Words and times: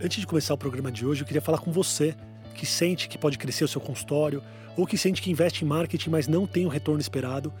Antes 0.00 0.20
de 0.20 0.26
começar 0.26 0.54
o 0.54 0.58
programa 0.58 0.90
de 0.90 1.06
hoje, 1.06 1.22
eu 1.22 1.26
queria 1.26 1.42
falar 1.42 1.58
com 1.58 1.70
você 1.70 2.14
que 2.54 2.66
sente 2.66 3.08
que 3.08 3.18
pode 3.18 3.38
crescer 3.38 3.64
o 3.64 3.68
seu 3.68 3.80
consultório 3.80 4.42
ou 4.76 4.86
que 4.86 4.96
sente 4.96 5.20
que 5.20 5.30
investe 5.30 5.64
em 5.64 5.68
marketing, 5.68 6.10
mas 6.10 6.26
não 6.26 6.46
tem 6.46 6.66
o 6.66 6.68
retorno 6.68 7.00
esperado. 7.00 7.52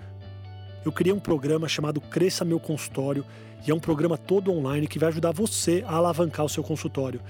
Eu 0.84 0.90
criei 0.90 1.12
um 1.12 1.20
programa 1.20 1.68
chamado 1.68 2.00
Cresça 2.00 2.44
Meu 2.44 2.58
Consultório 2.58 3.24
e 3.66 3.70
é 3.70 3.74
um 3.74 3.78
programa 3.78 4.18
todo 4.18 4.52
online 4.52 4.88
que 4.88 4.98
vai 4.98 5.08
ajudar 5.10 5.32
você 5.32 5.84
a 5.86 5.94
alavancar 5.94 6.44
o 6.44 6.48
seu 6.48 6.62
consultório. 6.62 7.20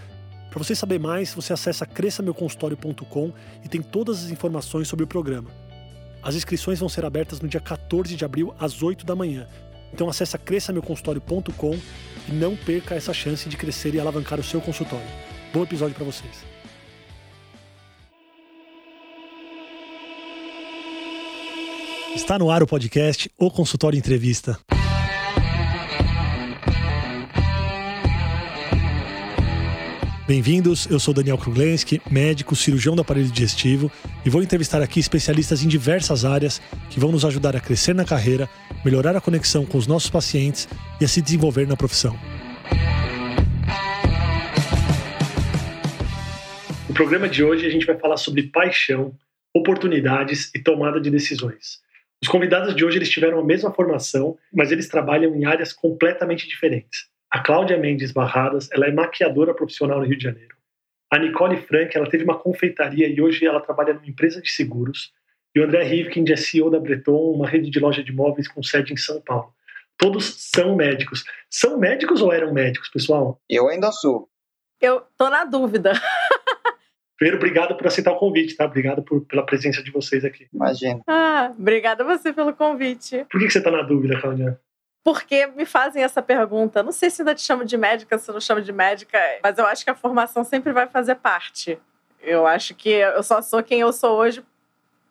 Para 0.51 0.63
você 0.63 0.75
saber 0.75 0.99
mais, 0.99 1.35
você 1.35 1.53
acessa 1.53 1.85
cresçameuconsultório.com 1.85 3.33
e 3.65 3.69
tem 3.69 3.83
todas 3.83 4.25
as 4.25 4.31
informações 4.31 4.89
sobre 4.89 5.05
o 5.05 5.09
programa. 5.09 5.51
As 6.23 6.35
inscrições 6.35 6.79
vão 6.79 6.89
ser 6.89 7.05
abertas 7.05 7.41
no 7.41 7.49
dia 7.49 7.61
14 7.61 8.15
de 8.15 8.25
abril 8.25 8.55
às 8.59 8.83
8 8.83 9.05
da 9.05 9.17
manhã. 9.17 9.47
Então 9.93 10.09
acessa 10.09 10.39
cresçameuconsultório.com 10.39 11.79
e 12.29 12.33
não 12.33 12.57
perca 12.57 12.95
essa 12.95 13.13
chance 13.13 13.49
de 13.49 13.57
crescer 13.57 13.95
e 13.95 14.01
alavancar 14.01 14.41
o 14.41 14.45
seu 14.45 14.61
consultório. 14.61 15.07
Bom 15.53 15.63
episódio 15.63 15.95
para 15.95 16.05
vocês. 16.05 16.53
Está 22.15 22.39
no 22.39 22.51
ar 22.51 22.63
o 22.63 22.67
podcast 22.67 23.31
O 23.39 23.51
Consultório 23.51 23.99
Entrevista. 23.99 24.59
Bem-vindos, 30.33 30.87
eu 30.91 30.99
sou 30.99 31.13
Daniel 31.13 31.37
Kruglenski, 31.37 32.01
médico, 32.11 32.57
cirurgião 32.57 32.97
do 32.97 33.03
aparelho 33.03 33.29
digestivo 33.29 33.93
e 34.25 34.31
vou 34.31 34.43
entrevistar 34.43 34.81
aqui 34.81 34.99
especialistas 34.99 35.63
em 35.63 35.69
diversas 35.69 36.25
áreas 36.25 36.59
que 36.89 36.99
vão 36.99 37.13
nos 37.13 37.23
ajudar 37.27 37.55
a 37.55 37.61
crescer 37.61 37.95
na 37.95 38.03
carreira, 38.03 38.49
melhorar 38.83 39.15
a 39.15 39.21
conexão 39.21 39.67
com 39.67 39.77
os 39.77 39.87
nossos 39.87 40.09
pacientes 40.09 40.67
e 40.99 41.05
a 41.05 41.09
se 41.09 41.21
desenvolver 41.21 41.67
na 41.67 41.77
profissão. 41.77 42.19
No 46.89 46.95
programa 46.95 47.29
de 47.29 47.45
hoje 47.45 47.67
a 47.67 47.71
gente 47.71 47.85
vai 47.85 47.99
falar 47.99 48.17
sobre 48.17 48.45
paixão, 48.45 49.15
oportunidades 49.55 50.51
e 50.55 50.59
tomada 50.59 50.99
de 50.99 51.11
decisões. 51.11 51.83
Os 52.23 52.29
convidados 52.29 52.75
de 52.75 52.87
hoje 52.87 52.97
eles 52.97 53.11
tiveram 53.11 53.39
a 53.39 53.45
mesma 53.45 53.71
formação, 53.71 54.39
mas 54.51 54.73
eles 54.73 54.89
trabalham 54.89 55.37
em 55.37 55.45
áreas 55.45 55.75
completamente 55.75 56.49
diferentes. 56.49 57.12
A 57.33 57.41
Cláudia 57.41 57.79
Mendes 57.79 58.13
Barradas, 58.13 58.69
ela 58.71 58.87
é 58.87 58.93
maquiadora 58.93 59.55
profissional 59.55 60.01
no 60.01 60.05
Rio 60.05 60.19
de 60.19 60.25
Janeiro. 60.25 60.55
A 61.11 61.19
Nicole 61.19 61.57
Frank, 61.57 61.97
ela 61.97 62.09
teve 62.09 62.25
uma 62.25 62.39
confeitaria 62.39 63.09
e 63.09 63.23
hoje 63.23 63.47
ela 63.47 63.59
trabalha 63.59 63.95
numa 63.95 64.07
empresa 64.07 64.43
de 64.43 64.51
seguros. 64.51 65.15
E 65.55 65.61
o 65.61 65.65
André 65.65 65.83
Rivkind 65.83 66.29
é 66.29 66.37
CEO 66.37 66.69
da 66.69 66.79
Breton, 66.79 67.33
uma 67.33 67.49
rede 67.49 67.71
de 67.71 67.81
loja 67.81 68.05
de 68.05 68.13
móveis 68.13 68.47
com 68.47 68.63
sede 68.63 68.93
em 68.93 68.99
São 68.99 69.19
Paulo. 69.23 69.51
Todos 69.97 70.51
são 70.51 70.77
médicos. 70.77 71.25
São 71.49 71.79
médicos 71.79 72.21
ou 72.21 72.31
eram 72.31 72.53
médicos, 72.53 72.91
pessoal? 72.91 73.41
Eu 73.49 73.67
ainda 73.67 73.91
sou. 73.93 74.29
Eu 74.79 75.03
tô 75.17 75.31
na 75.31 75.47
dúvida. 75.47 75.93
Primeiro, 77.17 77.39
obrigado 77.39 77.75
por 77.79 77.87
aceitar 77.87 78.13
o 78.13 78.19
convite, 78.19 78.57
tá? 78.57 78.67
Obrigado 78.67 79.03
por, 79.03 79.25
pela 79.25 79.47
presença 79.47 79.83
de 79.83 79.91
vocês 79.91 80.23
aqui. 80.23 80.49
Imagina. 80.53 81.01
Ah, 81.07 81.55
obrigada 81.59 82.03
a 82.03 82.07
você 82.07 82.31
pelo 82.31 82.53
convite. 82.53 83.25
Por 83.31 83.41
que, 83.41 83.47
que 83.47 83.53
você 83.53 83.59
está 83.59 83.71
na 83.71 83.83
dúvida, 83.83 84.21
Cláudia? 84.21 84.61
Porque 85.05 85.47
me 85.49 85.65
fazem 85.65 86.03
essa 86.03 86.23
pergunta. 86.23 86.83
Não 86.83 86.93
sei 86.93 87.11
se 87.11 87.23
ainda 87.23 87.35
te 87.35 87.43
chamo 87.43 87.65
de 87.65 87.77
médica, 87.77 88.19
se 88.19 88.31
não 88.31 88.41
chamo 88.41 88.61
de 88.61 88.73
médica, 88.73 89.19
mas 89.43 89.59
eu 89.59 89.67
acho 89.67 89.85
que 89.85 89.91
a 89.91 89.95
formação 89.95 90.45
sempre 90.45 90.73
vai 90.73 90.87
fazer 90.87 91.17
parte. 91.17 91.79
Eu 92.21 92.47
acho 92.47 92.75
que 92.75 92.89
eu 92.89 93.23
só 93.23 93.43
sou 93.43 93.63
quem 93.63 93.81
eu 93.81 93.93
sou 93.93 94.17
hoje 94.17 94.45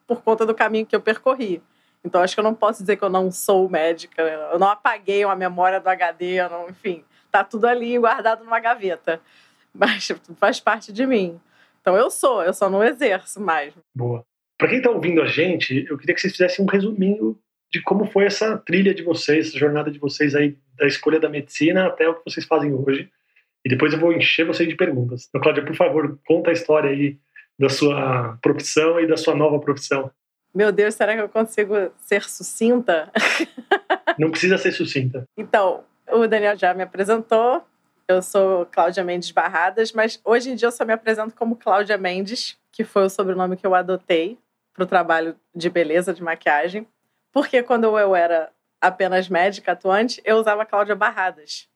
por 0.07 0.21
conta 0.21 0.45
do 0.45 0.55
caminho 0.55 0.85
que 0.85 0.95
eu 0.95 1.01
percorri. 1.01 1.61
Então 2.03 2.21
acho 2.21 2.33
que 2.33 2.39
eu 2.39 2.43
não 2.43 2.55
posso 2.55 2.81
dizer 2.81 2.95
que 2.95 3.03
eu 3.03 3.09
não 3.09 3.31
sou 3.31 3.69
médica. 3.69 4.21
Eu 4.21 4.57
não 4.57 4.69
apaguei 4.69 5.23
uma 5.25 5.35
memória 5.35 5.79
do 5.79 5.87
HD, 5.87 6.47
não, 6.49 6.69
enfim, 6.69 7.03
tá 7.29 7.43
tudo 7.43 7.65
ali 7.65 7.97
guardado 7.97 8.43
numa 8.43 8.59
gaveta. 8.59 9.21
Mas 9.73 10.07
faz 10.37 10.59
parte 10.59 10.91
de 10.91 11.05
mim. 11.05 11.39
Então 11.81 11.95
eu 11.95 12.09
sou, 12.09 12.43
eu 12.43 12.53
só 12.53 12.69
não 12.69 12.83
exerço 12.83 13.41
mais. 13.41 13.73
Boa. 13.95 14.23
Para 14.57 14.69
quem 14.69 14.77
está 14.77 14.89
ouvindo 14.91 15.21
a 15.21 15.25
gente, 15.25 15.85
eu 15.89 15.97
queria 15.97 16.13
que 16.13 16.21
vocês 16.21 16.33
fizessem 16.33 16.63
um 16.63 16.67
resuminho 16.67 17.37
de 17.71 17.81
como 17.81 18.05
foi 18.05 18.25
essa 18.25 18.57
trilha 18.57 18.93
de 18.93 19.01
vocês, 19.01 19.47
essa 19.47 19.57
jornada 19.57 19.89
de 19.89 19.97
vocês 19.97 20.35
aí, 20.35 20.57
da 20.75 20.85
escolha 20.85 21.19
da 21.19 21.29
medicina 21.29 21.87
até 21.87 22.07
o 22.07 22.15
que 22.15 22.29
vocês 22.29 22.45
fazem 22.45 22.73
hoje. 22.73 23.09
E 23.63 23.69
depois 23.69 23.93
eu 23.93 23.99
vou 23.99 24.11
encher 24.11 24.45
vocês 24.45 24.67
de 24.67 24.75
perguntas. 24.75 25.27
Então, 25.29 25.39
Cláudia, 25.39 25.63
por 25.63 25.75
favor, 25.75 26.19
conta 26.25 26.49
a 26.49 26.53
história 26.53 26.89
aí 26.89 27.17
da 27.57 27.69
sua 27.69 28.37
profissão 28.41 28.99
e 28.99 29.07
da 29.07 29.15
sua 29.15 29.35
nova 29.35 29.59
profissão. 29.59 30.11
Meu 30.53 30.71
Deus, 30.71 30.95
será 30.95 31.15
que 31.15 31.21
eu 31.21 31.29
consigo 31.29 31.75
ser 31.97 32.23
sucinta? 32.23 33.09
Não 34.19 34.29
precisa 34.29 34.57
ser 34.57 34.73
sucinta. 34.73 35.23
Então, 35.37 35.83
o 36.11 36.27
Daniel 36.27 36.57
já 36.57 36.73
me 36.73 36.83
apresentou, 36.83 37.63
eu 38.07 38.21
sou 38.21 38.65
Cláudia 38.65 39.03
Mendes 39.03 39.31
Barradas, 39.31 39.93
mas 39.93 40.19
hoje 40.25 40.51
em 40.51 40.55
dia 40.55 40.67
eu 40.67 40.71
só 40.71 40.83
me 40.83 40.91
apresento 40.91 41.33
como 41.35 41.55
Cláudia 41.55 41.97
Mendes, 41.97 42.57
que 42.71 42.83
foi 42.83 43.05
o 43.05 43.09
sobrenome 43.09 43.55
que 43.55 43.65
eu 43.65 43.73
adotei 43.73 44.37
para 44.73 44.83
o 44.83 44.87
trabalho 44.87 45.35
de 45.55 45.69
beleza, 45.69 46.13
de 46.13 46.21
maquiagem. 46.21 46.85
Porque 47.31 47.63
quando 47.63 47.97
eu 47.97 48.15
era 48.15 48.51
apenas 48.79 49.29
médica 49.29 49.71
atuante, 49.73 50.21
eu 50.25 50.37
usava 50.37 50.65
Cláudia 50.65 50.95
Barradas. 50.95 51.69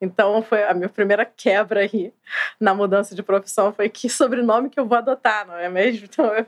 Então 0.00 0.42
foi 0.42 0.64
a 0.64 0.74
minha 0.74 0.88
primeira 0.88 1.24
quebra 1.24 1.80
aí 1.80 2.12
na 2.60 2.74
mudança 2.74 3.14
de 3.14 3.22
profissão 3.22 3.72
foi 3.72 3.88
que 3.88 4.10
sobrenome 4.10 4.68
que 4.68 4.78
eu 4.78 4.86
vou 4.86 4.98
adotar, 4.98 5.46
não 5.46 5.56
é 5.56 5.68
mesmo? 5.68 6.04
Então 6.04 6.34
eu 6.34 6.46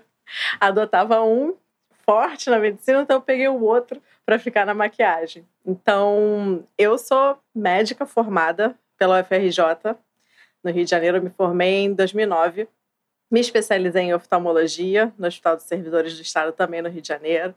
adotava 0.60 1.22
um 1.22 1.54
forte 2.04 2.50
na 2.50 2.58
medicina, 2.58 3.02
então 3.02 3.16
eu 3.16 3.22
peguei 3.22 3.48
o 3.48 3.62
outro 3.62 4.02
para 4.24 4.38
ficar 4.38 4.66
na 4.66 4.74
maquiagem. 4.74 5.46
Então 5.64 6.64
eu 6.76 6.98
sou 6.98 7.38
médica 7.54 8.04
formada 8.04 8.74
pela 8.98 9.20
UFRJ. 9.20 9.96
No 10.62 10.70
Rio 10.70 10.84
de 10.84 10.90
Janeiro, 10.90 11.18
eu 11.18 11.22
me 11.22 11.30
formei 11.30 11.84
em 11.84 11.94
2009. 11.94 12.68
Me 13.30 13.40
especializei 13.40 14.02
em 14.02 14.14
oftalmologia 14.14 15.12
no 15.18 15.26
Hospital 15.26 15.56
dos 15.56 15.66
Servidores 15.66 16.16
do 16.16 16.22
Estado, 16.22 16.52
também 16.52 16.82
no 16.82 16.88
Rio 16.88 17.00
de 17.00 17.08
Janeiro. 17.08 17.54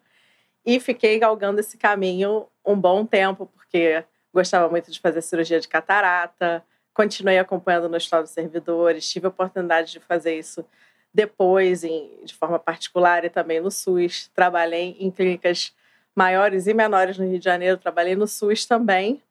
E 0.66 0.80
fiquei 0.80 1.18
galgando 1.20 1.60
esse 1.60 1.78
caminho 1.78 2.48
um 2.66 2.76
bom 2.76 3.06
tempo, 3.06 3.48
porque 3.48 4.04
gostava 4.34 4.70
muito 4.70 4.92
de 4.92 5.00
fazer 5.00 5.22
cirurgia 5.22 5.60
de 5.60 5.68
catarata. 5.68 6.64
Continuei 6.94 7.40
acompanhando 7.40 7.90
no 7.90 7.98
Hospital 7.98 8.24
dos 8.24 8.32
Servidores. 8.32 9.10
Tive 9.10 9.26
a 9.26 9.30
oportunidade 9.30 9.92
de 9.92 10.00
fazer 10.00 10.38
isso 10.38 10.66
depois, 11.14 11.84
em, 11.84 12.10
de 12.24 12.34
forma 12.34 12.60
particular, 12.60 13.26
e 13.26 13.30
também 13.30 13.60
no 13.60 13.72
SUS. 13.72 14.30
Trabalhei 14.34 14.96
em 15.00 15.10
clínicas 15.10 15.74
maiores 16.16 16.68
e 16.68 16.74
menores 16.74 17.18
no 17.18 17.26
Rio 17.26 17.40
de 17.40 17.46
Janeiro. 17.46 17.78
Trabalhei 17.78 18.16
no 18.16 18.28
SUS 18.28 18.66
também. 18.66 19.22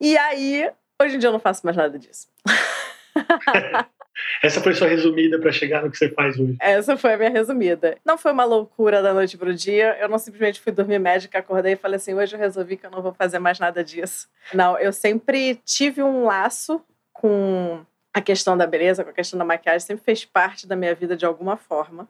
E 0.00 0.16
aí, 0.16 0.70
Hoje 1.00 1.16
em 1.16 1.18
dia 1.18 1.28
eu 1.28 1.32
não 1.32 1.40
faço 1.40 1.64
mais 1.64 1.74
nada 1.74 1.98
disso. 1.98 2.28
Essa 4.42 4.60
foi 4.60 4.74
sua 4.74 4.88
resumida 4.88 5.38
para 5.38 5.52
chegar 5.52 5.82
no 5.82 5.90
que 5.90 5.96
você 5.96 6.10
faz 6.10 6.38
hoje. 6.38 6.56
Essa 6.60 6.96
foi 6.96 7.14
a 7.14 7.16
minha 7.16 7.30
resumida. 7.30 7.96
Não 8.04 8.18
foi 8.18 8.32
uma 8.32 8.44
loucura 8.44 9.02
da 9.02 9.14
noite 9.14 9.38
pro 9.38 9.54
dia. 9.54 9.96
Eu 9.98 10.08
não 10.08 10.18
simplesmente 10.18 10.60
fui 10.60 10.72
dormir 10.72 10.98
médica, 10.98 11.38
acordei 11.38 11.72
e 11.72 11.76
falei 11.76 11.96
assim: 11.96 12.14
hoje 12.14 12.34
eu 12.34 12.40
resolvi 12.40 12.76
que 12.76 12.86
eu 12.86 12.90
não 12.90 13.02
vou 13.02 13.14
fazer 13.14 13.38
mais 13.38 13.58
nada 13.58 13.82
disso. 13.82 14.28
Não, 14.52 14.78
eu 14.78 14.92
sempre 14.92 15.56
tive 15.64 16.02
um 16.02 16.24
laço 16.24 16.82
com 17.12 17.84
a 18.12 18.20
questão 18.20 18.56
da 18.56 18.66
beleza, 18.66 19.04
com 19.04 19.10
a 19.10 19.14
questão 19.14 19.38
da 19.38 19.44
maquiagem, 19.44 19.80
sempre 19.80 20.04
fez 20.04 20.24
parte 20.24 20.66
da 20.66 20.76
minha 20.76 20.94
vida 20.94 21.16
de 21.16 21.24
alguma 21.24 21.56
forma. 21.56 22.08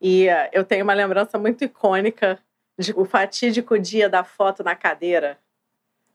E 0.00 0.28
uh, 0.28 0.48
eu 0.52 0.64
tenho 0.64 0.84
uma 0.84 0.94
lembrança 0.94 1.38
muito 1.38 1.64
icônica 1.64 2.38
de 2.78 2.92
o 2.96 3.04
fatídico 3.04 3.78
dia 3.78 4.08
da 4.08 4.22
foto 4.22 4.62
na 4.62 4.74
cadeira, 4.74 5.38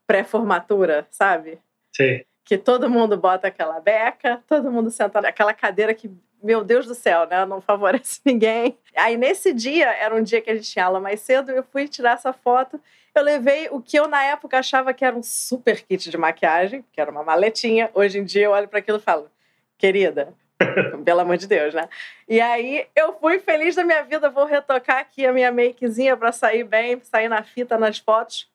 pré-formatura, 0.07 1.06
sabe? 1.12 1.59
Sim. 1.95 2.24
Que 2.43 2.57
todo 2.57 2.89
mundo 2.89 3.17
bota 3.17 3.47
aquela 3.47 3.79
beca, 3.79 4.41
todo 4.47 4.71
mundo 4.71 4.89
senta 4.91 5.21
naquela 5.21 5.53
cadeira 5.53 5.93
que, 5.93 6.11
meu 6.41 6.63
Deus 6.63 6.85
do 6.85 6.93
céu, 6.93 7.25
né? 7.27 7.45
Não 7.45 7.61
favorece 7.61 8.19
ninguém. 8.25 8.77
Aí 8.95 9.15
nesse 9.15 9.53
dia, 9.53 9.89
era 9.91 10.13
um 10.13 10.21
dia 10.23 10.41
que 10.41 10.51
a 10.51 10.55
gente 10.55 10.69
tinha 10.69 10.85
aula 10.85 10.99
mais 10.99 11.21
cedo, 11.21 11.51
eu 11.51 11.63
fui 11.63 11.87
tirar 11.87 12.13
essa 12.13 12.33
foto. 12.33 12.79
Eu 13.15 13.23
levei 13.23 13.69
o 13.71 13.79
que 13.79 13.97
eu 13.97 14.07
na 14.07 14.23
época 14.23 14.57
achava 14.57 14.93
que 14.93 15.05
era 15.05 15.15
um 15.15 15.23
super 15.23 15.81
kit 15.81 16.09
de 16.09 16.17
maquiagem, 16.17 16.83
que 16.91 16.99
era 16.99 17.11
uma 17.11 17.23
maletinha. 17.23 17.89
Hoje 17.93 18.19
em 18.19 18.25
dia 18.25 18.45
eu 18.45 18.51
olho 18.51 18.68
para 18.68 18.79
aquilo 18.79 18.97
e 18.97 19.01
falo, 19.01 19.29
querida, 19.77 20.33
pelo 21.06 21.19
amor 21.19 21.38
de 21.38 21.47
Deus, 21.47 21.73
né? 21.73 21.88
E 22.27 22.39
aí 22.41 22.88
eu 22.95 23.13
fui 23.19 23.39
feliz 23.39 23.75
da 23.75 23.83
minha 23.83 24.03
vida, 24.03 24.29
vou 24.29 24.45
retocar 24.45 25.00
aqui 25.00 25.25
a 25.25 25.33
minha 25.33 25.51
makezinha 25.51 26.15
para 26.18 26.31
sair 26.31 26.63
bem, 26.63 27.00
sair 27.03 27.29
na 27.29 27.44
fita 27.44 27.77
nas 27.77 28.00
fotos. 28.00 28.50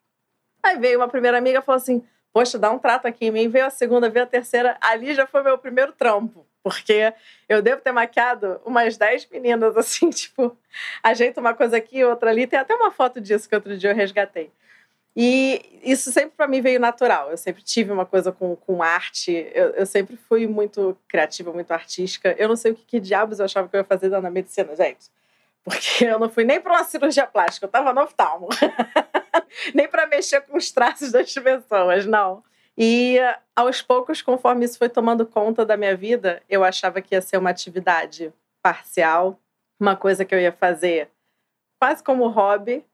Aí 0.63 0.79
veio 0.79 0.99
uma 0.99 1.09
primeira 1.09 1.39
amiga 1.39 1.59
e 1.59 1.63
falou 1.63 1.77
assim: 1.77 2.05
poxa, 2.33 2.59
dá 2.59 2.71
um 2.71 2.79
trato 2.79 3.07
aqui 3.07 3.27
em 3.27 3.31
mim, 3.31 3.49
veio 3.49 3.67
a 3.67 3.71
segunda, 3.71 4.09
veio 4.09 4.25
a 4.25 4.29
terceira, 4.29 4.77
ali 4.81 5.15
já 5.15 5.27
foi 5.27 5.43
meu 5.43 5.59
primeiro 5.59 5.93
trampo. 5.93 6.47
Porque 6.63 7.15
eu 7.49 7.63
devo 7.63 7.81
ter 7.81 7.93
maquiado 7.93 8.61
umas 8.65 8.97
10 8.97 9.29
meninas, 9.31 9.77
assim, 9.79 10.11
tipo, 10.11 10.57
ajeita 11.03 11.41
uma 11.41 11.55
coisa 11.55 11.77
aqui, 11.77 12.05
outra 12.05 12.31
ali. 12.31 12.47
Tem 12.47 12.59
até 12.59 12.75
uma 12.75 12.91
foto 12.91 13.21
disso 13.21 13.49
que 13.49 13.55
outro 13.55 13.77
dia 13.77 13.91
eu 13.91 13.95
resgatei. 13.95 14.51
E 15.17 15.81
isso 15.83 16.13
sempre 16.13 16.33
para 16.37 16.47
mim 16.47 16.61
veio 16.61 16.79
natural. 16.79 17.31
Eu 17.31 17.37
sempre 17.37 17.63
tive 17.63 17.91
uma 17.91 18.07
coisa 18.07 18.31
com, 18.31 18.55
com 18.55 18.83
arte. 18.83 19.51
Eu, 19.53 19.71
eu 19.71 19.87
sempre 19.87 20.17
fui 20.17 20.47
muito 20.47 20.97
criativa, 21.09 21.53
muito 21.53 21.73
artística. 21.73 22.37
Eu 22.39 22.49
não 22.49 22.57
sei 22.57 22.73
o 22.73 22.75
que, 22.75 22.85
que 22.85 23.01
diabos 23.01 23.39
eu 23.39 23.45
achava 23.45 23.69
que 23.69 23.75
eu 23.75 23.81
ia 23.81 23.85
fazer 23.85 24.09
na 24.11 24.31
medicina, 24.31 24.77
gente. 24.77 25.11
Porque 25.65 26.05
eu 26.05 26.19
não 26.19 26.31
fui 26.31 26.45
nem 26.45 26.61
para 26.61 26.73
uma 26.73 26.85
cirurgia 26.85 27.27
plástica, 27.27 27.65
eu 27.65 27.69
estava 27.69 27.93
no 27.93 28.03
oftalmo. 28.03 28.49
nem 29.75 29.89
para 29.89 30.07
mexer 30.07 30.41
com 30.43 30.57
os 30.57 30.71
traços 30.71 31.13
das 31.13 31.33
pessoas, 31.33 32.07
não. 32.07 32.43
E 32.77 33.19
aos 33.57 33.83
poucos, 33.83 34.23
conforme 34.23 34.65
isso 34.65 34.79
foi 34.79 34.89
tomando 34.89 35.27
conta 35.27 35.67
da 35.67 35.77
minha 35.77 35.97
vida, 35.97 36.43
eu 36.49 36.63
achava 36.63 37.01
que 37.01 37.15
ia 37.15 37.21
ser 37.21 37.37
uma 37.37 37.51
atividade 37.51 38.33
parcial, 38.63 39.39
uma 39.81 39.97
coisa 39.97 40.25
que 40.25 40.35
eu 40.35 40.41
ia 40.41 40.53
fazer 40.53 41.11
quase 41.81 42.03
como 42.03 42.29
hobby, 42.29 42.85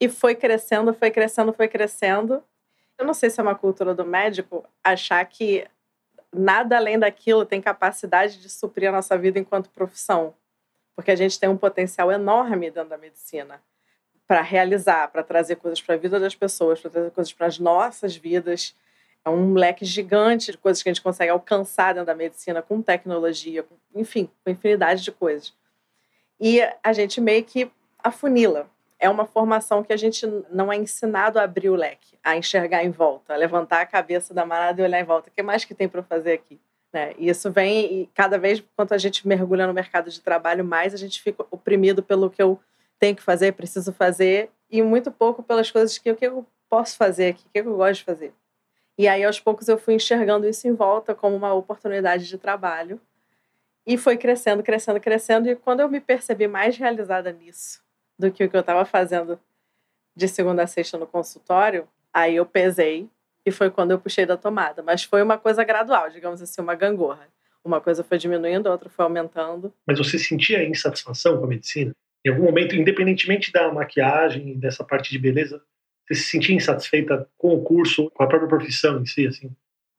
e 0.00 0.08
foi 0.08 0.34
crescendo, 0.34 0.92
foi 0.92 1.10
crescendo, 1.10 1.52
foi 1.52 1.68
crescendo. 1.68 2.42
Eu 2.98 3.06
não 3.06 3.14
sei 3.14 3.30
se 3.30 3.40
é 3.40 3.42
uma 3.42 3.54
cultura 3.54 3.94
do 3.94 4.04
médico 4.04 4.64
achar 4.82 5.24
que 5.24 5.66
nada 6.32 6.76
além 6.76 6.98
daquilo 6.98 7.44
tem 7.44 7.60
capacidade 7.60 8.40
de 8.40 8.48
suprir 8.48 8.88
a 8.88 8.92
nossa 8.92 9.16
vida 9.16 9.38
enquanto 9.38 9.70
profissão, 9.70 10.34
porque 10.94 11.10
a 11.10 11.16
gente 11.16 11.38
tem 11.38 11.48
um 11.48 11.56
potencial 11.56 12.10
enorme 12.10 12.70
dentro 12.70 12.90
da 12.90 12.98
medicina 12.98 13.60
para 14.26 14.40
realizar, 14.40 15.08
para 15.08 15.22
trazer 15.22 15.56
coisas 15.56 15.80
para 15.80 15.94
a 15.94 15.98
vida 15.98 16.18
das 16.18 16.34
pessoas, 16.34 16.80
para 16.80 16.90
trazer 16.90 17.10
coisas 17.10 17.32
para 17.32 17.46
as 17.46 17.58
nossas 17.58 18.16
vidas. 18.16 18.74
É 19.24 19.30
um 19.30 19.54
leque 19.54 19.84
gigante 19.84 20.52
de 20.52 20.58
coisas 20.58 20.82
que 20.82 20.88
a 20.88 20.92
gente 20.92 21.02
consegue 21.02 21.30
alcançar 21.30 21.94
dentro 21.94 22.06
da 22.06 22.14
medicina 22.14 22.62
com 22.62 22.82
tecnologia, 22.82 23.62
com, 23.62 23.74
enfim, 23.94 24.28
com 24.44 24.50
infinidade 24.50 25.02
de 25.02 25.12
coisas. 25.12 25.52
E 26.40 26.60
a 26.82 26.92
gente 26.92 27.20
meio 27.20 27.44
que 27.44 27.70
afunila. 28.02 28.68
É 28.98 29.08
uma 29.08 29.26
formação 29.26 29.82
que 29.82 29.92
a 29.92 29.96
gente 29.96 30.26
não 30.50 30.72
é 30.72 30.76
ensinado 30.76 31.38
a 31.38 31.42
abrir 31.42 31.68
o 31.68 31.74
leque, 31.74 32.16
a 32.22 32.36
enxergar 32.36 32.84
em 32.84 32.90
volta, 32.90 33.34
a 33.34 33.36
levantar 33.36 33.80
a 33.80 33.86
cabeça 33.86 34.32
da 34.32 34.46
marada 34.46 34.80
e 34.80 34.84
olhar 34.84 35.00
em 35.00 35.04
volta. 35.04 35.28
O 35.28 35.32
que 35.32 35.42
mais 35.42 35.64
que 35.64 35.74
tem 35.74 35.88
para 35.88 36.02
fazer 36.02 36.32
aqui? 36.32 36.58
Né? 36.92 37.12
E 37.18 37.28
isso 37.28 37.50
vem, 37.50 38.02
e 38.02 38.10
cada 38.14 38.38
vez 38.38 38.62
quanto 38.76 38.94
a 38.94 38.98
gente 38.98 39.26
mergulha 39.26 39.66
no 39.66 39.74
mercado 39.74 40.10
de 40.10 40.20
trabalho, 40.20 40.64
mais 40.64 40.94
a 40.94 40.96
gente 40.96 41.20
fica 41.20 41.44
oprimido 41.50 42.02
pelo 42.02 42.30
que 42.30 42.40
eu 42.40 42.58
tenho 42.98 43.16
que 43.16 43.22
fazer, 43.22 43.52
preciso 43.52 43.92
fazer, 43.92 44.50
e 44.70 44.82
muito 44.82 45.10
pouco 45.10 45.42
pelas 45.42 45.70
coisas 45.70 45.98
que, 45.98 46.14
que 46.14 46.26
eu 46.26 46.46
posso 46.68 46.96
fazer 46.96 47.28
aqui, 47.28 47.44
o 47.46 47.50
que 47.50 47.58
eu 47.60 47.76
gosto 47.76 48.00
de 48.00 48.04
fazer. 48.04 48.32
E 48.96 49.08
aí, 49.08 49.24
aos 49.24 49.40
poucos, 49.40 49.68
eu 49.68 49.76
fui 49.76 49.94
enxergando 49.94 50.48
isso 50.48 50.68
em 50.68 50.72
volta 50.72 51.14
como 51.14 51.36
uma 51.36 51.52
oportunidade 51.52 52.28
de 52.28 52.38
trabalho. 52.38 53.00
E 53.86 53.98
foi 53.98 54.16
crescendo, 54.16 54.62
crescendo, 54.62 55.00
crescendo. 55.00 55.48
E 55.48 55.56
quando 55.56 55.80
eu 55.80 55.88
me 55.88 56.00
percebi 56.00 56.46
mais 56.46 56.76
realizada 56.76 57.32
nisso 57.32 57.82
do 58.18 58.30
que 58.30 58.44
o 58.44 58.48
que 58.48 58.56
eu 58.56 58.60
estava 58.60 58.84
fazendo 58.84 59.38
de 60.16 60.28
segunda 60.28 60.62
a 60.62 60.66
sexta 60.66 60.96
no 60.96 61.06
consultório, 61.06 61.88
aí 62.12 62.36
eu 62.36 62.46
pesei 62.46 63.08
e 63.44 63.50
foi 63.50 63.70
quando 63.70 63.90
eu 63.90 63.98
puxei 63.98 64.24
da 64.24 64.36
tomada. 64.36 64.82
Mas 64.82 65.02
foi 65.02 65.22
uma 65.22 65.36
coisa 65.36 65.64
gradual, 65.64 66.08
digamos 66.08 66.40
assim, 66.40 66.62
uma 66.62 66.74
gangorra. 66.74 67.28
Uma 67.64 67.80
coisa 67.80 68.04
foi 68.04 68.18
diminuindo, 68.18 68.68
a 68.68 68.72
outra 68.72 68.88
foi 68.88 69.04
aumentando. 69.04 69.72
Mas 69.86 69.98
você 69.98 70.18
sentia 70.18 70.66
insatisfação 70.66 71.38
com 71.38 71.44
a 71.44 71.48
medicina? 71.48 71.94
Em 72.24 72.30
algum 72.30 72.44
momento, 72.44 72.74
independentemente 72.74 73.52
da 73.52 73.72
maquiagem 73.72 74.58
dessa 74.58 74.82
parte 74.82 75.10
de 75.10 75.18
beleza, 75.18 75.62
você 76.06 76.14
se 76.14 76.30
sentia 76.30 76.54
insatisfeita 76.54 77.28
com 77.36 77.54
o 77.54 77.62
curso, 77.62 78.10
com 78.10 78.22
a 78.22 78.26
própria 78.26 78.48
profissão 78.48 79.00
em 79.00 79.06
si, 79.06 79.26
assim? 79.26 79.50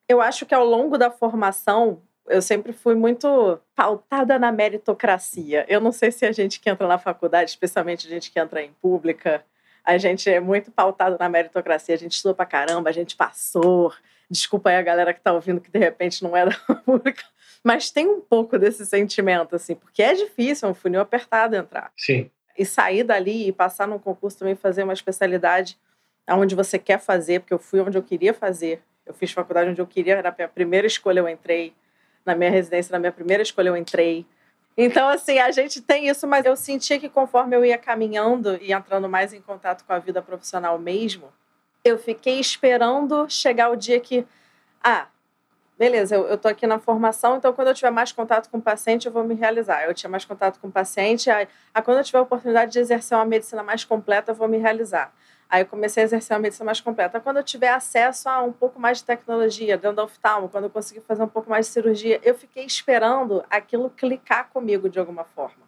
Eu 0.09 0.21
acho 0.21 0.45
que 0.45 0.53
ao 0.53 0.65
longo 0.65 0.97
da 0.97 1.11
formação, 1.11 2.01
eu 2.27 2.41
sempre 2.41 2.73
fui 2.73 2.95
muito 2.95 3.59
pautada 3.75 4.39
na 4.39 4.51
meritocracia. 4.51 5.65
Eu 5.67 5.79
não 5.79 5.91
sei 5.91 6.11
se 6.11 6.25
a 6.25 6.31
gente 6.31 6.59
que 6.59 6.69
entra 6.69 6.87
na 6.87 6.97
faculdade, 6.97 7.49
especialmente 7.51 8.07
a 8.07 8.09
gente 8.09 8.31
que 8.31 8.39
entra 8.39 8.61
em 8.61 8.71
pública, 8.81 9.43
a 9.83 9.97
gente 9.97 10.29
é 10.29 10.39
muito 10.39 10.71
pautado 10.71 11.17
na 11.19 11.29
meritocracia. 11.29 11.93
A 11.93 11.97
gente 11.97 12.13
estudou 12.13 12.35
pra 12.35 12.45
caramba, 12.45 12.89
a 12.89 12.93
gente 12.93 13.15
passou. 13.15 13.93
Desculpa 14.29 14.69
aí 14.69 14.77
a 14.77 14.81
galera 14.81 15.13
que 15.13 15.21
tá 15.21 15.31
ouvindo 15.31 15.61
que 15.61 15.71
de 15.71 15.77
repente 15.77 16.23
não 16.23 16.35
é 16.35 16.45
da 16.45 16.55
pública. 16.85 17.23
Mas 17.65 17.89
tem 17.89 18.07
um 18.07 18.21
pouco 18.21 18.59
desse 18.59 18.85
sentimento, 18.85 19.55
assim, 19.55 19.73
porque 19.73 20.03
é 20.03 20.13
difícil, 20.13 20.67
é 20.67 20.71
um 20.71 20.75
funil 20.75 21.01
apertado 21.01 21.55
entrar. 21.55 21.91
Sim. 21.97 22.29
E 22.55 22.63
sair 22.63 23.03
dali 23.03 23.47
e 23.47 23.51
passar 23.51 23.87
num 23.87 23.97
concurso 23.97 24.37
também, 24.37 24.53
fazer 24.53 24.83
uma 24.83 24.93
especialidade 24.93 25.75
aonde 26.27 26.53
você 26.53 26.77
quer 26.77 26.99
fazer, 26.99 27.39
porque 27.39 27.55
eu 27.55 27.57
fui 27.57 27.79
onde 27.79 27.97
eu 27.97 28.03
queria 28.03 28.35
fazer. 28.35 28.83
Eu 29.03 29.15
fiz 29.15 29.31
faculdade 29.31 29.71
onde 29.71 29.81
eu 29.81 29.87
queria, 29.87 30.21
na 30.21 30.31
minha 30.31 30.47
primeira 30.47 30.85
escolha 30.85 31.21
eu 31.21 31.27
entrei. 31.27 31.73
Na 32.23 32.35
minha 32.35 32.51
residência, 32.51 32.91
na 32.91 32.99
minha 32.99 33.11
primeira 33.11 33.41
escolha 33.41 33.69
eu 33.69 33.75
entrei. 33.75 34.27
Então, 34.77 35.09
assim, 35.09 35.39
a 35.39 35.49
gente 35.49 35.81
tem 35.81 36.07
isso, 36.07 36.27
mas 36.27 36.45
eu 36.45 36.55
sentia 36.55 36.99
que 36.99 37.09
conforme 37.09 37.55
eu 37.55 37.65
ia 37.65 37.79
caminhando 37.79 38.59
e 38.61 38.73
entrando 38.73 39.09
mais 39.09 39.33
em 39.33 39.41
contato 39.41 39.83
com 39.85 39.93
a 39.93 39.97
vida 39.97 40.21
profissional 40.21 40.77
mesmo, 40.77 41.33
eu 41.83 41.97
fiquei 41.97 42.39
esperando 42.39 43.27
chegar 43.27 43.71
o 43.71 43.75
dia 43.75 43.99
que, 43.99 44.23
ah, 44.83 45.07
beleza, 45.77 46.15
eu, 46.15 46.37
tô 46.37 46.47
aqui 46.47 46.65
na 46.65 46.79
formação, 46.79 47.37
então 47.37 47.53
quando 47.53 47.69
eu 47.69 47.73
tiver 47.73 47.91
mais 47.91 48.11
contato 48.11 48.49
com 48.49 48.57
o 48.57 48.61
paciente, 48.61 49.05
eu 49.07 49.11
vou 49.11 49.23
me 49.23 49.35
realizar. 49.35 49.83
Eu 49.83 49.93
tinha 49.93 50.09
mais 50.09 50.25
contato 50.25 50.59
com 50.59 50.67
o 50.67 50.71
paciente, 50.71 51.29
aí, 51.29 51.47
aí 51.73 51.81
quando 51.81 51.97
eu 51.97 52.03
tiver 52.03 52.19
a 52.19 52.21
oportunidade 52.21 52.71
de 52.71 52.79
exercer 52.79 53.17
uma 53.17 53.25
medicina 53.25 53.61
mais 53.63 53.83
completa, 53.83 54.31
eu 54.31 54.35
vou 54.35 54.47
me 54.47 54.57
realizar. 54.57 55.13
Aí 55.49 55.61
eu 55.61 55.65
comecei 55.65 56.03
a 56.03 56.05
exercer 56.05 56.35
uma 56.35 56.41
medicina 56.41 56.65
mais 56.65 56.81
completa. 56.81 57.19
Quando 57.19 57.37
eu 57.37 57.43
tiver 57.43 57.69
acesso 57.69 58.27
a 58.27 58.41
um 58.41 58.51
pouco 58.51 58.79
mais 58.79 58.99
de 58.99 59.03
tecnologia 59.03 59.77
dentro 59.77 59.97
da 59.97 60.03
oftalmo, 60.03 60.49
quando 60.49 60.65
eu 60.65 60.69
conseguir 60.69 61.01
fazer 61.01 61.23
um 61.23 61.27
pouco 61.27 61.49
mais 61.49 61.67
de 61.67 61.73
cirurgia, 61.73 62.19
eu 62.23 62.33
fiquei 62.35 62.65
esperando 62.65 63.43
aquilo 63.49 63.89
clicar 63.89 64.49
comigo 64.49 64.89
de 64.89 64.99
alguma 64.99 65.23
forma. 65.23 65.65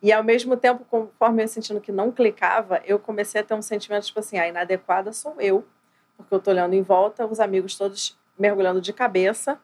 E 0.00 0.12
ao 0.12 0.22
mesmo 0.22 0.56
tempo, 0.56 0.84
conforme 0.88 1.42
eu 1.42 1.48
sentindo 1.48 1.80
que 1.80 1.92
não 1.92 2.10
clicava, 2.10 2.80
eu 2.84 2.98
comecei 2.98 3.40
a 3.40 3.44
ter 3.44 3.54
um 3.54 3.62
sentimento 3.62 4.06
tipo 4.06 4.18
assim, 4.18 4.38
a 4.38 4.48
inadequada 4.48 5.12
sou 5.12 5.40
eu, 5.40 5.64
porque 6.16 6.34
eu 6.34 6.40
tô 6.40 6.50
olhando 6.50 6.74
em 6.74 6.82
volta, 6.82 7.26
os 7.26 7.40
amigos 7.40 7.76
todos 7.76 8.16
mergulhando 8.42 8.80
de 8.80 8.92
cabeça 8.92 9.56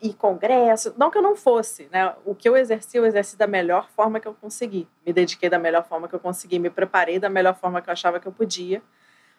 e 0.00 0.14
congresso, 0.14 0.94
não 0.96 1.10
que 1.10 1.18
eu 1.18 1.22
não 1.22 1.34
fosse, 1.34 1.88
né? 1.90 2.14
O 2.24 2.32
que 2.32 2.48
eu 2.48 2.56
exerci, 2.56 2.96
eu 2.96 3.04
exerci 3.04 3.36
da 3.36 3.48
melhor 3.48 3.90
forma 3.90 4.20
que 4.20 4.28
eu 4.28 4.32
consegui. 4.32 4.86
Me 5.04 5.12
dediquei 5.12 5.50
da 5.50 5.58
melhor 5.58 5.84
forma 5.84 6.08
que 6.08 6.14
eu 6.14 6.20
consegui, 6.20 6.60
me 6.60 6.70
preparei 6.70 7.18
da 7.18 7.28
melhor 7.28 7.56
forma 7.56 7.82
que 7.82 7.90
eu 7.90 7.92
achava 7.92 8.20
que 8.20 8.28
eu 8.28 8.32
podia, 8.32 8.80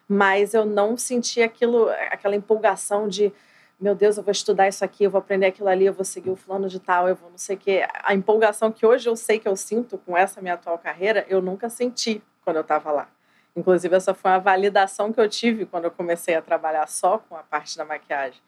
mas 0.06 0.52
eu 0.52 0.66
não 0.66 0.94
senti 0.94 1.42
aquilo, 1.42 1.88
aquela 2.10 2.36
empolgação 2.36 3.08
de 3.08 3.32
meu 3.80 3.94
Deus, 3.96 4.16
eu 4.16 4.22
vou 4.22 4.30
estudar 4.30 4.68
isso 4.68 4.84
aqui, 4.84 5.02
eu 5.02 5.10
vou 5.10 5.18
aprender 5.18 5.46
aquilo 5.46 5.68
ali, 5.68 5.86
eu 5.86 5.92
vou 5.92 6.04
seguir 6.04 6.30
o 6.30 6.36
plano 6.36 6.68
de 6.68 6.78
tal, 6.78 7.08
eu 7.08 7.16
vou 7.16 7.30
não 7.30 7.38
sei 7.38 7.56
o 7.56 7.58
quê. 7.58 7.84
A 8.04 8.14
empolgação 8.14 8.70
que 8.70 8.86
hoje 8.86 9.08
eu 9.08 9.16
sei 9.16 9.40
que 9.40 9.48
eu 9.48 9.56
sinto 9.56 9.98
com 9.98 10.16
essa 10.16 10.40
minha 10.40 10.54
atual 10.54 10.78
carreira, 10.78 11.26
eu 11.28 11.42
nunca 11.42 11.68
senti 11.68 12.22
quando 12.44 12.56
eu 12.56 12.62
estava 12.62 12.92
lá. 12.92 13.08
Inclusive, 13.56 13.96
essa 13.96 14.14
foi 14.14 14.30
uma 14.30 14.38
validação 14.38 15.12
que 15.12 15.20
eu 15.20 15.28
tive 15.28 15.66
quando 15.66 15.84
eu 15.84 15.90
comecei 15.90 16.36
a 16.36 16.42
trabalhar 16.42 16.86
só 16.86 17.18
com 17.18 17.36
a 17.36 17.42
parte 17.42 17.76
da 17.76 17.84
maquiagem. 17.84 18.40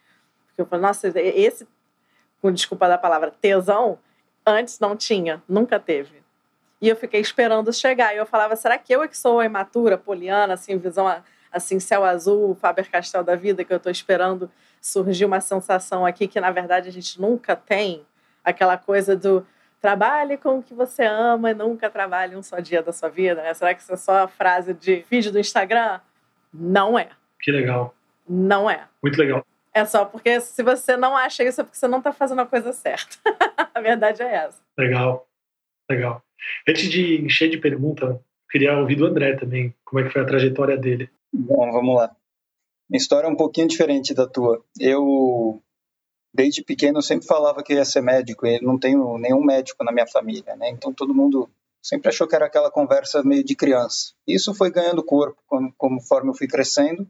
Porque 0.54 0.62
eu 0.62 0.66
falei, 0.66 0.86
nossa, 0.86 1.08
esse 1.18 1.66
com 2.40 2.52
desculpa 2.52 2.86
da 2.86 2.96
palavra, 2.96 3.32
tesão, 3.40 3.98
antes 4.46 4.78
não 4.78 4.96
tinha, 4.96 5.42
nunca 5.48 5.80
teve. 5.80 6.22
E 6.80 6.88
eu 6.88 6.94
fiquei 6.94 7.20
esperando 7.20 7.72
chegar. 7.72 8.14
E 8.14 8.18
eu 8.18 8.26
falava, 8.26 8.54
será 8.54 8.78
que 8.78 8.94
eu 8.94 9.02
é 9.02 9.08
que 9.08 9.16
sou 9.16 9.40
a 9.40 9.44
imatura, 9.44 9.98
poliana, 9.98 10.54
assim, 10.54 10.76
visão 10.78 11.06
assim, 11.50 11.80
céu 11.80 12.04
azul, 12.04 12.54
Faber-Castell 12.56 13.24
da 13.24 13.34
vida, 13.34 13.64
que 13.64 13.72
eu 13.72 13.78
estou 13.78 13.90
esperando 13.90 14.50
surgir 14.80 15.24
uma 15.24 15.40
sensação 15.40 16.04
aqui 16.04 16.28
que, 16.28 16.40
na 16.40 16.50
verdade, 16.50 16.88
a 16.88 16.92
gente 16.92 17.20
nunca 17.20 17.56
tem? 17.56 18.04
Aquela 18.44 18.76
coisa 18.76 19.16
do 19.16 19.46
trabalhe 19.80 20.36
com 20.36 20.58
o 20.58 20.62
que 20.62 20.74
você 20.74 21.04
ama 21.04 21.52
e 21.52 21.54
nunca 21.54 21.88
trabalhe 21.88 22.36
um 22.36 22.42
só 22.42 22.58
dia 22.58 22.82
da 22.82 22.92
sua 22.92 23.08
vida, 23.08 23.42
né? 23.42 23.54
Será 23.54 23.74
que 23.74 23.80
isso 23.82 23.92
é 23.92 23.96
só 23.96 24.24
a 24.24 24.28
frase 24.28 24.74
de 24.74 25.04
vídeo 25.10 25.32
do 25.32 25.38
Instagram? 25.38 26.00
Não 26.52 26.98
é. 26.98 27.08
Que 27.40 27.50
legal. 27.50 27.94
Não 28.28 28.68
é. 28.68 28.84
Muito 29.02 29.18
legal. 29.18 29.46
É 29.74 29.84
só 29.84 30.04
porque 30.04 30.40
se 30.40 30.62
você 30.62 30.96
não 30.96 31.16
acha 31.16 31.42
isso 31.42 31.60
é 31.60 31.64
porque 31.64 31.76
você 31.76 31.88
não 31.88 31.98
está 31.98 32.12
fazendo 32.12 32.40
a 32.40 32.46
coisa 32.46 32.72
certa. 32.72 33.16
a 33.74 33.80
verdade 33.80 34.22
é 34.22 34.32
essa. 34.32 34.62
Legal, 34.78 35.26
legal. 35.90 36.22
Antes 36.68 36.88
de 36.88 37.20
encher 37.24 37.50
de 37.50 37.58
pergunta, 37.58 38.22
queria 38.48 38.78
ouvir 38.78 38.94
do 38.94 39.06
André 39.06 39.34
também, 39.36 39.74
como 39.84 40.00
é 40.00 40.04
que 40.04 40.10
foi 40.10 40.22
a 40.22 40.26
trajetória 40.26 40.76
dele. 40.76 41.10
Bom, 41.32 41.72
vamos 41.72 41.96
lá. 41.96 42.14
Minha 42.88 43.00
história 43.00 43.26
é 43.26 43.30
um 43.30 43.36
pouquinho 43.36 43.66
diferente 43.66 44.14
da 44.14 44.28
tua. 44.28 44.64
Eu, 44.78 45.60
desde 46.32 46.62
pequeno, 46.62 47.02
sempre 47.02 47.26
falava 47.26 47.62
que 47.62 47.74
ia 47.74 47.84
ser 47.84 48.00
médico, 48.00 48.46
e 48.46 48.60
não 48.60 48.78
tenho 48.78 49.18
nenhum 49.18 49.42
médico 49.42 49.82
na 49.82 49.90
minha 49.90 50.06
família, 50.06 50.54
né? 50.54 50.68
Então 50.70 50.92
todo 50.92 51.14
mundo 51.14 51.50
sempre 51.82 52.10
achou 52.10 52.28
que 52.28 52.36
era 52.36 52.46
aquela 52.46 52.70
conversa 52.70 53.24
meio 53.24 53.42
de 53.42 53.56
criança. 53.56 54.12
Isso 54.24 54.54
foi 54.54 54.70
ganhando 54.70 55.02
corpo 55.02 55.42
conforme 55.76 56.30
eu 56.30 56.34
fui 56.34 56.46
crescendo 56.46 57.08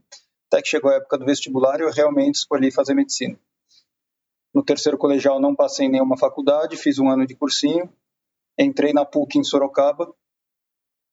até 0.54 0.62
que 0.62 0.68
chegou 0.68 0.90
a 0.90 0.94
época 0.94 1.18
do 1.18 1.24
vestibular 1.24 1.80
eu 1.80 1.90
realmente 1.90 2.36
escolhi 2.36 2.70
fazer 2.70 2.94
medicina. 2.94 3.36
No 4.54 4.62
terceiro 4.62 4.96
colegial 4.96 5.40
não 5.40 5.54
passei 5.54 5.86
em 5.86 5.90
nenhuma 5.90 6.16
faculdade, 6.16 6.76
fiz 6.76 7.00
um 7.00 7.10
ano 7.10 7.26
de 7.26 7.34
cursinho, 7.34 7.92
entrei 8.56 8.92
na 8.92 9.04
PUC 9.04 9.36
em 9.36 9.42
Sorocaba, 9.42 10.14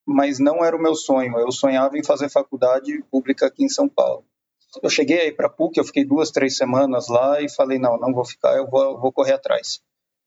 mas 0.05 0.37
não 0.37 0.63
era 0.63 0.75
o 0.75 0.81
meu 0.81 0.93
sonho. 0.93 1.39
Eu 1.39 1.51
sonhava 1.51 1.97
em 1.97 2.03
fazer 2.03 2.29
faculdade 2.29 3.01
pública 3.09 3.47
aqui 3.47 3.63
em 3.63 3.69
São 3.69 3.89
Paulo. 3.89 4.23
Eu 4.81 4.89
cheguei 4.91 5.19
aí 5.21 5.31
para 5.31 5.47
a 5.47 5.49
PUC, 5.49 5.79
eu 5.79 5.83
fiquei 5.83 6.05
duas, 6.05 6.29
três 6.29 6.55
semanas 6.55 7.07
lá 7.07 7.41
e 7.41 7.49
falei, 7.49 7.79
não, 7.79 7.97
não 7.97 8.13
vou 8.13 8.23
ficar, 8.23 8.55
eu 8.55 8.69
vou, 8.69 8.99
vou 8.99 9.11
correr 9.11 9.33
atrás. 9.33 9.81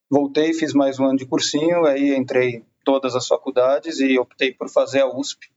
Voltei, 0.09 0.53
fiz 0.53 0.73
mais 0.73 0.99
um 0.99 1.05
ano 1.05 1.17
de 1.17 1.25
cursinho, 1.25 1.85
aí 1.85 2.13
entrei 2.13 2.65
todas 2.83 3.15
as 3.15 3.25
faculdades 3.25 3.99
e 4.01 4.19
optei 4.19 4.53
por 4.53 4.69
fazer 4.69 4.99
a 4.99 5.07
USP, 5.07 5.47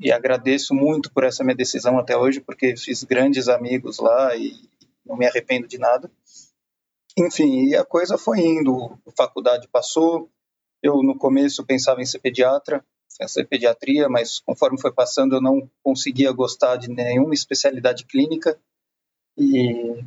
e 0.00 0.12
agradeço 0.12 0.74
muito 0.74 1.12
por 1.12 1.24
essa 1.24 1.42
minha 1.42 1.56
decisão 1.56 1.98
até 1.98 2.16
hoje, 2.16 2.40
porque 2.40 2.76
fiz 2.76 3.02
grandes 3.04 3.48
amigos 3.48 3.98
lá 3.98 4.36
e 4.36 4.68
não 5.04 5.16
me 5.16 5.26
arrependo 5.26 5.66
de 5.66 5.78
nada. 5.78 6.10
Enfim, 7.16 7.66
e 7.66 7.76
a 7.76 7.84
coisa 7.84 8.16
foi 8.16 8.38
indo, 8.40 8.96
a 9.06 9.10
faculdade 9.16 9.66
passou, 9.68 10.30
eu 10.80 11.02
no 11.02 11.16
começo 11.18 11.64
pensava 11.64 12.00
em 12.00 12.06
ser 12.06 12.20
pediatra, 12.20 12.84
ser 13.26 13.44
pediatria, 13.46 14.08
mas 14.08 14.38
conforme 14.38 14.80
foi 14.80 14.92
passando 14.92 15.34
eu 15.34 15.40
não 15.40 15.68
conseguia 15.82 16.30
gostar 16.30 16.76
de 16.76 16.88
nenhuma 16.88 17.34
especialidade 17.34 18.04
clínica 18.04 18.56
e 19.36 20.04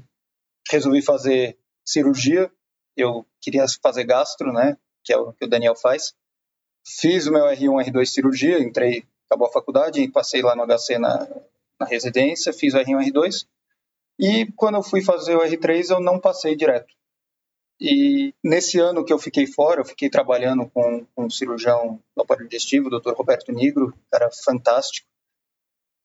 resolvi 0.70 1.02
fazer 1.02 1.58
cirurgia. 1.86 2.50
Eu 2.96 3.26
queria 3.42 3.66
fazer 3.82 4.06
gastro, 4.06 4.54
né? 4.54 4.78
Que 5.04 5.12
é 5.12 5.18
o 5.18 5.34
que 5.34 5.44
o 5.44 5.50
Daniel 5.50 5.76
faz. 5.76 6.14
Fiz 6.86 7.28
o 7.28 7.32
meu 7.32 7.46
R1, 7.46 7.92
R2 7.92 8.06
cirurgia, 8.06 8.60
entrei, 8.60 9.06
acabou 9.32 9.48
a 9.48 9.52
faculdade, 9.52 10.12
passei 10.12 10.42
lá 10.42 10.54
no 10.56 10.68
HC 10.68 11.00
na, 11.00 11.26
na 11.80 11.86
residência, 11.86 12.52
fiz 12.52 12.74
o 12.74 12.78
R1, 12.78 13.12
R2. 13.12 13.48
E 14.20 14.52
quando 14.58 14.76
eu 14.76 14.84
fui 14.84 15.02
fazer 15.02 15.38
o 15.38 15.40
R3, 15.40 15.90
eu 15.90 16.02
não 16.02 16.20
passei 16.20 16.54
direto. 16.54 16.94
E 17.80 18.36
nesse 18.44 18.78
ano 18.78 19.06
que 19.06 19.14
eu 19.14 19.18
fiquei 19.18 19.48
fora, 19.48 19.82
eu 19.82 19.86
fiquei 19.86 20.10
trabalhando 20.10 20.70
com, 20.70 21.06
com 21.16 21.26
um 21.26 21.30
cirurgião 21.30 22.00
do 22.16 22.22
aparelho 22.22 22.50
digestivo, 22.50 22.88
o 22.88 23.00
Dr. 23.00 23.14
Roberto 23.14 23.52
Negro, 23.54 23.98
cara 24.12 24.30
fantástico. 24.44 25.08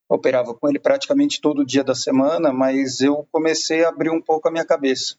Operava 0.09 0.55
com 0.55 0.69
ele 0.69 0.79
praticamente 0.79 1.41
todo 1.41 1.67
dia 1.67 1.83
da 1.83 1.95
semana, 1.95 2.53
mas 2.53 3.01
eu 3.01 3.27
comecei 3.33 3.85
a 3.85 3.89
abrir 3.89 4.09
um 4.09 4.23
pouco 4.23 4.47
a 4.47 4.53
minha 4.53 4.65
cabeça. 4.65 5.17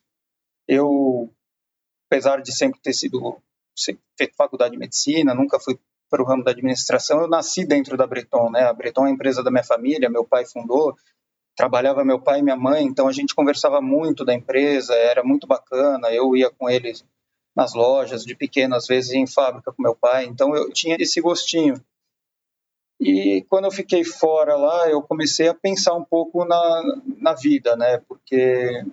Eu, 0.66 1.30
apesar 2.10 2.42
de 2.42 2.56
sempre 2.56 2.80
ter 2.80 2.94
sido 2.94 3.38
feito 4.18 4.36
faculdade 4.36 4.72
de 4.72 4.80
medicina, 4.80 5.36
nunca 5.36 5.60
fui 5.60 5.78
para 6.10 6.22
o 6.22 6.26
ramo 6.26 6.44
da 6.44 6.52
administração, 6.52 7.22
eu 7.22 7.28
nasci 7.28 7.66
dentro 7.66 7.98
da 7.98 8.08
Breton, 8.08 8.50
né? 8.50 8.64
A 8.64 8.74
Breton 8.74 9.06
é 9.06 9.10
a 9.10 9.14
empresa 9.14 9.44
da 9.44 9.52
minha 9.52 9.64
família, 9.64 10.10
meu 10.10 10.24
pai 10.24 10.46
fundou, 10.46 10.96
trabalhava 11.56 12.06
meu 12.06 12.22
pai 12.22 12.40
e 12.40 12.44
minha 12.44 12.56
mãe, 12.56 12.86
então 12.86 13.08
a 13.08 13.12
gente 13.12 13.36
conversava 13.36 13.82
muito 13.82 14.24
da 14.24 14.34
empresa, 14.34 14.94
era 14.94 15.24
muito 15.24 15.48
bacana. 15.48 16.10
Eu 16.12 16.36
ia 16.36 16.50
com 16.50 16.70
eles 16.70 17.04
nas 17.56 17.74
lojas, 17.74 18.24
de 18.24 18.36
pequeno, 18.36 18.76
às 18.76 18.86
vezes 18.86 19.12
em 19.14 19.26
fábrica 19.26 19.72
com 19.72 19.82
meu 19.82 19.96
pai, 19.96 20.26
então 20.26 20.56
eu 20.56 20.72
tinha 20.72 20.96
esse 21.00 21.20
gostinho. 21.20 21.82
E 23.00 23.46
quando 23.50 23.66
eu 23.66 23.72
fiquei 23.72 24.04
fora 24.04 24.56
lá, 24.56 24.90
eu 24.90 25.02
comecei 25.02 25.48
a 25.48 25.54
pensar 25.54 25.94
um 25.96 26.04
pouco 26.04 26.46
na, 26.46 26.84
na 27.20 27.34
vida, 27.34 27.76
né? 27.76 28.00
Porque 28.08 28.84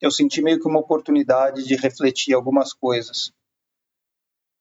eu 0.00 0.10
senti 0.10 0.40
meio 0.40 0.60
que 0.60 0.68
uma 0.68 0.80
oportunidade 0.80 1.64
de 1.64 1.76
refletir 1.76 2.34
algumas 2.34 2.72
coisas. 2.72 3.32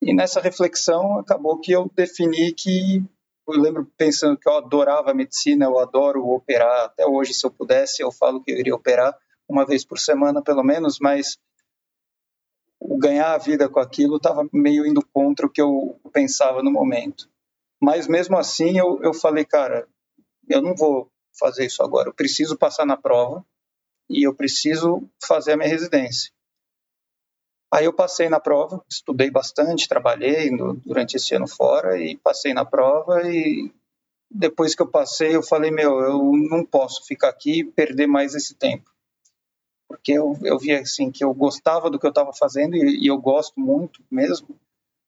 E 0.02 0.14
nessa 0.14 0.40
reflexão 0.40 1.20
acabou 1.20 1.60
que 1.60 1.72
eu 1.72 1.92
defini 1.94 2.54
que 2.54 3.04
eu 3.48 3.60
lembro 3.60 3.86
pensando 3.98 4.38
que 4.38 4.48
eu 4.48 4.58
adorava 4.58 5.14
medicina, 5.14 5.66
eu 5.66 5.80
adoro 5.80 6.26
operar. 6.30 6.86
Até 6.86 7.06
hoje, 7.06 7.34
se 7.34 7.46
eu 7.46 7.52
pudesse, 7.52 8.02
eu 8.02 8.12
falo 8.12 8.42
que 8.42 8.52
eu 8.52 8.58
iria 8.58 8.76
operar 8.76 9.18
uma 9.48 9.66
vez 9.66 9.84
por 9.84 9.98
semana, 9.98 10.42
pelo 10.42 10.64
menos, 10.64 11.00
mas 11.00 11.38
o 12.80 12.98
ganhar 12.98 13.34
a 13.34 13.38
vida 13.38 13.68
com 13.68 13.80
aquilo 13.80 14.18
estava 14.18 14.48
meio 14.54 14.86
indo 14.86 15.06
contra 15.12 15.46
o 15.46 15.50
que 15.50 15.62
eu 15.62 16.00
pensava 16.14 16.64
no 16.64 16.72
momento. 16.72 17.30
Mas 17.82 18.08
mesmo 18.08 18.38
assim, 18.38 18.78
eu, 18.78 19.02
eu 19.02 19.14
falei, 19.14 19.44
cara, 19.44 19.88
eu 20.48 20.62
não 20.62 20.76
vou 20.76 21.12
fazer 21.38 21.66
isso 21.66 21.84
agora. 21.84 22.10
Eu 22.10 22.14
preciso 22.14 22.58
passar 22.58 22.86
na 22.86 22.96
prova 22.96 23.46
e 24.10 24.28
eu 24.28 24.34
preciso 24.34 25.10
fazer 25.24 25.54
a 25.54 25.58
minha 25.58 25.70
residência. 25.70 26.32
Aí 27.72 27.86
eu 27.86 27.94
passei 27.94 28.30
na 28.30 28.40
prova, 28.40 28.84
estudei 28.90 29.30
bastante, 29.30 29.88
trabalhei 29.88 30.50
no, 30.50 30.76
durante 30.78 31.18
esse 31.18 31.36
ano 31.36 31.48
fora 31.48 32.00
e 32.00 32.18
passei 32.18 32.54
na 32.54 32.66
prova 32.66 33.22
e 33.30 33.72
depois 34.30 34.74
que 34.74 34.82
eu 34.82 34.88
passei 34.88 35.36
eu 35.36 35.44
falei, 35.44 35.70
meu, 35.70 36.00
eu 36.00 36.32
não 36.50 36.66
posso 36.66 37.06
ficar 37.06 37.30
aqui 37.30 37.60
e 37.60 37.64
perder 37.64 38.08
mais 38.08 38.34
esse 38.34 38.56
tempo. 38.56 38.90
Porque 39.88 40.14
eu, 40.14 40.38
eu 40.44 40.58
vi 40.58 40.72
assim 40.72 41.12
que 41.12 41.24
eu 41.24 41.34
gostava 41.34 41.90
do 41.90 42.00
que 42.00 42.06
eu 42.06 42.12
estava 42.12 42.34
fazendo 42.34 42.76
e, 42.76 43.04
e 43.04 43.08
eu 43.08 43.18
gosto 43.20 43.60
muito 43.60 44.04
mesmo, 44.10 44.48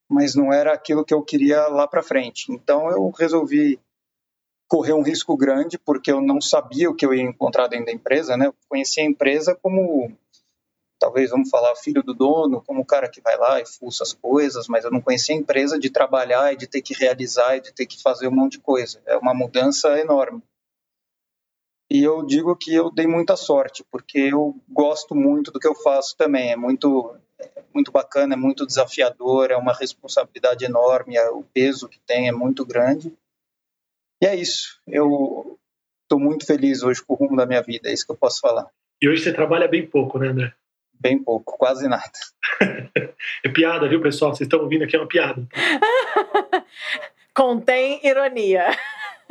mas 0.10 0.36
não 0.36 0.54
era 0.54 0.74
aquilo 0.74 1.06
que 1.06 1.14
eu 1.14 1.24
queria 1.24 1.68
lá 1.68 1.88
para 1.88 2.04
frente. 2.04 2.52
Então 2.52 2.92
eu 2.92 3.10
resolvi 3.10 3.80
correr 4.68 4.94
um 4.94 5.04
risco 5.04 5.36
grande 5.36 5.78
porque 5.80 6.12
eu 6.12 6.22
não 6.22 6.40
sabia 6.40 6.90
o 6.90 6.96
que 6.96 7.06
eu 7.06 7.14
ia 7.14 7.24
encontrar 7.24 7.68
dentro 7.68 7.88
da 7.88 7.92
empresa, 7.92 8.38
né? 8.38 8.48
Eu 8.48 8.56
conhecia 8.70 9.04
a 9.04 9.06
empresa 9.06 9.56
como 9.62 10.16
talvez 11.02 11.32
vamos 11.32 11.50
falar 11.50 11.76
filho 11.78 12.04
do 12.04 12.14
dono, 12.14 12.62
como 12.62 12.82
o 12.82 12.86
cara 12.86 13.10
que 13.10 13.20
vai 13.20 13.36
lá 13.36 13.60
e 13.60 13.66
fuça 13.66 14.04
as 14.04 14.14
coisas, 14.14 14.68
mas 14.68 14.86
eu 14.86 14.92
não 14.92 15.02
conhecia 15.02 15.34
a 15.34 15.38
empresa 15.38 15.80
de 15.80 15.90
trabalhar 15.90 16.54
e 16.54 16.56
de 16.56 16.68
ter 16.68 16.84
que 16.84 16.94
realizar 16.94 17.58
e 17.58 17.62
de 17.62 17.74
ter 17.74 17.88
que 17.88 18.00
fazer 18.00 18.28
um 18.28 18.36
monte 18.36 18.54
de 18.54 18.60
coisa. 18.60 19.02
É 19.08 19.18
uma 19.18 19.34
mudança 19.34 20.00
enorme. 20.00 20.44
E 21.90 22.04
eu 22.04 22.24
digo 22.24 22.56
que 22.56 22.72
eu 22.72 22.92
dei 22.92 23.08
muita 23.08 23.36
sorte, 23.36 23.84
porque 23.92 24.20
eu 24.20 24.56
gosto 24.70 25.16
muito 25.16 25.52
do 25.52 25.60
que 25.60 25.68
eu 25.68 25.74
faço 25.74 26.16
também. 26.16 26.52
É 26.52 26.56
muito, 26.56 27.16
é 27.40 27.64
muito 27.74 27.92
bacana, 27.92 28.36
é 28.36 28.38
muito 28.38 28.68
desafiador, 28.68 29.50
é 29.50 29.58
uma 29.58 29.74
responsabilidade 29.74 30.64
enorme, 30.64 31.18
é, 31.18 31.30
o 31.32 31.44
peso 31.52 31.90
que 31.90 32.00
tem 32.00 32.30
é 32.30 32.32
muito 32.32 32.64
grande. 32.64 33.12
E 34.22 34.28
é 34.28 34.36
isso. 34.36 34.80
Eu 34.88 35.58
estou 36.04 36.20
muito 36.20 36.46
feliz 36.46 36.84
hoje 36.84 37.04
com 37.04 37.16
o 37.16 37.18
rumo 37.18 37.36
da 37.36 37.48
minha 37.48 37.62
vida, 37.64 37.90
é 37.90 37.94
isso 37.94 38.06
que 38.06 38.12
eu 38.12 38.18
posso 38.18 38.40
falar. 38.40 38.70
E 39.02 39.10
hoje 39.10 39.24
você 39.24 39.34
trabalha 39.34 39.68
bem 39.68 39.86
pouco, 39.86 40.20
né, 40.20 40.28
André? 40.28 40.54
Bem 41.02 41.18
pouco, 41.18 41.58
quase 41.58 41.88
nada. 41.88 42.12
é 43.44 43.50
piada, 43.50 43.90
viu, 43.90 44.00
pessoal? 44.00 44.36
Vocês 44.36 44.46
estão 44.46 44.60
ouvindo 44.60 44.84
aqui, 44.84 44.96
é 44.96 45.00
uma 45.00 45.08
piada. 45.08 45.42
Contém 47.34 48.00
ironia. 48.06 48.68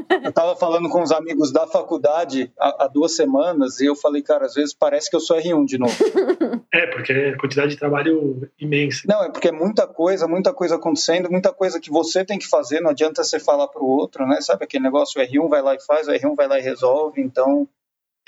Eu 0.09 0.31
estava 0.31 0.57
falando 0.57 0.89
com 0.89 1.01
os 1.03 1.13
amigos 1.13 1.53
da 1.53 1.69
faculdade 1.69 2.51
há, 2.59 2.85
há, 2.85 2.89
duas 2.89 3.15
semanas 3.15 3.79
e 3.79 3.87
eu 3.87 3.95
falei, 3.95 4.23
cara, 4.23 4.47
às 4.47 4.55
vezes 4.55 4.75
parece 4.75 5.09
que 5.09 5.15
eu 5.15 5.21
sou 5.21 5.37
R1 5.37 5.65
de 5.65 5.79
novo. 5.79 5.95
É, 6.73 6.87
porque 6.87 7.13
é 7.13 7.37
quantidade 7.37 7.73
de 7.73 7.77
trabalho 7.77 8.49
imensa. 8.59 9.03
Não, 9.05 9.25
é 9.25 9.29
porque 9.31 9.49
é 9.49 9.53
muita 9.53 9.89
coisa, 9.89 10.29
muita 10.29 10.55
coisa 10.55 10.77
acontecendo, 10.77 11.29
muita 11.29 11.53
coisa 11.53 11.81
que 11.81 11.91
você 11.91 12.25
tem 12.25 12.39
que 12.39 12.47
fazer, 12.47 12.81
não 12.81 12.91
adianta 12.91 13.25
você 13.25 13.41
falar 13.41 13.67
para 13.67 13.83
o 13.83 13.89
outro, 13.89 14.25
né? 14.25 14.41
Sabe 14.41 14.65
aquele 14.65 14.85
negócio, 14.85 15.21
o 15.21 15.25
R1 15.25 15.49
vai 15.49 15.63
lá 15.63 15.75
e 15.75 15.81
faz, 15.81 16.07
o 16.07 16.13
R1 16.13 16.37
vai 16.37 16.47
lá 16.47 16.59
e 16.61 16.63
resolve, 16.63 17.21
então... 17.21 17.69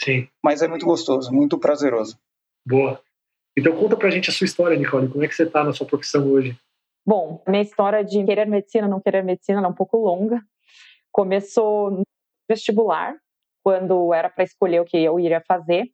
Sim. 0.01 0.27
Mas 0.43 0.61
é 0.61 0.67
muito 0.67 0.85
gostoso, 0.85 1.33
muito 1.33 1.57
prazeroso. 1.57 2.19
Boa. 2.67 3.01
Então 3.57 3.77
conta 3.77 3.97
pra 3.97 4.11
gente 4.11 4.31
a 4.31 4.33
sua 4.33 4.45
história, 4.45 4.77
Nicole, 4.77 5.09
como 5.09 5.25
é 5.25 5.29
que 5.29 5.35
você 5.35 5.45
está 5.45 5.63
na 5.63 5.73
sua 5.73 5.87
profissão 5.87 6.27
hoje? 6.31 6.57
Bom, 7.05 7.43
minha 7.47 7.63
história 7.63 8.05
de 8.05 8.25
querer 8.25 8.47
medicina, 8.47 8.89
não 8.89 9.01
querer 9.01 9.23
medicina 9.23 9.61
é 9.61 9.67
um 9.67 9.75
pouco 9.75 9.99
longa. 9.99 10.41
Começou 11.11 11.91
no 11.91 12.03
vestibular, 12.49 13.15
quando 13.63 14.13
era 14.13 14.29
para 14.31 14.45
escolher 14.45 14.81
o 14.81 14.85
que 14.85 14.97
eu 14.97 15.19
iria 15.19 15.43
fazer. 15.47 15.87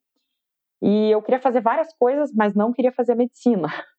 E 0.82 1.10
eu 1.10 1.20
queria 1.22 1.40
fazer 1.40 1.60
várias 1.60 1.92
coisas, 1.98 2.32
mas 2.32 2.54
não 2.54 2.72
queria 2.72 2.92
fazer 2.92 3.14
medicina. 3.14 3.68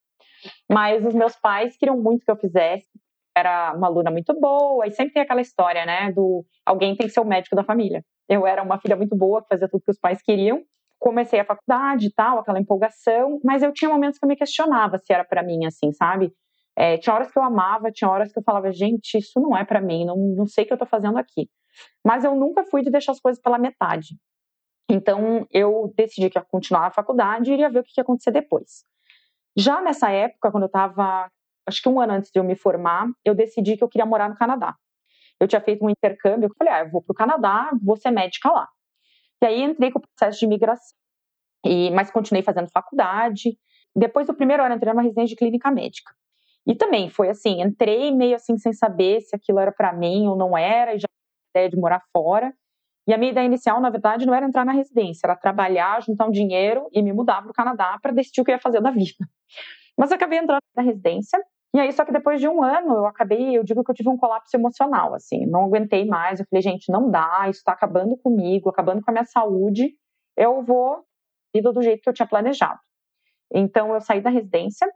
Mas 0.72 1.06
os 1.06 1.14
meus 1.14 1.36
pais 1.36 1.76
queriam 1.76 2.02
muito 2.02 2.24
que 2.24 2.32
eu 2.32 2.38
fizesse. 2.38 2.88
Era 3.36 3.74
uma 3.74 3.88
aluna 3.88 4.10
muito 4.10 4.34
boa, 4.40 4.88
e 4.88 4.92
sempre 4.92 5.14
tem 5.14 5.22
aquela 5.22 5.42
história, 5.42 5.86
né, 5.86 6.14
do 6.14 6.46
alguém 6.66 6.96
tem 6.96 7.08
que 7.08 7.14
ser 7.14 7.20
o 7.20 7.26
médico 7.26 7.58
da 7.58 7.64
família. 7.64 8.04
Eu 8.28 8.48
era 8.48 8.64
uma 8.64 8.80
filha 8.80 8.96
muito 8.96 9.18
boa, 9.18 9.42
que 9.42 9.50
fazia 9.50 9.68
tudo 9.68 9.84
que 9.84 9.92
os 9.92 10.00
pais 10.00 10.22
queriam, 10.22 10.64
comecei 11.00 11.40
a 11.40 11.46
faculdade 11.46 12.08
e 12.08 12.14
tal, 12.14 12.40
aquela 12.40 12.60
empolgação, 12.60 13.40
mas 13.44 13.64
eu 13.64 13.72
tinha 13.72 13.90
momentos 13.90 14.20
que 14.20 14.26
eu 14.26 14.30
me 14.30 14.36
questionava 14.36 14.98
se 14.98 15.14
era 15.14 15.24
para 15.24 15.42
mim, 15.42 15.66
assim, 15.66 15.92
sabe? 15.94 16.32
É, 16.76 16.98
tinha 16.98 17.14
horas 17.14 17.32
que 17.32 17.38
eu 17.38 17.44
amava, 17.44 17.92
tinha 17.92 18.10
horas 18.10 18.32
que 18.32 18.40
eu 18.40 18.44
falava, 18.44 18.72
gente, 18.72 19.18
isso 19.18 19.40
não 19.40 19.58
é 19.58 19.66
para 19.66 19.82
mim, 19.82 20.06
não, 20.06 20.16
não 20.18 20.46
sei 20.46 20.64
o 20.64 20.68
que 20.68 20.74
eu 20.74 20.78
tô 20.78 20.86
fazendo 20.86 21.18
aqui. 21.18 21.50
Mas 22.06 22.24
eu 22.24 22.36
nunca 22.36 22.64
fui 22.66 22.82
de 22.82 22.92
deixar 22.92 23.14
as 23.14 23.20
coisas 23.20 23.42
pela 23.42 23.58
metade. 23.58 24.16
Então, 24.90 25.46
eu 25.52 25.94
decidi 25.96 26.30
que 26.30 26.38
ia 26.38 26.44
continuar 26.44 26.88
a 26.88 26.92
faculdade 26.92 27.50
e 27.50 27.54
iria 27.54 27.70
ver 27.70 27.80
o 27.80 27.84
que 27.84 27.92
ia 27.98 28.02
acontecer 28.02 28.32
depois. 28.32 28.84
Já 29.56 29.82
nessa 29.82 30.10
época, 30.10 30.52
quando 30.52 30.64
eu 30.64 30.68
estava, 30.68 31.30
acho 31.68 31.82
que 31.82 31.90
um 31.90 32.00
ano 32.00 32.14
antes 32.14 32.32
de 32.32 32.40
eu 32.40 32.44
me 32.44 32.56
formar, 32.56 33.08
eu 33.24 33.36
decidi 33.36 33.78
que 33.78 33.84
eu 33.84 33.90
queria 33.90 34.06
morar 34.06 34.30
no 34.30 34.36
Canadá. 34.36 34.76
Eu 35.40 35.48
tinha 35.48 35.62
feito 35.62 35.86
um 35.86 35.90
intercâmbio, 35.90 36.48
eu 36.48 36.54
falei, 36.58 36.74
ah, 36.74 36.80
eu 36.80 36.90
vou 36.90 37.02
para 37.02 37.14
o 37.14 37.16
Canadá, 37.16 37.70
vou 37.82 37.96
ser 37.96 38.12
médica 38.12 38.50
lá. 38.52 38.68
E 39.42 39.46
aí 39.46 39.62
entrei 39.64 39.92
com 39.92 40.00
o 40.00 40.02
processo 40.02 40.40
de 40.40 40.46
imigração, 40.46 40.96
e, 41.66 41.92
mas 41.92 42.12
continuei 42.12 42.44
fazendo 42.44 42.70
faculdade. 42.70 43.58
Depois 43.96 44.28
do 44.28 44.34
primeiro 44.34 44.64
ano, 44.64 44.76
entrei 44.76 44.94
numa 44.94 45.02
residência 45.02 45.30
de 45.30 45.36
clínica 45.36 45.72
médica. 45.72 46.14
E 46.68 46.76
também 46.76 47.10
foi 47.10 47.30
assim, 47.30 47.62
entrei 47.62 48.12
meio 48.12 48.36
assim 48.36 48.58
sem 48.58 48.74
saber 48.74 49.22
se 49.22 49.36
aquilo 49.36 49.60
era 49.60 49.72
para 49.72 49.94
mim 49.94 50.28
ou 50.28 50.36
não 50.36 50.58
era, 50.58 50.94
e 50.94 51.00
já 51.00 51.08
tinha 51.08 51.50
ideia 51.56 51.70
de 51.70 51.78
morar 51.78 52.04
fora. 52.14 52.54
E 53.08 53.14
a 53.14 53.18
minha 53.18 53.32
ideia 53.32 53.46
inicial, 53.46 53.82
na 53.82 53.90
verdade, 53.90 54.26
não 54.26 54.36
era 54.36 54.46
entrar 54.46 54.64
na 54.66 54.72
residência, 54.72 55.26
era 55.26 55.36
trabalhar, 55.36 56.02
juntar 56.04 56.28
um 56.28 56.32
dinheiro 56.32 56.88
e 56.94 57.02
me 57.02 57.12
mudar 57.12 57.42
para 57.42 57.50
o 57.50 57.54
Canadá 57.54 57.98
para 58.02 58.12
decidir 58.12 58.42
o 58.42 58.46
que 58.46 58.52
eu 58.52 58.56
ia 58.56 58.62
fazer 58.62 58.82
da 58.82 58.92
vida. 58.92 59.18
Mas 59.98 60.12
acabei 60.12 60.38
entrando 60.38 60.62
na 60.76 60.84
residência 60.84 61.40
e 61.74 61.80
aí, 61.80 61.92
só 61.92 62.04
que 62.04 62.12
depois 62.12 62.42
de 62.42 62.48
um 62.48 62.64
ano, 62.64 62.96
eu 62.96 63.06
acabei, 63.06 63.56
eu 63.56 63.64
digo 63.64 63.84
que 63.84 63.92
eu 63.92 63.96
tive 63.96 64.10
um 64.10 64.18
colapso 64.18 64.56
emocional, 64.58 65.14
assim, 65.14 65.46
não 65.46 65.66
aguentei 65.66 66.04
mais. 66.04 66.40
Eu 66.40 66.46
falei, 66.50 66.64
gente, 66.64 66.92
não 66.92 67.12
dá, 67.12 67.42
isso 67.44 67.60
está 67.60 67.74
acabando 67.74 68.18
comigo, 68.18 68.70
acabando 68.70 69.04
com 69.04 69.12
a 69.12 69.14
minha 69.14 69.26
saúde. 69.26 69.94
Eu 70.36 70.64
vou 70.64 71.06
vida 71.54 71.72
do 71.72 71.82
jeito 71.82 72.02
que 72.02 72.10
eu 72.10 72.14
tinha 72.14 72.28
planejado. 72.28 72.80
Então, 73.54 73.94
eu 73.94 74.02
saí 74.02 74.22
da 74.22 74.30
residência 74.30 74.88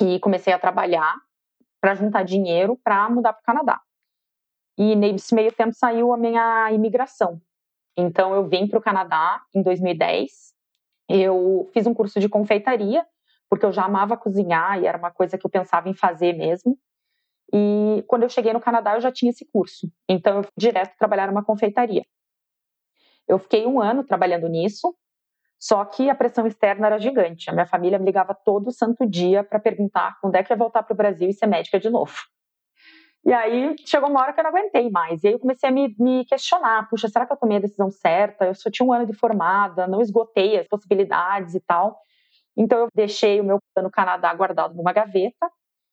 e 0.00 0.18
comecei 0.20 0.52
a 0.52 0.58
trabalhar 0.58 1.14
para 1.80 1.94
juntar 1.94 2.22
dinheiro 2.22 2.78
para 2.82 3.08
mudar 3.08 3.32
para 3.32 3.40
o 3.40 3.44
Canadá. 3.44 3.80
E 4.76 4.94
nesse 4.94 5.34
meio 5.34 5.52
tempo 5.52 5.74
saiu 5.74 6.12
a 6.12 6.18
minha 6.18 6.70
imigração. 6.72 7.40
Então, 7.96 8.34
eu 8.34 8.46
vim 8.46 8.66
para 8.68 8.78
o 8.78 8.82
Canadá 8.82 9.42
em 9.54 9.62
2010. 9.62 10.54
Eu 11.08 11.68
fiz 11.72 11.86
um 11.86 11.94
curso 11.94 12.20
de 12.20 12.28
confeitaria 12.28 13.06
porque 13.48 13.64
eu 13.64 13.72
já 13.72 13.84
amava 13.84 14.16
cozinhar 14.16 14.80
e 14.80 14.86
era 14.86 14.98
uma 14.98 15.10
coisa 15.10 15.38
que 15.38 15.46
eu 15.46 15.50
pensava 15.50 15.88
em 15.88 15.94
fazer 15.94 16.32
mesmo. 16.34 16.78
E 17.52 18.04
quando 18.06 18.24
eu 18.24 18.28
cheguei 18.28 18.52
no 18.52 18.60
Canadá, 18.60 18.94
eu 18.94 19.00
já 19.00 19.10
tinha 19.10 19.30
esse 19.30 19.46
curso. 19.50 19.90
Então, 20.08 20.38
eu 20.38 20.42
fui 20.42 20.52
direto 20.56 20.96
trabalhar 20.98 21.28
numa 21.28 21.44
confeitaria. 21.44 22.04
Eu 23.26 23.38
fiquei 23.38 23.66
um 23.66 23.80
ano 23.80 24.04
trabalhando 24.04 24.48
nisso, 24.48 24.94
Só 25.60 25.84
que 25.84 26.08
a 26.08 26.14
pressão 26.14 26.46
externa 26.46 26.86
era 26.86 26.98
gigante. 27.00 27.50
A 27.50 27.52
minha 27.52 27.66
família 27.66 27.98
me 27.98 28.04
ligava 28.04 28.32
todo 28.32 28.70
santo 28.70 29.04
dia 29.04 29.42
para 29.42 29.58
perguntar 29.58 30.16
quando 30.20 30.36
é 30.36 30.42
que 30.42 30.52
ia 30.52 30.56
voltar 30.56 30.84
para 30.84 30.94
o 30.94 30.96
Brasil 30.96 31.28
e 31.28 31.32
ser 31.32 31.46
médica 31.46 31.80
de 31.80 31.90
novo. 31.90 32.14
E 33.24 33.32
aí 33.32 33.74
chegou 33.84 34.08
uma 34.08 34.20
hora 34.20 34.32
que 34.32 34.40
eu 34.40 34.44
não 34.44 34.50
aguentei 34.50 34.88
mais. 34.88 35.22
E 35.24 35.28
aí 35.28 35.34
eu 35.34 35.38
comecei 35.38 35.68
a 35.68 35.72
me, 35.72 35.94
me, 35.98 36.24
questionar: 36.26 36.88
puxa, 36.88 37.08
será 37.08 37.26
que 37.26 37.32
eu 37.32 37.36
tomei 37.36 37.56
a 37.58 37.60
decisão 37.60 37.90
certa? 37.90 38.46
Eu 38.46 38.54
só 38.54 38.70
tinha 38.70 38.86
um 38.86 38.92
ano 38.92 39.04
de 39.06 39.12
formada, 39.12 39.86
não 39.86 40.00
esgotei 40.00 40.58
as 40.58 40.68
possibilidades 40.68 41.54
e 41.54 41.60
tal. 41.60 41.98
Então 42.58 42.78
eu 42.80 42.88
deixei 42.92 43.40
o 43.40 43.44
meu 43.44 43.58
plano 43.72 43.90
Canadá 43.90 44.34
guardado 44.34 44.74
numa 44.74 44.92
gaveta 44.92 45.50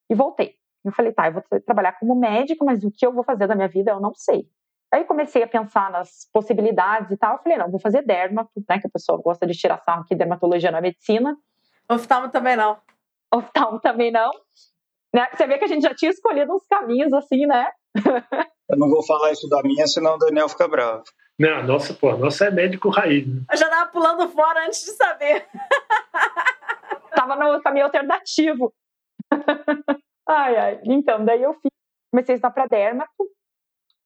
e 0.10 0.16
voltei. 0.16 0.56
Eu 0.84 0.92
falei: 0.92 1.14
tá, 1.14 1.28
eu 1.28 1.34
vou 1.34 1.44
trabalhar 1.66 1.94
como 2.00 2.16
médica, 2.16 2.66
mas 2.66 2.84
o 2.84 2.92
que 2.92 3.06
eu 3.06 3.14
vou 3.14 3.24
fazer 3.24 3.48
da 3.48 3.56
minha 3.56 3.68
vida 3.68 3.92
eu 3.92 4.00
não 4.00 4.14
sei. 4.16 4.48
Aí 4.92 5.04
comecei 5.04 5.44
a 5.44 5.48
pensar 5.48 5.92
nas 5.92 6.28
possibilidades 6.32 7.12
e 7.12 7.18
tal. 7.18 7.34
Eu 7.34 7.44
falei, 7.44 7.58
não, 7.58 7.70
vou 7.70 7.80
fazer 7.80 8.02
dermato, 8.04 8.52
né? 8.70 8.80
Que 8.80 8.88
a 8.88 8.90
pessoa 8.90 9.22
gosta 9.22 9.46
de 9.46 9.54
tirar 9.54 9.78
sarro 9.80 10.06
que 10.06 10.16
dermatologia 10.16 10.72
não 10.72 10.80
é 10.80 10.82
medicina. 10.82 11.36
Oftalmo 11.90 12.30
também 12.30 12.56
não. 12.56 12.78
Oftalmo 13.34 13.80
também 13.80 14.12
não. 14.12 14.32
Né? 15.14 15.28
Você 15.34 15.48
vê 15.48 15.58
que 15.58 15.66
a 15.66 15.68
gente 15.68 15.84
já 15.84 15.94
tinha 15.94 16.12
escolhido 16.12 16.54
uns 16.54 16.66
caminhos 16.68 17.14
assim, 17.14 17.46
né? 17.46 17.70
Eu 18.70 18.78
não 18.78 18.90
vou 18.90 19.06
falar 19.06 19.32
isso 19.32 19.48
da 19.50 19.62
minha, 19.64 19.86
senão 19.86 20.16
o 20.16 20.18
Daniel 20.18 20.50
fica 20.50 20.68
bravo. 20.68 21.04
Não, 21.38 21.64
nossa, 21.64 21.94
pô, 21.94 22.16
nossa 22.16 22.46
é 22.46 22.52
médico 22.52 22.90
raiz. 22.90 23.28
Né? 23.28 23.42
Eu 23.52 23.58
já 23.58 23.70
tava 23.70 23.92
pulando 23.92 24.30
fora 24.30 24.66
antes 24.66 24.86
de 24.86 24.92
saber. 24.92 25.48
tava 27.14 27.36
no 27.36 27.62
caminho 27.62 27.86
alternativo. 27.86 28.74
ai, 30.28 30.56
ai. 30.56 30.82
Então, 30.86 31.26
daí 31.26 31.42
eu 31.42 31.54
fiz, 31.56 31.72
comecei 32.12 32.34
a 32.34 32.36
estudar 32.36 32.52
para 32.52 32.68
dermato 32.68 33.12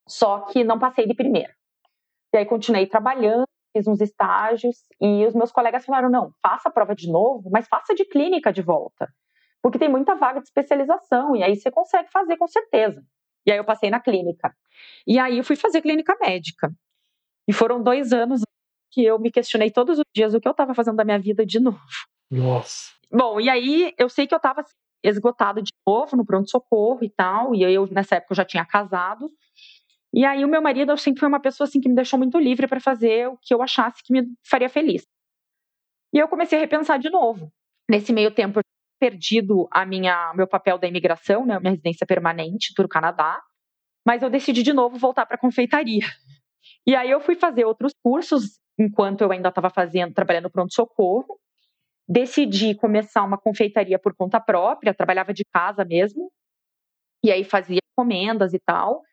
só 0.09 0.41
que 0.41 0.63
não 0.63 0.79
passei 0.79 1.05
de 1.05 1.13
primeira. 1.13 1.53
E 2.33 2.37
aí 2.37 2.45
continuei 2.45 2.87
trabalhando, 2.87 3.45
fiz 3.71 3.87
uns 3.87 4.01
estágios 4.01 4.83
e 4.99 5.25
os 5.25 5.35
meus 5.35 5.51
colegas 5.51 5.85
falaram: 5.85 6.09
não, 6.09 6.33
faça 6.41 6.67
a 6.67 6.71
prova 6.71 6.95
de 6.95 7.09
novo, 7.09 7.49
mas 7.51 7.67
faça 7.67 7.93
de 7.93 8.03
clínica 8.05 8.51
de 8.51 8.63
volta, 8.63 9.07
porque 9.61 9.77
tem 9.77 9.87
muita 9.87 10.15
vaga 10.15 10.39
de 10.39 10.47
especialização 10.47 11.35
e 11.35 11.43
aí 11.43 11.55
você 11.55 11.69
consegue 11.69 12.09
fazer 12.11 12.37
com 12.37 12.47
certeza. 12.47 13.03
E 13.45 13.51
aí 13.51 13.57
eu 13.57 13.63
passei 13.63 13.89
na 13.89 13.99
clínica. 13.99 14.53
E 15.07 15.19
aí 15.19 15.37
eu 15.37 15.43
fui 15.43 15.55
fazer 15.55 15.81
clínica 15.81 16.17
médica. 16.19 16.71
E 17.49 17.51
foram 17.51 17.81
dois 17.81 18.13
anos 18.13 18.41
que 18.91 19.03
eu 19.03 19.17
me 19.17 19.31
questionei 19.31 19.71
todos 19.71 19.97
os 19.97 20.05
dias 20.15 20.35
o 20.35 20.39
que 20.39 20.47
eu 20.47 20.51
estava 20.51 20.75
fazendo 20.75 20.97
da 20.97 21.03
minha 21.03 21.17
vida 21.17 21.43
de 21.43 21.59
novo. 21.59 21.79
Nossa. 22.29 22.91
Bom, 23.11 23.41
e 23.41 23.49
aí 23.49 23.91
eu 23.97 24.07
sei 24.07 24.27
que 24.27 24.35
eu 24.35 24.37
estava 24.37 24.63
esgotada 25.03 25.59
de 25.59 25.71
novo 25.87 26.15
no 26.15 26.23
pronto-socorro 26.23 27.03
e 27.03 27.09
tal, 27.09 27.55
e 27.55 27.63
eu 27.63 27.87
nessa 27.87 28.17
época 28.17 28.33
eu 28.33 28.35
já 28.35 28.45
tinha 28.45 28.63
casado. 28.63 29.31
E 30.13 30.23
aí 30.23 30.45
o 30.45 30.47
meu 30.47 30.61
marido 30.61 30.95
sempre 30.95 31.21
foi 31.21 31.27
uma 31.27 31.39
pessoa 31.39 31.67
assim 31.67 31.81
que 31.81 31.89
me 31.89 31.95
deixou 31.95 32.19
muito 32.19 32.37
livre 32.37 32.67
para 32.67 32.79
fazer 32.79 33.27
o 33.27 33.37
que 33.41 33.51
eu 33.51 33.63
achasse 33.63 34.03
que 34.03 34.13
me 34.13 34.27
faria 34.47 34.69
feliz. 34.69 35.01
E 36.13 36.19
eu 36.19 36.27
comecei 36.27 36.59
a 36.59 36.61
repensar 36.61 36.99
de 36.99 37.09
novo. 37.09 37.51
Nesse 37.89 38.13
meio 38.13 38.29
tempo 38.29 38.59
eu 38.59 38.63
perdido 38.99 39.67
a 39.71 39.87
minha 39.87 40.35
meu 40.35 40.45
papel 40.45 40.77
da 40.77 40.87
imigração, 40.87 41.47
né, 41.47 41.57
minha 41.57 41.71
residência 41.71 42.05
permanente 42.05 42.75
do 42.77 42.87
Canadá, 42.87 43.41
mas 44.05 44.21
eu 44.21 44.29
decidi 44.29 44.61
de 44.61 44.71
novo 44.71 44.99
voltar 44.99 45.25
para 45.25 45.35
confeitaria. 45.35 46.05
E 46.89 46.95
aí 46.95 47.11
eu 47.11 47.21
fui 47.21 47.35
fazer 47.35 47.65
outros 47.65 47.93
cursos 48.01 48.59
enquanto 48.75 49.21
eu 49.21 49.31
ainda 49.31 49.49
estava 49.49 49.69
fazendo, 49.69 50.11
trabalhando 50.11 50.49
pronto 50.49 50.73
socorro. 50.73 51.39
Decidi 52.07 52.73
começar 52.73 53.23
uma 53.23 53.37
confeitaria 53.37 53.99
por 53.99 54.15
conta 54.15 54.39
própria, 54.39 54.91
trabalhava 54.91 55.31
de 55.31 55.43
casa 55.53 55.85
mesmo. 55.85 56.31
E 57.23 57.31
aí 57.31 57.43
fazia 57.43 57.77
encomendas 57.93 58.55
e 58.55 58.59
tal. 58.59 59.03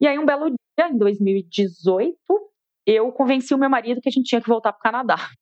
E 0.00 0.06
aí, 0.06 0.16
um 0.20 0.24
belo 0.24 0.50
dia, 0.50 0.88
em 0.88 0.96
2018, 0.96 2.16
eu 2.86 3.10
convenci 3.10 3.52
o 3.52 3.58
meu 3.58 3.68
marido 3.68 4.00
que 4.00 4.08
a 4.08 4.12
gente 4.12 4.26
tinha 4.26 4.40
que 4.40 4.48
voltar 4.48 4.72
para 4.72 4.78
o 4.78 4.82
Canadá. 4.82 5.16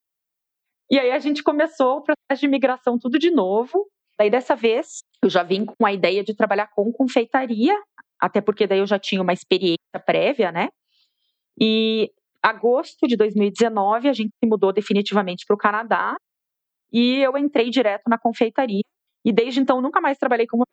E 0.89 0.99
aí 0.99 1.11
a 1.11 1.17
gente 1.17 1.43
começou 1.43 1.97
o 1.97 2.03
processo 2.03 2.41
de 2.41 2.45
imigração 2.45 2.97
tudo 2.99 3.17
de 3.17 3.31
novo. 3.31 3.87
Daí, 4.19 4.29
dessa 4.29 4.55
vez, 4.55 4.99
eu 5.21 5.29
já 5.29 5.41
vim 5.41 5.65
com 5.65 5.83
a 5.83 5.91
ideia 5.91 6.23
de 6.23 6.35
trabalhar 6.35 6.67
com 6.67 6.91
confeitaria, 6.91 7.75
até 8.19 8.39
porque 8.39 8.67
daí 8.67 8.79
eu 8.79 8.85
já 8.85 8.99
tinha 8.99 9.19
uma 9.19 9.33
experiência 9.33 9.99
prévia, 10.05 10.51
né? 10.51 10.69
E 11.59 12.11
agosto 12.43 13.07
de 13.07 13.15
2019, 13.15 14.09
a 14.09 14.13
gente 14.13 14.31
se 14.31 14.47
mudou 14.47 14.73
definitivamente 14.73 15.45
para 15.47 15.55
o 15.55 15.57
Canadá 15.57 16.15
e 16.91 17.21
eu 17.21 17.37
entrei 17.37 17.69
direto 17.69 18.03
na 18.07 18.17
confeitaria. 18.17 18.83
E 19.25 19.31
desde 19.33 19.59
então 19.59 19.81
nunca 19.81 19.99
mais 19.99 20.17
trabalhei 20.17 20.45
como 20.45 20.65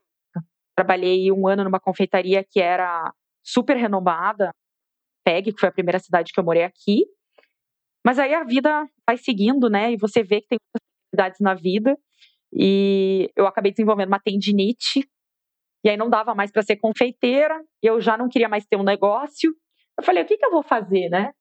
Trabalhei 0.75 1.31
um 1.31 1.47
ano 1.47 1.65
numa 1.65 1.79
confeitaria 1.79 2.45
que 2.45 2.61
era 2.61 3.13
super 3.43 3.77
renomada, 3.77 4.51
PEG, 5.25 5.53
que 5.53 5.61
foi 5.61 5.69
a 5.69 5.73
primeira 5.73 5.99
cidade 5.99 6.33
que 6.33 6.41
eu 6.41 6.45
morei 6.45 6.65
aqui. 6.65 7.05
Mas 8.05 8.19
aí 8.19 8.35
a 8.35 8.43
vida 8.43 8.89
vai 9.07 9.17
seguindo, 9.17 9.69
né? 9.69 9.93
E 9.93 9.97
você 9.97 10.23
vê 10.23 10.41
que 10.41 10.49
tem 10.49 10.59
possibilidades 10.73 11.41
na 11.41 11.55
vida. 11.55 11.97
E 12.53 13.31
eu 13.37 13.47
acabei 13.47 13.71
desenvolvendo 13.71 14.09
uma 14.09 14.19
tendinite. 14.19 15.09
E 15.85 15.91
aí 15.91 15.97
não 15.97 16.09
dava 16.09 16.35
mais 16.35 16.51
para 16.51 16.63
ser 16.63 16.77
confeiteira. 16.77 17.63
Eu 17.83 18.01
já 18.01 18.17
não 18.17 18.29
queria 18.29 18.49
mais 18.49 18.65
ter 18.65 18.77
um 18.77 18.83
negócio. 18.83 19.55
Eu 19.99 20.05
falei, 20.05 20.23
o 20.23 20.27
que, 20.27 20.37
que 20.37 20.45
eu 20.45 20.51
vou 20.51 20.63
fazer, 20.63 21.09
né? 21.09 21.33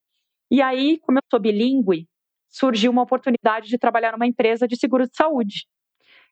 E 0.50 0.62
aí, 0.62 1.00
como 1.00 1.18
eu 1.18 1.24
sou 1.30 1.40
bilíngue, 1.40 2.08
surgiu 2.50 2.92
uma 2.92 3.04
oportunidade 3.04 3.70
de 3.70 3.78
trabalhar 3.78 4.12
numa 4.12 4.28
empresa 4.28 4.68
de 4.68 4.76
seguro 4.76 5.08
de 5.08 5.16
saúde. 5.16 5.66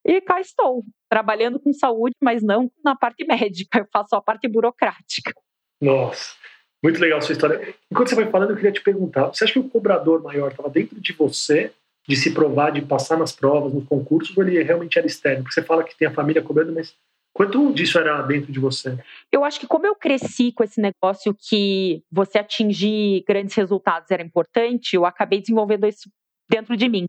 E 0.06 0.22
cá 0.22 0.40
estou, 0.40 0.84
trabalhando 1.10 1.60
com 1.60 1.74
saúde, 1.74 2.16
mas 2.22 2.44
não 2.44 2.72
na 2.84 2.96
parte 2.96 3.26
médica, 3.26 3.80
eu 3.80 3.88
faço 3.92 4.16
a 4.16 4.22
parte 4.22 4.48
burocrática. 4.48 5.34
Nossa, 5.82 6.36
muito 6.84 7.00
legal 7.00 7.20
a 7.20 7.22
sua 7.22 7.34
história. 7.34 7.74
Enquanto 7.92 8.10
você 8.10 8.16
vai 8.16 8.30
falando, 8.30 8.52
eu 8.52 8.56
queria 8.56 8.72
te 8.72 8.82
perguntar: 8.82 9.28
você 9.28 9.44
acha 9.44 9.54
que 9.54 9.60
o 9.60 9.70
cobrador 9.70 10.22
maior 10.22 10.52
estava 10.52 10.70
dentro 10.70 11.00
de 11.00 11.14
você, 11.14 11.72
de 12.08 12.16
se 12.16 12.34
provar, 12.34 12.72
de 12.72 12.82
passar 12.82 13.18
nas 13.18 13.32
provas, 13.32 13.74
nos 13.74 13.88
concursos, 13.88 14.36
ou 14.36 14.44
ele 14.44 14.62
realmente 14.64 14.98
era 14.98 15.08
externo? 15.08 15.44
Porque 15.44 15.54
você 15.54 15.64
fala 15.64 15.84
que 15.84 15.98
tem 15.98 16.08
a 16.08 16.14
família 16.14 16.42
cobrando, 16.42 16.74
mas 16.74 16.96
quanto 17.40 17.74
disso 17.74 17.98
era 17.98 18.22
dentro 18.24 18.52
de 18.52 18.60
você? 18.60 18.98
Eu 19.32 19.46
acho 19.46 19.60
que, 19.60 19.68
como 19.68 19.88
eu 19.88 19.96
cresci 19.96 20.52
com 20.52 20.64
esse 20.64 20.82
negócio 20.82 21.34
que 21.34 22.04
você 22.12 22.40
atingir 22.40 23.24
grandes 23.26 23.56
resultados 23.56 24.12
era 24.12 24.22
importante, 24.22 24.96
eu 24.96 25.06
acabei 25.06 25.40
desenvolvendo 25.40 25.88
isso 25.88 26.10
dentro 26.50 26.76
de 26.76 26.90
mim. 26.90 27.06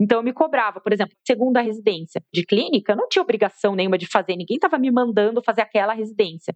Então 0.00 0.18
eu 0.18 0.22
me 0.22 0.32
cobrava, 0.32 0.80
por 0.80 0.92
exemplo, 0.92 1.14
segunda 1.26 1.60
residência 1.60 2.20
de 2.32 2.44
clínica, 2.44 2.92
eu 2.92 2.96
não 2.96 3.08
tinha 3.08 3.22
obrigação 3.22 3.74
nenhuma 3.74 3.98
de 3.98 4.06
fazer, 4.06 4.36
ninguém 4.36 4.56
estava 4.56 4.78
me 4.78 4.90
mandando 4.90 5.42
fazer 5.42 5.60
aquela 5.62 5.92
residência 5.92 6.54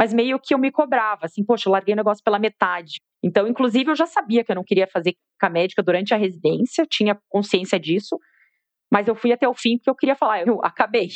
mas 0.00 0.14
meio 0.14 0.38
que 0.38 0.54
eu 0.54 0.58
me 0.58 0.70
cobrava, 0.70 1.26
assim, 1.26 1.44
poxa, 1.44 1.68
eu 1.68 1.72
larguei 1.72 1.92
o 1.92 1.96
negócio 1.96 2.24
pela 2.24 2.38
metade. 2.38 3.00
Então, 3.22 3.46
inclusive, 3.46 3.90
eu 3.90 3.94
já 3.94 4.06
sabia 4.06 4.42
que 4.42 4.50
eu 4.50 4.56
não 4.56 4.64
queria 4.64 4.86
fazer 4.86 5.12
clínica 5.12 5.50
médica 5.50 5.82
durante 5.82 6.14
a 6.14 6.16
residência, 6.16 6.86
tinha 6.86 7.18
consciência 7.28 7.78
disso, 7.78 8.18
mas 8.90 9.08
eu 9.08 9.14
fui 9.14 9.30
até 9.30 9.46
o 9.46 9.52
fim 9.52 9.76
porque 9.76 9.90
eu 9.90 9.94
queria 9.94 10.16
falar, 10.16 10.46
eu 10.46 10.58
acabei. 10.64 11.08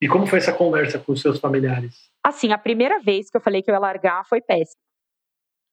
E 0.00 0.08
como 0.08 0.26
foi 0.26 0.38
essa 0.38 0.52
conversa 0.52 0.98
com 0.98 1.12
os 1.12 1.20
seus 1.20 1.40
familiares? 1.40 2.10
Assim, 2.24 2.52
a 2.52 2.58
primeira 2.58 3.00
vez 3.00 3.30
que 3.30 3.36
eu 3.36 3.40
falei 3.40 3.62
que 3.62 3.70
eu 3.70 3.74
ia 3.74 3.80
largar 3.80 4.24
foi 4.26 4.40
péssimo. 4.40 4.80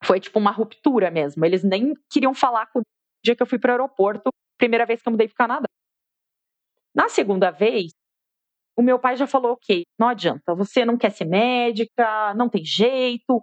Foi 0.04 0.20
tipo 0.20 0.40
uma 0.40 0.52
ruptura 0.52 1.12
mesmo. 1.12 1.46
Eles 1.46 1.64
nem 1.64 1.94
queriam 2.12 2.34
falar 2.34 2.68
com 2.68 2.80
o 2.80 2.84
dia 3.24 3.36
que 3.36 3.42
eu 3.42 3.48
fui 3.48 3.60
para 3.60 3.70
o 3.70 3.74
aeroporto, 3.74 4.30
primeira 4.58 4.86
vez 4.86 5.02
que 5.02 5.08
eu 5.08 5.12
mudei 5.12 5.28
para 5.28 5.36
Canadá. 5.36 5.68
Na 6.96 7.10
segunda 7.10 7.52
vez, 7.52 7.92
o 8.78 8.82
meu 8.82 9.00
pai 9.00 9.16
já 9.16 9.28
falou: 9.28 9.54
ok, 9.54 9.84
não 10.00 10.08
adianta, 10.08 10.56
você 10.56 10.86
não 10.86 10.98
quer 10.98 11.12
ser 11.12 11.26
médica, 11.26 12.34
não 12.36 12.50
tem 12.50 12.64
jeito, 12.64 13.42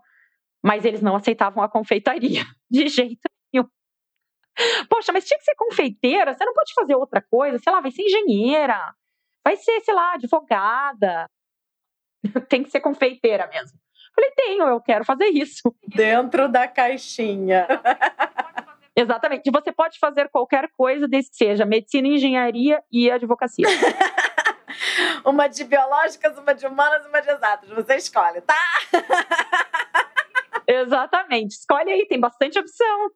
mas 0.65 0.85
eles 0.85 1.01
não 1.01 1.17
aceitavam 1.17 1.63
a 1.63 1.69
confeitaria, 1.69 2.45
de 2.71 2.89
jeito 2.89 3.21
nenhum. 3.53 3.69
Poxa, 4.89 5.13
mas 5.13 5.27
tinha 5.27 5.39
que 5.39 5.45
ser 5.45 5.55
confeiteira, 5.57 6.35
você 6.35 6.45
não 6.45 6.53
pode 6.53 6.73
fazer 6.75 6.95
outra 6.95 7.23
coisa, 7.23 7.59
sei 7.59 7.73
lá, 7.73 7.81
vai 7.81 7.91
ser 7.91 8.03
engenheira, 8.03 8.95
vai 9.45 9.57
ser, 9.57 9.81
sei 9.81 9.95
lá, 9.95 10.15
advogada. 10.15 11.27
tem 12.49 12.63
que 12.63 12.71
ser 12.71 12.81
confeiteira 12.81 13.47
mesmo. 13.49 13.79
Falei, 14.15 14.31
tenho, 14.37 14.67
eu 14.69 14.81
quero 14.81 15.05
fazer 15.05 15.27
isso. 15.27 15.75
Dentro 15.87 16.49
da 16.49 16.69
caixinha. 16.69 17.67
Exatamente. 18.95 19.51
Você 19.51 19.73
pode 19.73 19.99
fazer 19.99 20.29
qualquer 20.29 20.69
coisa, 20.77 21.09
desde 21.09 21.31
que 21.31 21.37
seja 21.37 21.65
medicina, 21.65 22.09
engenharia 22.09 22.83
e 22.93 23.11
advocacia. 23.11 23.67
uma 25.25 25.49
de 25.49 25.65
biológicas, 25.65 26.37
uma 26.37 26.55
de 26.55 26.67
humanas, 26.67 27.07
uma 27.07 27.21
de 27.21 27.31
exatas. 27.31 27.71
Você 27.71 27.97
escolhe, 27.97 28.43
tá? 28.43 28.59
Exatamente. 30.69 31.53
Escolhe 31.53 31.91
aí, 31.91 32.07
tem 32.07 32.21
bastante 32.21 32.59
opção. 32.59 33.11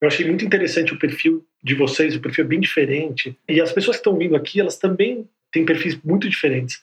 Eu 0.00 0.08
achei 0.08 0.26
muito 0.26 0.44
interessante 0.44 0.92
o 0.92 0.98
perfil 0.98 1.46
de 1.62 1.74
vocês, 1.74 2.16
o 2.16 2.20
perfil 2.20 2.44
é 2.44 2.48
bem 2.48 2.60
diferente. 2.60 3.38
E 3.48 3.60
as 3.60 3.72
pessoas 3.72 3.96
que 3.96 4.00
estão 4.00 4.16
vindo 4.16 4.34
aqui, 4.36 4.60
elas 4.60 4.76
também 4.76 5.28
têm 5.52 5.64
perfis 5.64 6.00
muito 6.02 6.28
diferentes. 6.28 6.82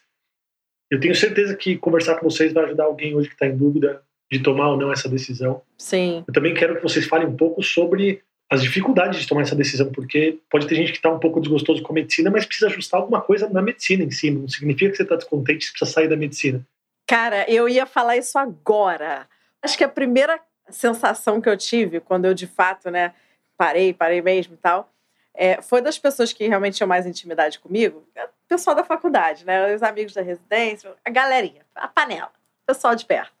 Eu 0.90 1.00
tenho 1.00 1.14
certeza 1.14 1.56
que 1.56 1.76
conversar 1.76 2.16
com 2.16 2.28
vocês 2.28 2.52
vai 2.52 2.64
ajudar 2.64 2.84
alguém 2.84 3.14
hoje 3.14 3.28
que 3.28 3.34
está 3.34 3.46
em 3.46 3.56
dúvida 3.56 4.02
de 4.30 4.40
tomar 4.40 4.70
ou 4.70 4.76
não 4.76 4.92
essa 4.92 5.08
decisão. 5.08 5.62
Sim. 5.78 6.24
Eu 6.26 6.32
também 6.32 6.54
quero 6.54 6.76
que 6.76 6.82
vocês 6.82 7.06
falem 7.06 7.26
um 7.26 7.36
pouco 7.36 7.62
sobre 7.62 8.22
as 8.50 8.62
dificuldades 8.62 9.20
de 9.20 9.26
tomar 9.26 9.42
essa 9.42 9.56
decisão, 9.56 9.90
porque 9.90 10.38
pode 10.48 10.66
ter 10.66 10.76
gente 10.76 10.92
que 10.92 10.98
está 10.98 11.10
um 11.10 11.18
pouco 11.18 11.40
desgostoso 11.40 11.82
com 11.82 11.92
a 11.92 11.94
medicina, 11.94 12.30
mas 12.30 12.46
precisa 12.46 12.68
ajustar 12.68 13.00
alguma 13.00 13.20
coisa 13.20 13.48
na 13.48 13.60
medicina 13.60 14.04
em 14.04 14.10
si. 14.10 14.30
Não 14.30 14.48
significa 14.48 14.90
que 14.90 14.96
você 14.96 15.02
está 15.02 15.16
descontente, 15.16 15.64
você 15.64 15.72
precisa 15.72 15.90
sair 15.90 16.08
da 16.08 16.16
medicina. 16.16 16.64
Cara, 17.08 17.48
eu 17.50 17.68
ia 17.68 17.86
falar 17.86 18.16
isso 18.16 18.38
agora. 18.38 19.28
Acho 19.62 19.76
que 19.76 19.84
a 19.84 19.88
primeira 19.88 20.40
sensação 20.70 21.40
que 21.40 21.48
eu 21.48 21.56
tive 21.56 22.00
quando 22.00 22.24
eu 22.24 22.34
de 22.34 22.46
fato, 22.46 22.90
né, 22.90 23.14
parei, 23.56 23.92
parei 23.92 24.22
mesmo 24.22 24.54
e 24.54 24.58
tal, 24.58 24.92
é, 25.36 25.60
foi 25.60 25.80
das 25.82 25.98
pessoas 25.98 26.32
que 26.32 26.48
realmente 26.48 26.76
tinham 26.76 26.88
mais 26.88 27.06
intimidade 27.06 27.58
comigo, 27.58 28.06
o 28.16 28.18
é 28.18 28.28
pessoal 28.48 28.74
da 28.74 28.82
faculdade, 28.82 29.44
né? 29.44 29.74
Os 29.74 29.82
amigos 29.82 30.14
da 30.14 30.22
residência, 30.22 30.94
a 31.04 31.10
galerinha, 31.10 31.64
a 31.74 31.86
panela, 31.86 32.32
o 32.62 32.66
pessoal 32.66 32.94
de 32.94 33.04
perto. 33.04 33.32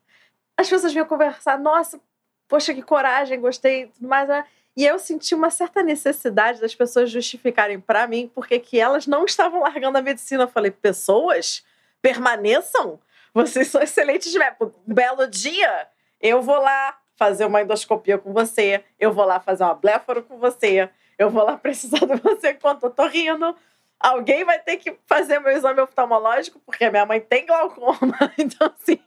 As 0.56 0.68
pessoas 0.68 0.92
vinham 0.92 1.06
conversar, 1.06 1.58
nossa, 1.58 2.00
poxa, 2.48 2.74
que 2.74 2.82
coragem, 2.82 3.40
gostei, 3.40 3.86
tudo 3.86 4.08
mais. 4.08 4.28
Né? 4.28 4.44
E 4.76 4.84
eu 4.84 4.98
senti 4.98 5.34
uma 5.34 5.50
certa 5.50 5.82
necessidade 5.82 6.60
das 6.60 6.74
pessoas 6.74 7.10
justificarem 7.10 7.80
para 7.80 8.06
mim 8.06 8.30
porque 8.34 8.58
que 8.58 8.78
elas 8.78 9.06
não 9.06 9.24
estavam 9.24 9.60
largando 9.60 9.98
a 9.98 10.02
medicina. 10.02 10.44
Eu 10.44 10.48
falei, 10.48 10.70
pessoas, 10.70 11.64
permaneçam, 12.02 12.98
vocês 13.32 13.68
são 13.68 13.82
excelentes. 13.82 14.34
Um 14.60 14.70
belo 14.94 15.26
dia, 15.26 15.88
eu 16.20 16.42
vou 16.42 16.58
lá 16.58 16.98
fazer 17.16 17.46
uma 17.46 17.62
endoscopia 17.62 18.18
com 18.18 18.32
você, 18.32 18.84
eu 19.00 19.12
vou 19.12 19.24
lá 19.24 19.40
fazer 19.40 19.64
uma 19.64 19.74
bléforo 19.74 20.22
com 20.22 20.38
você, 20.38 20.90
eu 21.18 21.30
vou 21.30 21.44
lá 21.44 21.56
precisar 21.56 22.00
de 22.00 22.16
você 22.16 22.50
enquanto 22.50 22.84
eu 22.84 22.90
tô 22.90 23.06
rindo. 23.06 23.56
Alguém 23.98 24.44
vai 24.44 24.58
ter 24.58 24.76
que 24.76 24.94
fazer 25.06 25.38
meu 25.38 25.52
exame 25.52 25.80
oftalmológico, 25.80 26.60
porque 26.60 26.88
minha 26.90 27.06
mãe 27.06 27.20
tem 27.20 27.46
glaucoma. 27.46 28.16
Então, 28.38 28.72
assim, 28.78 28.98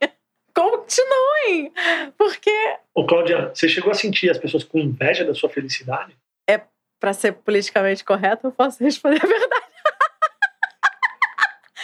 continuem. 0.53 1.71
Porque. 2.17 2.51
Ô, 2.93 3.05
Cláudia, 3.05 3.51
você 3.53 3.69
chegou 3.69 3.91
a 3.91 3.95
sentir 3.95 4.29
as 4.29 4.37
pessoas 4.37 4.63
com 4.63 4.79
inveja 4.79 5.23
da 5.23 5.33
sua 5.33 5.49
felicidade? 5.49 6.17
É, 6.49 6.61
para 6.99 7.13
ser 7.13 7.33
politicamente 7.33 8.03
correto, 8.03 8.47
eu 8.47 8.51
posso 8.51 8.83
responder 8.83 9.23
a 9.23 9.27
verdade. 9.27 9.69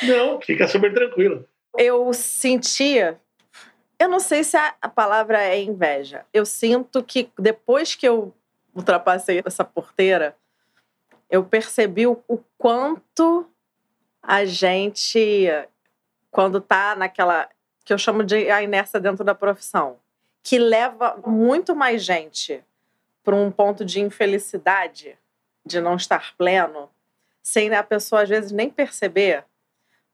Não, 0.04 0.42
fica 0.42 0.68
super 0.68 0.94
tranquila. 0.94 1.46
Eu 1.78 2.12
sentia. 2.14 3.20
Eu 3.98 4.10
não 4.10 4.20
sei 4.20 4.44
se 4.44 4.58
a, 4.58 4.76
a 4.82 4.90
palavra 4.90 5.42
é 5.42 5.62
inveja. 5.62 6.26
Eu 6.34 6.46
sinto 6.46 7.02
que 7.02 7.30
depois 7.40 7.96
que 7.96 8.06
eu 8.06 8.34
ultrapassei 8.76 9.42
essa 9.46 9.64
porteira, 9.64 10.36
eu 11.30 11.44
percebi 11.44 12.06
o, 12.06 12.22
quanto 12.58 13.50
a 14.22 14.46
gente, 14.46 15.48
quando 16.30 16.60
tá 16.60 16.96
naquela 16.96 17.50
que 17.84 17.94
eu 17.94 17.98
chamo 17.98 18.24
de 18.24 18.50
a 18.50 18.64
inércia 18.64 19.00
dentro 19.00 19.24
da 19.24 19.36
profissão, 19.36 19.98
que 20.44 20.58
leva 20.58 21.22
muito 21.26 21.76
mais 21.76 22.04
gente 22.04 22.64
para 23.24 23.36
um 23.36 23.52
ponto 23.52 23.86
de 23.86 24.02
infelicidade, 24.02 25.18
de 25.66 25.80
não 25.80 25.96
estar 25.96 26.36
pleno, 26.36 26.90
sem 27.42 27.74
a 27.74 27.84
pessoa 27.84 28.24
às 28.24 28.30
vezes 28.30 28.52
nem 28.52 28.70
perceber. 28.70 29.46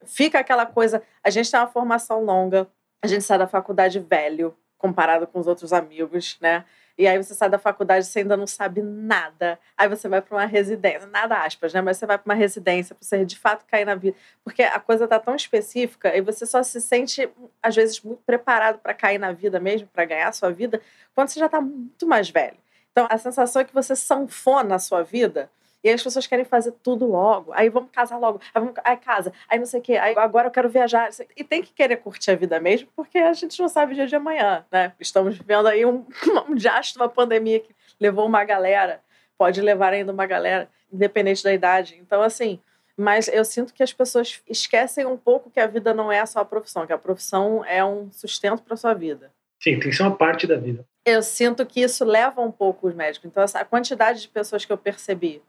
Fica 0.04 0.38
aquela 0.38 0.66
coisa, 0.66 1.02
a 1.24 1.30
gente 1.30 1.50
tem 1.50 1.58
uma 1.58 1.66
formação 1.66 2.24
longa, 2.24 2.68
a 3.00 3.06
gente 3.06 3.24
sai 3.24 3.38
da 3.38 3.46
faculdade 3.46 3.98
velho, 3.98 4.56
comparado 4.76 5.26
com 5.26 5.38
os 5.38 5.46
outros 5.46 5.72
amigos, 5.72 6.36
né? 6.40 6.64
E 6.98 7.06
aí 7.06 7.16
você 7.16 7.34
sai 7.34 7.48
da 7.48 7.58
faculdade, 7.58 8.06
você 8.06 8.20
ainda 8.20 8.36
não 8.36 8.46
sabe 8.46 8.82
nada. 8.82 9.58
Aí 9.76 9.88
você 9.88 10.08
vai 10.08 10.20
para 10.20 10.36
uma 10.36 10.46
residência, 10.46 11.06
nada 11.06 11.44
aspas, 11.44 11.72
né? 11.72 11.80
Mas 11.80 11.96
você 11.96 12.06
vai 12.06 12.18
para 12.18 12.30
uma 12.30 12.38
residência 12.38 12.94
para 12.94 13.06
você 13.06 13.24
de 13.24 13.38
fato 13.38 13.64
cair 13.66 13.84
na 13.84 13.94
vida. 13.94 14.16
Porque 14.44 14.62
a 14.62 14.78
coisa 14.78 15.08
tá 15.08 15.18
tão 15.18 15.34
específica 15.34 16.16
e 16.16 16.20
você 16.20 16.46
só 16.46 16.62
se 16.62 16.80
sente, 16.80 17.28
às 17.62 17.74
vezes, 17.74 18.00
muito 18.02 18.22
preparado 18.24 18.78
para 18.78 18.94
cair 18.94 19.18
na 19.18 19.32
vida 19.32 19.58
mesmo, 19.58 19.88
para 19.88 20.04
ganhar 20.04 20.28
a 20.28 20.32
sua 20.32 20.50
vida, 20.50 20.80
quando 21.14 21.28
você 21.28 21.40
já 21.40 21.46
está 21.46 21.60
muito 21.60 22.06
mais 22.06 22.30
velho. 22.30 22.56
Então, 22.92 23.06
a 23.10 23.16
sensação 23.18 23.62
é 23.62 23.64
que 23.64 23.74
você 23.74 23.96
sanfona 23.96 24.74
a 24.74 24.78
sua 24.78 25.02
vida 25.02 25.50
e 25.84 25.88
aí 25.88 25.94
as 25.94 26.02
pessoas 26.02 26.26
querem 26.26 26.44
fazer 26.44 26.72
tudo 26.82 27.06
logo. 27.06 27.52
Aí 27.52 27.68
vamos 27.68 27.90
casar 27.90 28.16
logo. 28.16 28.40
Aí, 28.54 28.60
vamos, 28.60 28.74
aí 28.84 28.96
casa. 28.96 29.32
Aí 29.48 29.58
não 29.58 29.66
sei 29.66 29.80
o 29.80 29.82
quê. 29.82 29.96
Aí 29.96 30.14
agora 30.16 30.46
eu 30.46 30.52
quero 30.52 30.68
viajar. 30.68 31.10
E 31.36 31.42
tem 31.42 31.62
que 31.62 31.72
querer 31.72 31.96
curtir 31.96 32.30
a 32.30 32.36
vida 32.36 32.60
mesmo, 32.60 32.88
porque 32.94 33.18
a 33.18 33.32
gente 33.32 33.60
não 33.60 33.68
sabe 33.68 33.92
o 33.92 33.94
dia 33.94 34.06
de 34.06 34.14
amanhã, 34.14 34.64
né? 34.70 34.92
Estamos 35.00 35.36
vivendo 35.36 35.66
aí 35.66 35.84
um, 35.84 36.06
um 36.48 36.54
diacho, 36.54 36.96
uma 36.96 37.08
pandemia 37.08 37.58
que 37.58 37.74
levou 37.98 38.26
uma 38.26 38.44
galera. 38.44 39.00
Pode 39.36 39.60
levar 39.60 39.92
ainda 39.92 40.12
uma 40.12 40.26
galera, 40.26 40.68
independente 40.92 41.42
da 41.42 41.52
idade. 41.52 41.98
Então, 42.00 42.22
assim, 42.22 42.60
mas 42.96 43.26
eu 43.26 43.44
sinto 43.44 43.74
que 43.74 43.82
as 43.82 43.92
pessoas 43.92 44.40
esquecem 44.48 45.04
um 45.04 45.16
pouco 45.16 45.50
que 45.50 45.58
a 45.58 45.66
vida 45.66 45.92
não 45.92 46.12
é 46.12 46.24
só 46.24 46.40
a 46.40 46.44
profissão, 46.44 46.86
que 46.86 46.92
a 46.92 46.98
profissão 46.98 47.64
é 47.64 47.84
um 47.84 48.08
sustento 48.12 48.62
para 48.62 48.76
sua 48.76 48.94
vida. 48.94 49.32
Sim, 49.58 49.80
tem 49.80 49.90
que 49.90 49.92
ser 49.92 50.04
uma 50.04 50.14
parte 50.14 50.46
da 50.46 50.56
vida. 50.56 50.84
Eu 51.04 51.22
sinto 51.22 51.66
que 51.66 51.80
isso 51.80 52.04
leva 52.04 52.40
um 52.40 52.52
pouco 52.52 52.86
os 52.86 52.94
médicos. 52.94 53.28
Então, 53.28 53.44
a 53.54 53.64
quantidade 53.64 54.20
de 54.20 54.28
pessoas 54.28 54.64
que 54.64 54.72
eu 54.72 54.78
percebi 54.78 55.42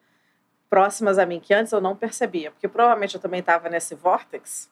próximas 0.73 1.19
a 1.19 1.25
mim 1.27 1.39
que 1.39 1.53
antes 1.53 1.71
eu 1.71 1.79
não 1.79 1.95
percebia, 1.95 2.49
porque 2.49 2.67
provavelmente 2.67 3.13
eu 3.13 3.21
também 3.21 3.41
estava 3.41 3.69
nesse 3.69 3.93
vórtex, 3.93 4.71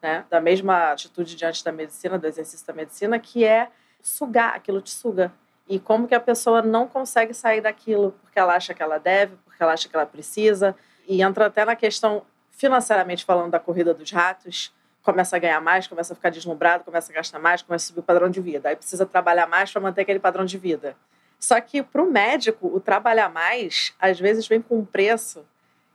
né, 0.00 0.24
da 0.30 0.40
mesma 0.40 0.92
atitude 0.92 1.36
diante 1.36 1.62
da 1.62 1.70
medicina, 1.70 2.18
do 2.18 2.26
exercício 2.26 2.66
da 2.66 2.72
medicina, 2.72 3.18
que 3.18 3.44
é 3.44 3.68
sugar, 4.00 4.54
aquilo 4.54 4.80
te 4.80 4.88
suga. 4.88 5.30
E 5.68 5.78
como 5.78 6.08
que 6.08 6.14
a 6.14 6.20
pessoa 6.20 6.62
não 6.62 6.88
consegue 6.88 7.34
sair 7.34 7.60
daquilo 7.60 8.12
porque 8.22 8.38
ela 8.38 8.54
acha 8.54 8.72
que 8.72 8.82
ela 8.82 8.96
deve, 8.96 9.36
porque 9.44 9.62
ela 9.62 9.74
acha 9.74 9.86
que 9.90 9.94
ela 9.94 10.06
precisa, 10.06 10.74
e 11.06 11.20
entra 11.20 11.44
até 11.44 11.66
na 11.66 11.76
questão 11.76 12.22
financeiramente 12.50 13.22
falando 13.22 13.50
da 13.50 13.60
corrida 13.60 13.92
dos 13.92 14.10
ratos, 14.10 14.72
começa 15.02 15.36
a 15.36 15.38
ganhar 15.38 15.60
mais, 15.60 15.86
começa 15.86 16.14
a 16.14 16.16
ficar 16.16 16.30
deslumbrado, 16.30 16.82
começa 16.82 17.12
a 17.12 17.14
gastar 17.14 17.38
mais, 17.38 17.60
começa 17.60 17.84
a 17.84 17.88
subir 17.88 18.00
o 18.00 18.02
padrão 18.02 18.30
de 18.30 18.40
vida. 18.40 18.70
Aí 18.70 18.76
precisa 18.76 19.04
trabalhar 19.04 19.46
mais 19.46 19.70
para 19.70 19.82
manter 19.82 20.00
aquele 20.00 20.18
padrão 20.18 20.46
de 20.46 20.56
vida. 20.56 20.96
Só 21.38 21.60
que 21.60 21.82
para 21.82 22.02
o 22.02 22.10
médico, 22.10 22.66
o 22.68 22.80
trabalhar 22.80 23.28
mais, 23.28 23.94
às 24.00 24.18
vezes 24.18 24.46
vem 24.46 24.60
com 24.60 24.78
um 24.78 24.84
preço 24.84 25.44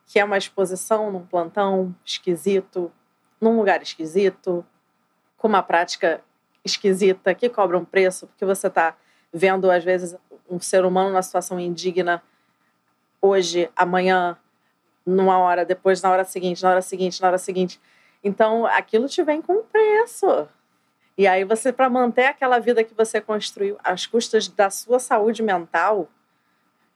que 0.06 0.20
é 0.20 0.26
uma 0.26 0.38
exposição 0.38 1.10
num 1.10 1.26
plantão 1.26 1.96
esquisito, 2.06 2.92
num 3.40 3.58
lugar 3.58 3.82
esquisito, 3.82 4.66
com 5.38 5.48
uma 5.48 5.64
prática 5.64 6.22
esquisita, 6.66 7.34
que 7.34 7.48
cobra 7.50 7.78
um 7.78 7.86
preço, 7.86 8.28
porque 8.28 8.46
você 8.46 8.68
está 8.68 8.96
vendo, 9.32 9.72
às 9.72 9.84
vezes, 9.84 10.16
um 10.50 10.60
ser 10.60 10.84
humano 10.84 11.10
numa 11.10 11.22
situação 11.22 11.60
indigna 11.60 12.22
hoje, 13.22 13.70
amanhã, 13.76 14.38
numa 15.06 15.38
hora, 15.38 15.64
depois 15.64 16.02
na 16.02 16.12
hora 16.12 16.26
seguinte, 16.26 16.62
na 16.62 16.72
hora 16.72 16.82
seguinte, 16.82 17.22
na 17.22 17.28
hora 17.30 17.38
seguinte. 17.38 17.80
Então, 18.24 18.66
aquilo 18.66 19.08
te 19.08 19.24
vem 19.24 19.42
com 19.42 19.64
preço. 19.64 20.48
E 21.22 21.28
aí 21.28 21.44
você, 21.44 21.72
para 21.72 21.88
manter 21.88 22.26
aquela 22.26 22.58
vida 22.58 22.84
que 22.84 22.96
você 22.96 23.22
construiu 23.22 23.78
às 23.84 24.08
custas 24.08 24.48
da 24.48 24.72
sua 24.72 24.98
saúde 24.98 25.44
mental, 25.44 26.10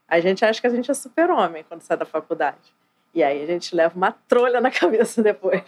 a 0.08 0.20
gente 0.20 0.44
acha 0.44 0.60
que 0.60 0.66
a 0.66 0.70
gente 0.72 0.90
é 0.90 0.96
super-homem 0.96 1.64
quando 1.70 1.84
sai 1.84 1.96
da 1.96 2.08
faculdade. 2.08 2.74
E 3.14 3.22
aí 3.24 3.44
a 3.44 3.46
gente 3.46 3.76
leva 3.76 3.96
uma 3.96 4.12
trolha 4.12 4.60
na 4.60 4.72
cabeça 4.74 5.22
depois. 5.22 5.62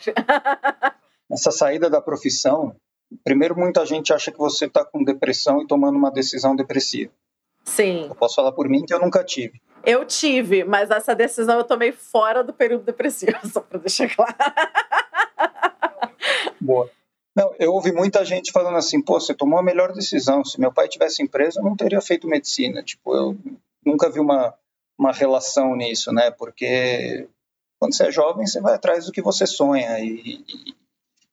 Essa 1.31 1.51
saída 1.51 1.87
da 1.87 2.01
profissão, 2.01 2.75
primeiro 3.23 3.55
muita 3.55 3.85
gente 3.85 4.11
acha 4.11 4.31
que 4.31 4.39
você 4.39 4.65
está 4.65 4.83
com 4.83 5.03
depressão 5.03 5.61
e 5.61 5.67
tomando 5.67 5.95
uma 5.95 6.09
decisão 6.09 6.55
depressiva. 6.55 7.11
Sim. 7.63 8.07
Eu 8.09 8.15
posso 8.15 8.37
falar 8.37 8.53
por 8.53 8.67
mim 8.67 8.83
que 8.87 8.91
eu 8.91 8.99
nunca 8.99 9.23
tive. 9.23 9.61
Eu 9.85 10.03
tive, 10.03 10.63
mas 10.63 10.89
essa 10.89 11.13
decisão 11.13 11.59
eu 11.59 11.63
tomei 11.63 11.91
fora 11.91 12.43
do 12.43 12.53
período 12.53 12.85
depressivo, 12.85 13.37
só 13.53 13.61
para 13.61 13.77
deixar 13.77 14.09
claro. 14.09 14.33
Boa. 16.59 16.89
Não, 17.37 17.53
eu 17.59 17.71
ouvi 17.71 17.91
muita 17.91 18.25
gente 18.25 18.51
falando 18.51 18.77
assim, 18.77 18.99
pô, 18.99 19.19
você 19.19 19.31
tomou 19.31 19.59
a 19.59 19.63
melhor 19.63 19.93
decisão. 19.93 20.43
Se 20.43 20.59
meu 20.59 20.73
pai 20.73 20.87
tivesse 20.87 21.21
empresa, 21.21 21.59
eu 21.59 21.63
não 21.63 21.75
teria 21.75 22.01
feito 22.01 22.27
medicina. 22.27 22.81
Tipo, 22.81 23.15
eu 23.15 23.37
nunca 23.85 24.09
vi 24.09 24.19
uma, 24.19 24.55
uma 24.97 25.11
relação 25.11 25.75
nisso, 25.75 26.11
né? 26.11 26.31
Porque 26.31 27.29
quando 27.79 27.95
você 27.95 28.07
é 28.07 28.11
jovem, 28.11 28.47
você 28.47 28.59
vai 28.59 28.73
atrás 28.73 29.05
do 29.05 29.11
que 29.11 29.21
você 29.21 29.45
sonha. 29.45 29.99
E, 29.99 30.43
e, 30.47 30.75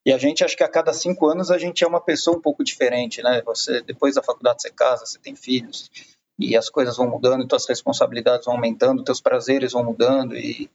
e, 0.05 0.13
a 0.13 0.19
gente, 0.19 0.45
acho 0.45 0.55
que 0.55 0.63
a 0.63 0.69
cada 0.69 0.93
cinco 0.93 1.27
anos, 1.27 1.51
a 1.51 1.57
gente 1.57 1.83
é 1.83 1.87
uma 1.87 2.03
pessoa 2.03 2.37
um 2.37 2.41
pouco 2.43 2.63
diferente, 2.63 3.23
né? 3.23 3.41
Você, 3.47 3.81
depois 3.81 4.15
da 4.17 4.23
faculdade, 4.23 4.61
você 4.61 4.71
casa, 4.71 5.07
você 5.07 5.19
tem 5.19 5.35
filhos. 5.35 5.91
E 6.39 6.55
as 6.55 6.69
coisas 6.69 6.99
vão 6.99 7.09
mudando, 7.09 7.49
suas 7.49 7.67
responsabilidades 7.67 8.45
vão 8.45 8.57
aumentando, 8.57 9.03
teus 9.03 9.23
prazeres 9.23 9.73
vão 9.73 9.83
mudando. 9.83 10.37
E, 10.37 10.69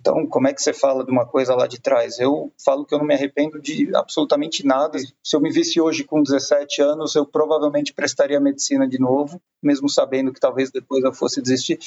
então, 0.00 0.26
como 0.26 0.48
é 0.48 0.54
que 0.54 0.62
você 0.62 0.72
fala 0.72 1.04
de 1.04 1.10
uma 1.10 1.26
coisa 1.26 1.54
lá 1.54 1.66
de 1.66 1.80
trás? 1.80 2.18
Eu 2.18 2.52
falo 2.64 2.84
que 2.84 2.94
eu 2.94 2.98
não 2.98 3.04
me 3.04 3.14
arrependo 3.14 3.60
de 3.60 3.94
absolutamente 3.94 4.66
nada. 4.66 4.98
Se 5.22 5.36
eu 5.36 5.40
me 5.40 5.50
visse 5.50 5.80
hoje 5.80 6.04
com 6.04 6.22
17 6.22 6.80
anos, 6.80 7.14
eu 7.14 7.26
provavelmente 7.26 7.92
prestaria 7.92 8.40
medicina 8.40 8.88
de 8.88 8.98
novo, 8.98 9.40
mesmo 9.62 9.88
sabendo 9.88 10.32
que 10.32 10.40
talvez 10.40 10.70
depois 10.70 11.04
eu 11.04 11.12
fosse 11.12 11.42
desistir. 11.42 11.78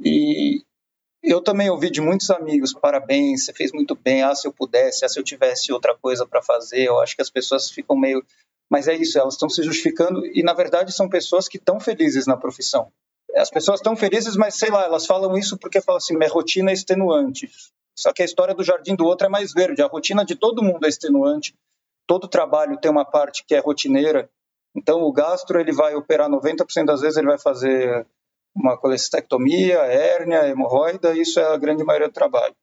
E 0.00 0.62
eu 1.22 1.42
também 1.42 1.68
ouvi 1.68 1.90
de 1.90 2.00
muitos 2.00 2.30
amigos: 2.30 2.72
parabéns, 2.72 3.44
você 3.44 3.52
fez 3.52 3.72
muito 3.72 3.94
bem. 3.94 4.22
Ah, 4.22 4.34
se 4.34 4.48
eu 4.48 4.52
pudesse, 4.52 5.04
ah, 5.04 5.08
se 5.08 5.20
eu 5.20 5.24
tivesse 5.24 5.72
outra 5.72 5.94
coisa 5.96 6.26
para 6.26 6.42
fazer. 6.42 6.84
Eu 6.84 6.98
acho 6.98 7.14
que 7.14 7.22
as 7.22 7.30
pessoas 7.30 7.70
ficam 7.70 7.96
meio. 7.96 8.24
Mas 8.70 8.88
é 8.88 8.94
isso, 8.94 9.18
elas 9.18 9.34
estão 9.34 9.48
se 9.48 9.62
justificando 9.62 10.26
e, 10.26 10.42
na 10.42 10.52
verdade, 10.52 10.92
são 10.92 11.08
pessoas 11.08 11.48
que 11.48 11.56
estão 11.56 11.80
felizes 11.80 12.26
na 12.26 12.36
profissão 12.36 12.90
as 13.38 13.50
pessoas 13.50 13.80
estão 13.80 13.96
felizes, 13.96 14.36
mas 14.36 14.56
sei 14.56 14.70
lá, 14.70 14.84
elas 14.84 15.06
falam 15.06 15.36
isso 15.36 15.56
porque 15.58 15.80
falam 15.80 15.98
assim, 15.98 16.16
minha 16.16 16.30
rotina 16.30 16.70
é 16.70 16.74
extenuante. 16.74 17.50
Só 17.96 18.12
que 18.12 18.22
a 18.22 18.24
história 18.24 18.54
do 18.54 18.62
jardim 18.62 18.94
do 18.94 19.04
outro 19.04 19.26
é 19.26 19.30
mais 19.30 19.52
verde. 19.52 19.82
A 19.82 19.86
rotina 19.86 20.24
de 20.24 20.36
todo 20.36 20.62
mundo 20.62 20.84
é 20.84 20.88
extenuante. 20.88 21.54
Todo 22.06 22.28
trabalho 22.28 22.78
tem 22.78 22.90
uma 22.90 23.04
parte 23.04 23.44
que 23.44 23.54
é 23.54 23.58
rotineira. 23.58 24.30
Então, 24.74 25.02
o 25.02 25.12
gastro 25.12 25.58
ele 25.58 25.72
vai 25.72 25.94
operar 25.94 26.28
90% 26.28 26.84
das 26.84 27.00
vezes, 27.00 27.16
ele 27.16 27.26
vai 27.26 27.38
fazer 27.38 28.06
uma 28.54 28.76
colestectomia, 28.76 29.78
hérnia, 29.78 30.46
hemorroida, 30.46 31.16
isso 31.16 31.40
é 31.40 31.44
a 31.52 31.56
grande 31.56 31.84
maioria 31.84 32.08
do 32.08 32.14
trabalho. 32.14 32.54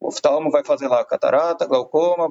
O 0.00 0.08
oftalmo 0.08 0.50
vai 0.50 0.64
fazer 0.64 0.88
lá 0.88 1.04
catarata, 1.04 1.66
glaucoma, 1.66 2.28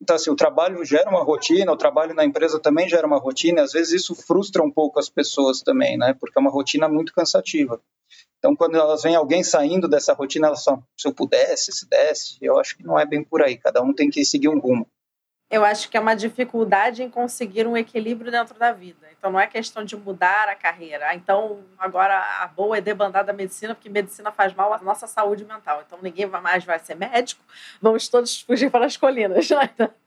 então, 0.00 0.16
assim, 0.16 0.30
o 0.30 0.36
trabalho 0.36 0.82
gera 0.84 1.10
uma 1.10 1.22
rotina, 1.22 1.70
o 1.70 1.76
trabalho 1.76 2.14
na 2.14 2.24
empresa 2.24 2.58
também 2.58 2.88
gera 2.88 3.06
uma 3.06 3.18
rotina, 3.18 3.60
e 3.60 3.64
às 3.64 3.72
vezes 3.72 4.00
isso 4.00 4.14
frustra 4.14 4.62
um 4.62 4.70
pouco 4.70 4.98
as 4.98 5.10
pessoas 5.10 5.60
também, 5.60 5.98
né? 5.98 6.14
Porque 6.18 6.38
é 6.38 6.40
uma 6.40 6.50
rotina 6.50 6.88
muito 6.88 7.12
cansativa. 7.12 7.80
Então, 8.38 8.56
quando 8.56 8.76
elas 8.76 9.02
veem 9.02 9.14
alguém 9.14 9.44
saindo 9.44 9.86
dessa 9.86 10.14
rotina, 10.14 10.46
elas 10.46 10.64
falam, 10.64 10.82
se 10.96 11.06
eu 11.06 11.12
pudesse, 11.12 11.70
se 11.72 11.86
desse, 11.86 12.38
eu 12.40 12.58
acho 12.58 12.74
que 12.78 12.82
não 12.82 12.98
é 12.98 13.04
bem 13.04 13.22
por 13.22 13.42
aí. 13.42 13.58
Cada 13.58 13.82
um 13.82 13.92
tem 13.92 14.08
que 14.08 14.24
seguir 14.24 14.48
um 14.48 14.58
rumo. 14.58 14.86
Eu 15.50 15.64
acho 15.64 15.90
que 15.90 15.96
é 15.96 16.00
uma 16.00 16.14
dificuldade 16.14 17.02
em 17.02 17.10
conseguir 17.10 17.66
um 17.66 17.76
equilíbrio 17.76 18.30
dentro 18.30 18.58
da 18.58 18.72
vida. 18.72 19.09
Então, 19.20 19.30
não 19.30 19.38
é 19.38 19.46
questão 19.46 19.84
de 19.84 19.94
mudar 19.94 20.48
a 20.48 20.54
carreira. 20.54 21.08
Ah, 21.08 21.14
então, 21.14 21.60
agora 21.78 22.16
a 22.40 22.46
boa 22.46 22.78
é 22.78 22.80
debandar 22.80 23.22
da 23.22 23.34
medicina, 23.34 23.74
porque 23.74 23.90
medicina 23.90 24.32
faz 24.32 24.54
mal 24.54 24.72
à 24.72 24.80
nossa 24.80 25.06
saúde 25.06 25.44
mental. 25.44 25.84
Então, 25.86 25.98
ninguém 26.00 26.24
mais 26.24 26.64
vai 26.64 26.78
ser 26.78 26.94
médico, 26.94 27.44
vamos 27.82 28.08
todos 28.08 28.40
fugir 28.40 28.70
para 28.70 28.86
as 28.86 28.96
colinas. 28.96 29.46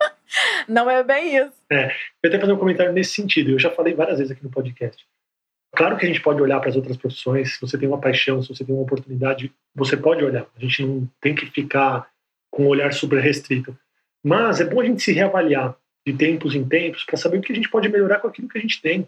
Não 0.67 0.89
é 0.89 1.04
bem 1.04 1.38
isso. 1.38 1.54
É, 1.71 1.91
eu 2.23 2.28
até 2.28 2.39
fazer 2.39 2.54
um 2.54 2.58
comentário 2.58 2.91
nesse 2.91 3.13
sentido. 3.13 3.52
Eu 3.52 3.60
já 3.60 3.69
falei 3.69 3.93
várias 3.93 4.17
vezes 4.17 4.32
aqui 4.32 4.43
no 4.43 4.49
podcast. 4.49 5.06
Claro 5.76 5.95
que 5.95 6.06
a 6.06 6.08
gente 6.08 6.21
pode 6.21 6.41
olhar 6.41 6.60
para 6.60 6.69
as 6.69 6.76
outras 6.76 6.97
profissões. 6.97 7.54
Se 7.54 7.62
você 7.62 7.78
tem 7.78 7.88
uma 7.88 8.02
paixão, 8.02 8.41
se 8.41 8.49
você 8.49 8.65
tem 8.65 8.73
uma 8.73 8.84
oportunidade, 8.84 9.54
você 9.76 9.95
pode 9.95 10.23
olhar. 10.23 10.47
A 10.58 10.60
gente 10.60 10.84
não 10.84 11.08
tem 11.21 11.36
que 11.36 11.45
ficar 11.45 12.10
com 12.49 12.63
um 12.63 12.67
olhar 12.67 12.91
super 12.93 13.19
restrito. 13.21 13.78
Mas 14.23 14.60
é 14.60 14.65
bom 14.65 14.82
a 14.82 14.86
gente 14.86 15.04
se 15.04 15.13
reavaliar 15.13 15.78
de 16.06 16.13
tempos 16.13 16.56
em 16.56 16.68
tempos 16.68 17.04
para 17.04 17.18
saber 17.18 17.38
o 17.38 17.42
que 17.42 17.52
a 17.52 17.56
gente 17.56 17.70
pode 17.70 17.89
melhorar 17.89 18.20
com 18.20 18.28
aquilo 18.28 18.48
que 18.48 18.58
a 18.58 18.62
gente 18.62 18.82
tem. 18.82 19.08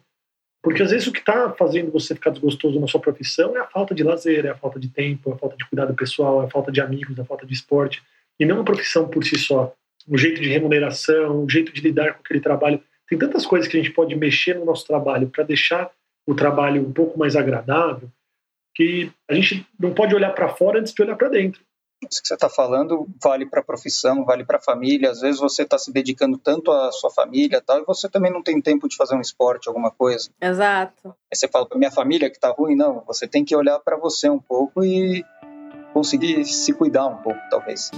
Porque 0.64 0.82
às 0.82 0.90
vezes 0.90 1.06
o 1.06 1.12
que 1.12 1.20
está 1.20 1.52
fazendo 1.52 1.92
você 1.92 2.16
ficar 2.16 2.32
desgostoso 2.32 2.80
na 2.80 2.88
sua 2.88 3.00
profissão 3.00 3.56
é 3.56 3.60
a 3.60 3.68
falta 3.68 3.94
de 3.94 4.04
lazer, 4.04 4.46
é 4.46 4.50
a 4.50 4.56
falta 4.56 4.80
de 4.80 4.90
tempo, 4.90 5.30
é 5.30 5.34
a 5.34 5.38
falta 5.38 5.56
de 5.56 5.64
cuidado 5.66 5.94
pessoal, 5.94 6.42
é 6.42 6.46
a 6.46 6.50
falta 6.50 6.72
de 6.72 6.82
amigos, 6.82 7.18
é 7.18 7.22
a 7.22 7.26
falta 7.26 7.46
de 7.46 7.54
esporte. 7.54 8.02
E 8.40 8.46
não 8.46 8.62
a 8.62 8.64
profissão 8.64 9.08
por 9.08 9.24
si 9.24 9.38
só. 9.38 9.76
O 10.08 10.18
jeito 10.18 10.42
de 10.42 10.50
remuneração, 10.50 11.44
o 11.44 11.50
jeito 11.50 11.72
de 11.72 11.82
lidar 11.82 12.14
com 12.14 12.22
aquele 12.22 12.40
trabalho. 12.40 12.82
Tem 13.08 13.18
tantas 13.18 13.46
coisas 13.46 13.70
que 13.70 13.78
a 13.78 13.80
gente 13.80 13.94
pode 13.94 14.16
mexer 14.16 14.56
no 14.56 14.66
nosso 14.66 14.88
trabalho 14.88 15.30
para 15.30 15.44
deixar 15.44 15.92
o 16.26 16.34
trabalho 16.34 16.82
um 16.82 16.92
pouco 16.92 17.20
mais 17.20 17.36
agradável, 17.36 18.10
que 18.74 19.12
a 19.30 19.34
gente 19.34 19.66
não 19.80 19.94
pode 19.94 20.16
olhar 20.16 20.32
para 20.32 20.50
fora 20.50 20.80
antes 20.80 20.94
de 20.94 21.02
olhar 21.02 21.16
para 21.16 21.30
dentro. 21.30 21.62
Isso 22.10 22.22
que 22.22 22.28
você 22.28 22.34
está 22.34 22.50
falando 22.50 23.08
vale 23.24 23.46
para 23.46 23.62
a 23.62 23.64
profissão, 23.64 24.26
vale 24.26 24.44
para 24.44 24.58
a 24.58 24.62
família. 24.62 25.12
Às 25.12 25.22
vezes 25.22 25.40
você 25.40 25.64
está 25.64 25.78
se 25.78 25.92
dedicando 25.92 26.38
tanto 26.38 26.72
à 26.72 26.92
sua 26.92 27.10
família 27.10 27.62
tal, 27.66 27.80
e 27.80 27.86
você 27.86 28.10
também 28.10 28.32
não 28.32 28.44
tem 28.44 28.62
tempo 28.62 28.88
de 28.88 28.96
fazer 28.96 29.16
um 29.16 29.22
esporte, 29.22 29.68
alguma 29.68 29.92
coisa. 29.92 30.30
Exato. 30.42 31.08
Aí 31.08 31.36
você 31.36 31.48
fala 31.48 31.66
para 31.66 31.78
minha 31.78 31.92
família 31.92 32.30
que 32.30 32.38
está 32.38 32.50
ruim, 32.52 32.76
não. 32.76 33.04
Você 33.08 33.28
tem 33.28 33.44
que 33.44 33.56
olhar 33.56 33.80
para 33.80 33.98
você 33.98 34.30
um 34.30 34.40
pouco 34.40 34.84
e 34.84 35.24
conseguir 35.94 36.44
se 36.46 36.74
cuidar 36.74 37.08
um 37.08 37.18
pouco, 37.18 37.40
talvez. 37.50 37.90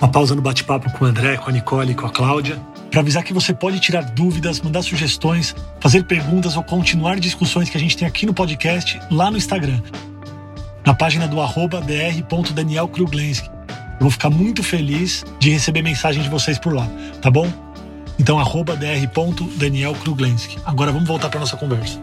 Uma 0.00 0.10
pausa 0.10 0.34
no 0.34 0.42
bate-papo 0.42 0.90
com 0.92 1.04
o 1.04 1.08
André, 1.08 1.36
com 1.36 1.50
a 1.50 1.52
Nicole 1.52 1.92
e 1.92 1.94
com 1.94 2.06
a 2.06 2.10
Cláudia, 2.10 2.60
para 2.90 3.00
avisar 3.00 3.24
que 3.24 3.32
você 3.32 3.52
pode 3.52 3.80
tirar 3.80 4.02
dúvidas, 4.02 4.60
mandar 4.60 4.82
sugestões, 4.82 5.54
fazer 5.80 6.04
perguntas 6.04 6.56
ou 6.56 6.62
continuar 6.62 7.18
discussões 7.18 7.68
que 7.68 7.76
a 7.76 7.80
gente 7.80 7.96
tem 7.96 8.06
aqui 8.06 8.26
no 8.26 8.34
podcast 8.34 9.00
lá 9.10 9.30
no 9.30 9.36
Instagram, 9.36 9.80
na 10.86 10.94
página 10.94 11.26
do 11.26 11.40
arroba 11.40 11.80
dr.danielkruglenski. 11.80 13.48
Eu 13.48 14.00
vou 14.00 14.10
ficar 14.10 14.28
muito 14.28 14.62
feliz 14.62 15.24
de 15.38 15.50
receber 15.50 15.80
mensagem 15.82 16.22
de 16.22 16.28
vocês 16.28 16.58
por 16.58 16.74
lá, 16.74 16.86
tá 17.22 17.30
bom? 17.30 17.46
Então, 18.18 18.38
arroba 18.38 18.76
dr.danielkruglenski. 18.76 20.58
Agora 20.64 20.92
vamos 20.92 21.08
voltar 21.08 21.30
para 21.30 21.40
nossa 21.40 21.56
conversa. 21.56 21.98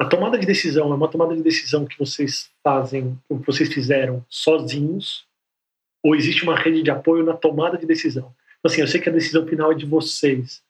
A 0.00 0.06
tomada 0.06 0.38
de 0.38 0.46
decisão 0.46 0.90
é 0.90 0.94
uma 0.94 1.08
tomada 1.08 1.36
de 1.36 1.42
decisão 1.42 1.84
que 1.84 1.98
vocês 1.98 2.48
fazem, 2.64 3.18
que 3.28 3.46
vocês 3.46 3.72
fizeram 3.72 4.24
sozinhos, 4.28 5.26
ou 6.02 6.16
existe 6.16 6.42
uma 6.44 6.56
rede 6.56 6.82
de 6.82 6.90
apoio 6.90 7.24
na 7.24 7.34
tomada 7.34 7.76
de 7.76 7.86
decisão? 7.86 8.34
Assim, 8.64 8.80
eu 8.80 8.88
sei 8.88 9.00
que 9.00 9.08
a 9.08 9.12
decisão 9.12 9.46
final 9.46 9.70
é 9.70 9.74
de 9.74 9.84
vocês, 9.84 10.62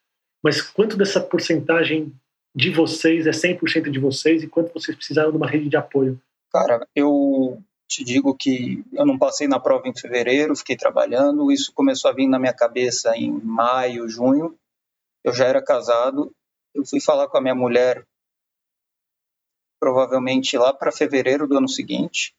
mas 0.42 0.60
quanto 0.60 0.96
dessa 0.96 1.20
porcentagem 1.20 2.12
de 2.54 2.70
vocês 2.70 3.26
é 3.26 3.30
100% 3.30 3.90
de 3.90 3.98
vocês 3.98 4.42
e 4.42 4.48
quanto 4.48 4.72
vocês 4.72 4.96
precisaram 4.96 5.30
de 5.30 5.36
uma 5.36 5.48
rede 5.48 5.68
de 5.68 5.76
apoio? 5.76 6.20
Cara, 6.52 6.86
eu 6.94 7.62
te 7.88 8.04
digo 8.04 8.36
que 8.36 8.84
eu 8.92 9.06
não 9.06 9.18
passei 9.18 9.48
na 9.48 9.58
prova 9.58 9.88
em 9.88 9.96
fevereiro, 9.96 10.56
fiquei 10.56 10.76
trabalhando, 10.76 11.50
isso 11.50 11.72
começou 11.72 12.10
a 12.10 12.14
vir 12.14 12.26
na 12.26 12.38
minha 12.38 12.52
cabeça 12.52 13.16
em 13.16 13.30
maio, 13.30 14.08
junho. 14.08 14.56
Eu 15.24 15.32
já 15.32 15.46
era 15.46 15.62
casado, 15.62 16.34
eu 16.74 16.84
fui 16.84 17.00
falar 17.00 17.28
com 17.28 17.38
a 17.38 17.40
minha 17.40 17.54
mulher 17.54 18.06
provavelmente 19.80 20.56
lá 20.56 20.72
para 20.72 20.92
fevereiro 20.92 21.48
do 21.48 21.58
ano 21.58 21.68
seguinte 21.68 22.34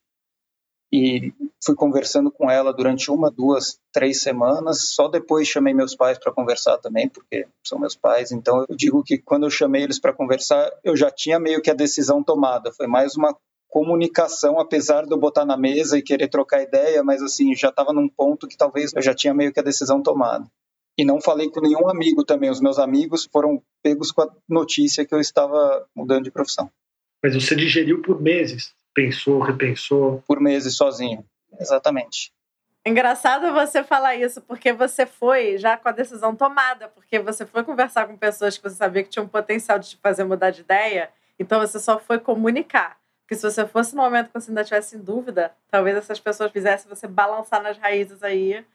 e 0.91 1.33
fui 1.65 1.75
conversando 1.75 2.31
com 2.31 2.49
ela 2.49 2.73
durante 2.73 3.09
uma, 3.09 3.31
duas, 3.31 3.79
três 3.91 4.21
semanas. 4.21 4.89
Só 4.93 5.07
depois 5.07 5.47
chamei 5.47 5.73
meus 5.73 5.95
pais 5.95 6.17
para 6.17 6.33
conversar 6.33 6.77
também, 6.77 7.09
porque 7.09 7.47
são 7.63 7.79
meus 7.79 7.95
pais. 7.95 8.31
Então 8.31 8.65
eu 8.67 8.75
digo 8.75 9.03
que 9.03 9.17
quando 9.17 9.45
eu 9.45 9.49
chamei 9.49 9.83
eles 9.83 9.99
para 9.99 10.13
conversar, 10.13 10.69
eu 10.83 10.95
já 10.95 11.09
tinha 11.09 11.39
meio 11.39 11.61
que 11.61 11.71
a 11.71 11.75
decisão 11.75 12.23
tomada. 12.23 12.71
Foi 12.73 12.87
mais 12.87 13.15
uma 13.15 13.35
comunicação, 13.69 14.59
apesar 14.59 15.05
de 15.05 15.11
eu 15.11 15.17
botar 15.17 15.45
na 15.45 15.57
mesa 15.57 15.97
e 15.97 16.03
querer 16.03 16.27
trocar 16.27 16.61
ideia, 16.61 17.03
mas 17.03 17.23
assim, 17.23 17.55
já 17.55 17.69
estava 17.69 17.91
num 17.91 18.07
ponto 18.07 18.47
que 18.47 18.55
talvez 18.55 18.91
eu 18.93 19.01
já 19.01 19.15
tinha 19.15 19.33
meio 19.33 19.51
que 19.51 19.59
a 19.59 19.63
decisão 19.63 20.01
tomada. 20.01 20.45
E 20.95 21.03
não 21.03 21.19
falei 21.19 21.49
com 21.49 21.59
nenhum 21.59 21.89
amigo 21.89 22.23
também. 22.23 22.51
Os 22.51 22.61
meus 22.61 22.77
amigos 22.77 23.27
foram 23.31 23.63
pegos 23.81 24.11
com 24.11 24.21
a 24.21 24.29
notícia 24.47 25.03
que 25.05 25.15
eu 25.15 25.19
estava 25.19 25.87
mudando 25.95 26.25
de 26.25 26.31
profissão. 26.31 26.69
Mas 27.23 27.33
você 27.33 27.55
digeriu 27.55 28.01
por 28.01 28.21
meses 28.21 28.71
pensou, 28.93 29.39
repensou? 29.39 30.23
Por 30.27 30.39
meses 30.39 30.75
sozinho, 30.75 31.25
exatamente. 31.59 32.33
Engraçado 32.85 33.53
você 33.53 33.81
falar 33.81 34.15
isso, 34.15 34.41
porque 34.41 34.73
você 34.73 35.05
foi 35.05 35.57
já 35.57 35.77
com 35.77 35.87
a 35.87 35.91
decisão 35.93 36.35
tomada, 36.35 36.89
porque 36.89 37.17
você 37.17 37.45
foi 37.45 37.63
conversar 37.63 38.07
com 38.07 38.17
pessoas 38.17 38.57
que 38.57 38.63
você 38.63 38.75
sabia 38.75 39.03
que 39.03 39.09
tinham 39.09 39.27
potencial 39.27 39.79
de 39.79 39.91
te 39.91 39.97
fazer 39.97 40.25
mudar 40.25 40.49
de 40.49 40.61
ideia, 40.61 41.09
então 41.39 41.61
você 41.61 41.79
só 41.79 41.97
foi 41.97 42.19
comunicar. 42.19 42.97
Porque 43.21 43.35
se 43.35 43.41
você 43.41 43.65
fosse 43.65 43.95
no 43.95 44.01
momento 44.01 44.27
que 44.27 44.33
você 44.33 44.51
ainda 44.51 44.65
tivesse 44.65 44.97
em 44.97 44.99
dúvida, 44.99 45.53
talvez 45.71 45.95
essas 45.95 46.19
pessoas 46.19 46.51
fizessem 46.51 46.89
você 46.89 47.07
balançar 47.07 47.63
nas 47.63 47.77
raízes 47.77 48.21
aí, 48.21 48.65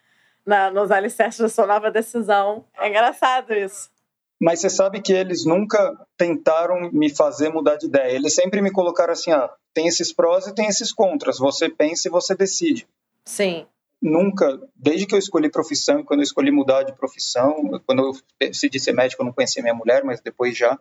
na, 0.45 0.71
nos 0.71 0.91
alicerces 0.91 1.41
da 1.41 1.49
sua 1.51 1.67
nova 1.67 1.91
decisão. 1.91 2.64
É 2.79 2.88
engraçado 2.88 3.53
isso. 3.53 3.91
Mas 4.40 4.61
você 4.61 4.70
sabe 4.70 5.01
que 5.01 5.12
eles 5.12 5.44
nunca 5.44 5.96
tentaram 6.16 6.90
me 6.92 7.11
fazer 7.11 7.48
mudar 7.48 7.77
de 7.77 7.87
ideia. 7.87 8.14
Eles 8.14 8.35
sempre 8.35 8.62
me 8.62 8.70
colocaram 8.70 9.12
assim: 9.12 9.33
ah, 9.33 9.51
tem 9.74 9.88
esses 9.88 10.12
prós 10.12 10.46
e 10.46 10.55
tem 10.55 10.66
esses 10.68 10.92
contras. 10.92 11.38
Você 11.38 11.68
pensa 11.68 12.09
e 12.09 12.11
você 12.11 12.35
decide. 12.35 12.87
Sim. 13.24 13.66
Nunca, 14.01 14.61
desde 14.77 15.07
que 15.07 15.14
eu 15.14 15.18
escolhi 15.18 15.51
profissão, 15.51 16.05
quando 16.05 16.20
eu 16.20 16.24
escolhi 16.24 16.53
mudar 16.53 16.85
de 16.85 16.92
profissão, 16.92 17.81
quando 17.85 18.03
eu 18.03 18.12
decidi 18.48 18.79
ser 18.79 18.92
médico, 18.92 19.22
eu 19.22 19.27
não 19.27 19.33
conhecia 19.33 19.62
minha 19.62 19.74
mulher, 19.74 20.05
mas 20.05 20.20
depois 20.20 20.57
já. 20.57 20.79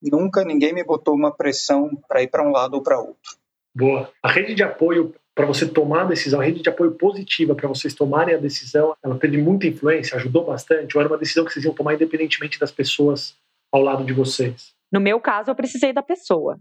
Nunca 0.00 0.44
ninguém 0.44 0.72
me 0.72 0.84
botou 0.84 1.14
uma 1.14 1.34
pressão 1.34 1.90
para 2.06 2.22
ir 2.22 2.28
para 2.28 2.46
um 2.46 2.52
lado 2.52 2.74
ou 2.74 2.82
para 2.82 3.00
outro. 3.00 3.36
Boa. 3.74 4.12
A 4.22 4.30
rede 4.30 4.54
de 4.54 4.62
apoio 4.62 5.14
para 5.34 5.46
você 5.46 5.66
tomar 5.66 6.02
a 6.02 6.04
decisão, 6.04 6.40
a 6.40 6.44
rede 6.44 6.62
de 6.62 6.68
apoio 6.68 6.92
positiva 6.92 7.54
para 7.54 7.68
vocês 7.68 7.92
tomarem 7.92 8.34
a 8.34 8.38
decisão, 8.38 8.96
ela 9.02 9.18
teve 9.18 9.36
muita 9.36 9.66
influência, 9.66 10.16
ajudou 10.16 10.44
bastante, 10.44 10.96
ou 10.96 11.00
era 11.02 11.10
uma 11.10 11.18
decisão 11.18 11.44
que 11.44 11.52
vocês 11.52 11.64
iam 11.64 11.74
tomar 11.74 11.94
independentemente 11.94 12.58
das 12.58 12.70
pessoas 12.70 13.36
ao 13.72 13.82
lado 13.82 14.04
de 14.04 14.12
vocês? 14.12 14.72
No 14.92 15.00
meu 15.00 15.20
caso, 15.20 15.50
eu 15.50 15.54
precisei 15.54 15.92
da 15.92 16.02
pessoa, 16.02 16.60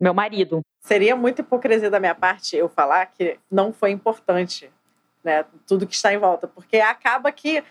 meu 0.00 0.12
marido. 0.12 0.60
Seria 0.80 1.14
muita 1.14 1.42
hipocrisia 1.42 1.90
da 1.90 2.00
minha 2.00 2.14
parte 2.14 2.56
eu 2.56 2.68
falar 2.68 3.06
que 3.06 3.38
não 3.48 3.72
foi 3.72 3.92
importante, 3.92 4.68
né, 5.22 5.44
tudo 5.66 5.86
que 5.86 5.94
está 5.94 6.12
em 6.12 6.18
volta, 6.18 6.48
porque 6.48 6.78
acaba 6.78 7.30
que 7.30 7.62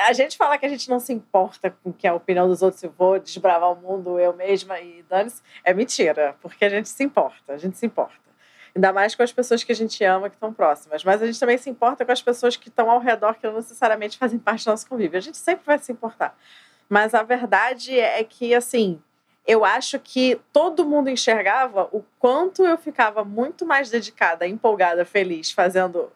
a 0.00 0.12
gente 0.12 0.36
fala 0.36 0.58
que 0.58 0.66
a 0.66 0.68
gente 0.68 0.88
não 0.90 0.98
se 0.98 1.12
importa 1.12 1.70
com 1.70 1.92
que 1.92 2.08
a 2.08 2.14
opinião 2.14 2.48
dos 2.48 2.62
outros, 2.62 2.80
se 2.80 2.88
vou 2.88 3.20
desbravar 3.20 3.70
o 3.70 3.76
mundo 3.76 4.18
eu 4.18 4.32
mesma 4.32 4.80
e 4.80 5.04
dane-se, 5.08 5.40
é 5.62 5.72
mentira, 5.72 6.34
porque 6.42 6.64
a 6.64 6.68
gente 6.68 6.88
se 6.88 7.04
importa, 7.04 7.52
a 7.52 7.56
gente 7.56 7.78
se 7.78 7.86
importa. 7.86 8.23
Ainda 8.74 8.92
mais 8.92 9.14
com 9.14 9.22
as 9.22 9.32
pessoas 9.32 9.62
que 9.62 9.70
a 9.70 9.74
gente 9.74 10.02
ama, 10.02 10.28
que 10.28 10.36
estão 10.36 10.52
próximas. 10.52 11.04
Mas 11.04 11.22
a 11.22 11.26
gente 11.26 11.38
também 11.38 11.56
se 11.56 11.70
importa 11.70 12.04
com 12.04 12.10
as 12.10 12.20
pessoas 12.20 12.56
que 12.56 12.68
estão 12.68 12.90
ao 12.90 12.98
redor, 12.98 13.34
que 13.34 13.46
não 13.46 13.54
necessariamente 13.54 14.18
fazem 14.18 14.38
parte 14.38 14.64
do 14.64 14.70
nosso 14.70 14.88
convívio. 14.88 15.16
A 15.16 15.22
gente 15.22 15.36
sempre 15.36 15.64
vai 15.64 15.78
se 15.78 15.92
importar. 15.92 16.36
Mas 16.88 17.14
a 17.14 17.22
verdade 17.22 17.98
é 17.98 18.22
que, 18.24 18.54
assim, 18.54 19.00
eu 19.46 19.64
acho 19.64 19.98
que 19.98 20.40
todo 20.52 20.84
mundo 20.84 21.08
enxergava 21.08 21.88
o 21.92 22.04
quanto 22.18 22.64
eu 22.64 22.76
ficava 22.76 23.24
muito 23.24 23.64
mais 23.64 23.90
dedicada, 23.90 24.46
empolgada, 24.46 25.04
feliz 25.04 25.52
fazendo 25.52 26.10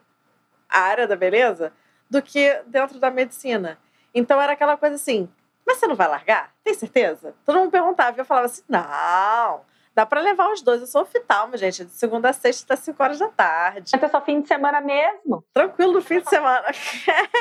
a 0.69 0.81
área 0.81 1.07
da 1.07 1.15
beleza 1.17 1.73
do 2.11 2.21
que 2.23 2.61
dentro 2.67 2.99
da 2.99 3.11
medicina. 3.11 3.79
Então 4.15 4.41
era 4.41 4.53
aquela 4.53 4.77
coisa 4.77 4.97
assim: 4.97 5.29
mas 5.67 5.79
você 5.79 5.87
não 5.87 5.95
vai 5.95 6.09
largar? 6.09 6.53
Tem 6.65 6.73
certeza? 6.73 7.35
Todo 7.45 7.59
mundo 7.59 7.71
perguntava 7.71 8.17
e 8.17 8.21
eu 8.21 8.25
falava 8.25 8.47
assim: 8.47 8.63
não 8.69 9.61
Dá 9.99 10.07
para 10.07 10.21
levar 10.21 10.53
os 10.53 10.63
dois. 10.63 10.81
Eu 10.81 10.87
sou 10.87 11.03
oftalmo, 11.03 11.57
gente, 11.57 11.85
de 11.85 11.91
segunda 11.91 12.31
a 12.31 12.33
sexta 12.33 12.73
até 12.73 12.85
5 12.85 13.03
horas 13.03 13.19
da 13.19 13.27
tarde. 13.27 13.91
Até 13.93 14.09
só 14.09 14.21
fim 14.21 14.41
de 14.41 14.47
semana 14.47 14.81
mesmo? 14.81 15.45
Tranquilo 15.53 15.95
no 15.95 16.01
fim 16.01 16.21
de 16.21 16.31
semana. 16.31 16.67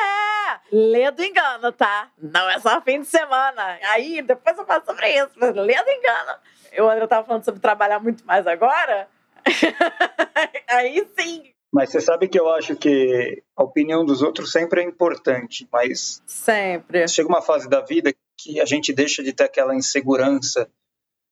Ledo 0.73 1.23
engano, 1.23 1.71
tá? 1.71 2.09
Não 2.17 2.49
é 2.49 2.59
só 2.59 2.81
fim 2.81 3.01
de 3.01 3.05
semana. 3.05 3.77
Aí, 3.91 4.23
depois 4.23 4.57
eu 4.57 4.65
falo 4.65 4.83
sobre 4.83 5.07
isso, 5.07 5.33
mas 5.35 5.55
ledo 5.55 5.87
engano. 5.87 6.39
Eu, 6.71 6.89
André, 6.89 7.05
tava 7.05 7.27
falando 7.27 7.45
sobre 7.45 7.61
trabalhar 7.61 7.99
muito 7.99 8.25
mais 8.25 8.47
agora. 8.47 9.07
Aí 10.67 11.07
sim. 11.15 11.53
Mas 11.71 11.91
você 11.91 12.01
sabe 12.01 12.27
que 12.27 12.39
eu 12.39 12.49
acho 12.49 12.75
que 12.75 13.43
a 13.55 13.61
opinião 13.61 14.03
dos 14.03 14.23
outros 14.23 14.51
sempre 14.51 14.81
é 14.81 14.83
importante, 14.83 15.69
mas. 15.71 16.23
Sempre. 16.25 17.07
Chega 17.07 17.29
uma 17.29 17.43
fase 17.43 17.69
da 17.69 17.81
vida 17.81 18.11
que 18.35 18.59
a 18.59 18.65
gente 18.65 18.91
deixa 18.91 19.21
de 19.21 19.31
ter 19.31 19.43
aquela 19.43 19.75
insegurança 19.75 20.67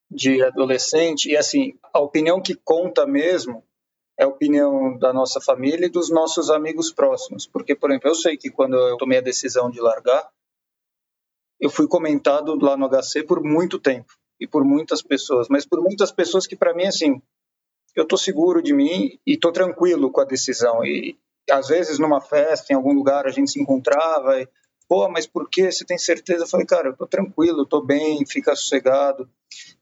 de 0.09 0.43
adolescente, 0.43 1.29
e 1.29 1.37
assim, 1.37 1.77
a 1.93 1.99
opinião 1.99 2.41
que 2.41 2.55
conta 2.55 3.05
mesmo 3.05 3.63
é 4.17 4.23
a 4.23 4.27
opinião 4.27 4.97
da 4.97 5.11
nossa 5.11 5.41
família 5.41 5.87
e 5.87 5.91
dos 5.91 6.09
nossos 6.09 6.49
amigos 6.49 6.91
próximos. 6.91 7.45
Porque, 7.45 7.75
por 7.75 7.89
exemplo, 7.89 8.09
eu 8.09 8.15
sei 8.15 8.37
que 8.37 8.49
quando 8.49 8.75
eu 8.75 8.97
tomei 8.97 9.17
a 9.17 9.21
decisão 9.21 9.69
de 9.69 9.81
largar, 9.81 10.29
eu 11.59 11.69
fui 11.69 11.87
comentado 11.87 12.55
lá 12.55 12.77
no 12.77 12.87
HC 12.89 13.23
por 13.23 13.43
muito 13.43 13.79
tempo 13.79 14.13
e 14.39 14.47
por 14.47 14.63
muitas 14.63 15.01
pessoas, 15.01 15.47
mas 15.49 15.65
por 15.65 15.81
muitas 15.81 16.11
pessoas 16.11 16.45
que 16.45 16.55
para 16.55 16.73
mim 16.73 16.85
assim, 16.85 17.21
eu 17.95 18.05
tô 18.05 18.17
seguro 18.17 18.61
de 18.61 18.73
mim 18.73 19.17
e 19.25 19.37
tô 19.37 19.51
tranquilo 19.51 20.11
com 20.11 20.19
a 20.19 20.25
decisão 20.25 20.83
e 20.83 21.17
às 21.49 21.69
vezes 21.69 21.97
numa 21.97 22.19
festa 22.19 22.73
em 22.73 22.75
algum 22.75 22.93
lugar 22.93 23.25
a 23.25 23.31
gente 23.31 23.51
se 23.51 23.61
encontrava 23.61 24.41
e 24.41 24.47
pô, 24.87 25.09
mas 25.09 25.25
por 25.25 25.49
que 25.49 25.71
você 25.71 25.85
tem 25.85 25.97
certeza? 25.97 26.43
Eu 26.43 26.47
falei, 26.47 26.65
cara, 26.65 26.89
eu 26.89 26.95
tô 26.95 27.07
tranquilo, 27.07 27.65
tô 27.65 27.81
bem, 27.81 28.25
fica 28.25 28.55
sossegado. 28.55 29.29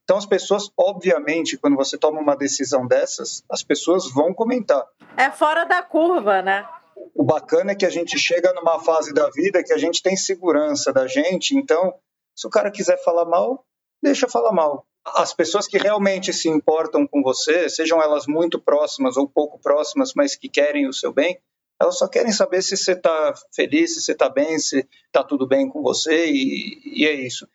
Então 0.04 0.18
as 0.18 0.26
pessoas, 0.26 0.70
obviamente, 0.78 1.58
quando 1.58 1.78
você 1.78 1.98
toma 1.98 2.20
uma 2.20 2.36
decisão 2.36 2.86
dessas, 2.86 3.44
as 3.50 3.64
pessoas 3.64 4.12
vão 4.12 4.34
comentar. 4.34 4.86
É 5.18 5.30
fora 5.32 5.64
da 5.64 5.82
curva, 5.82 6.42
né? 6.42 6.68
O 7.16 7.24
bacana 7.24 7.72
é 7.72 7.76
que 7.76 7.86
a 7.86 7.90
gente 7.90 8.18
chega 8.20 8.54
numa 8.54 8.80
fase 8.80 9.14
da 9.14 9.30
vida 9.30 9.64
que 9.64 9.74
a 9.74 9.78
gente 9.78 10.02
tem 10.02 10.16
segurança 10.16 10.92
da 10.92 11.08
gente, 11.08 11.56
então 11.56 11.94
se 12.36 12.48
o 12.48 12.50
cara 12.50 12.72
quiser 12.72 13.02
falar 13.04 13.26
mal, 13.26 13.66
deixa 14.02 14.28
falar 14.28 14.52
mal. 14.52 14.86
As 15.06 15.34
pessoas 15.34 15.68
que 15.68 15.78
realmente 15.78 16.34
se 16.34 16.50
importam 16.50 17.06
com 17.06 17.22
você, 17.22 17.70
sejam 17.70 18.02
elas 18.02 18.26
muito 18.26 18.60
próximas 18.60 19.18
ou 19.18 19.28
pouco 19.28 19.60
próximas, 19.60 20.14
mas 20.16 20.36
que 20.36 20.50
querem 20.50 20.88
o 20.88 20.94
seu 20.94 21.14
bem, 21.14 21.40
elas 21.80 21.98
só 21.98 22.08
querem 22.08 22.32
saber 22.32 22.62
se 22.62 22.78
você 22.78 22.94
está 22.94 23.34
feliz, 23.54 23.96
se 23.96 24.02
você 24.02 24.14
está 24.14 24.30
bem, 24.30 24.58
se 24.60 24.88
está 25.06 25.24
tudo 25.24 25.46
bem 25.46 25.68
com 25.68 25.82
você, 25.82 26.28
e, 26.28 27.02
e 27.02 27.06
é 27.06 27.14
isso. 27.14 27.48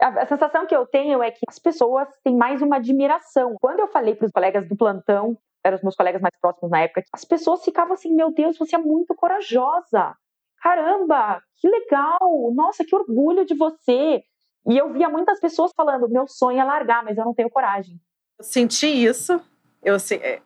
A, 0.00 0.26
sensação 0.26 0.66
que 0.66 0.74
eu 0.74 0.86
tenho 0.86 1.22
é 1.22 1.30
que 1.30 1.40
as 1.46 1.58
pessoas 1.58 2.08
têm 2.24 2.34
mais 2.34 2.62
uma 2.62 2.76
admiração. 2.76 3.56
Quando 3.60 3.80
eu 3.80 3.88
falei 3.88 4.14
para 4.14 4.26
os 4.26 4.32
colegas 4.32 4.66
do 4.66 4.76
plantão, 4.76 5.36
eram 5.62 5.76
os 5.76 5.82
meus 5.82 5.94
colegas 5.94 6.22
mais 6.22 6.34
próximos 6.40 6.70
na 6.70 6.80
época, 6.80 7.04
as 7.12 7.24
pessoas 7.24 7.62
ficavam 7.62 7.94
assim: 7.94 8.14
meu 8.14 8.32
Deus, 8.32 8.56
você 8.58 8.76
é 8.76 8.78
muito 8.78 9.14
corajosa. 9.14 10.16
Caramba, 10.62 11.42
que 11.56 11.68
legal! 11.68 12.52
Nossa, 12.54 12.84
que 12.84 12.94
orgulho 12.94 13.44
de 13.44 13.54
você. 13.54 14.22
E 14.66 14.76
eu 14.76 14.92
via 14.92 15.08
muitas 15.08 15.38
pessoas 15.38 15.72
falando: 15.76 16.08
meu 16.08 16.26
sonho 16.26 16.58
é 16.58 16.64
largar, 16.64 17.04
mas 17.04 17.18
eu 17.18 17.24
não 17.24 17.34
tenho 17.34 17.50
coragem. 17.50 18.00
Eu 18.38 18.44
senti 18.44 18.86
isso, 18.86 19.40
eu, 19.82 19.96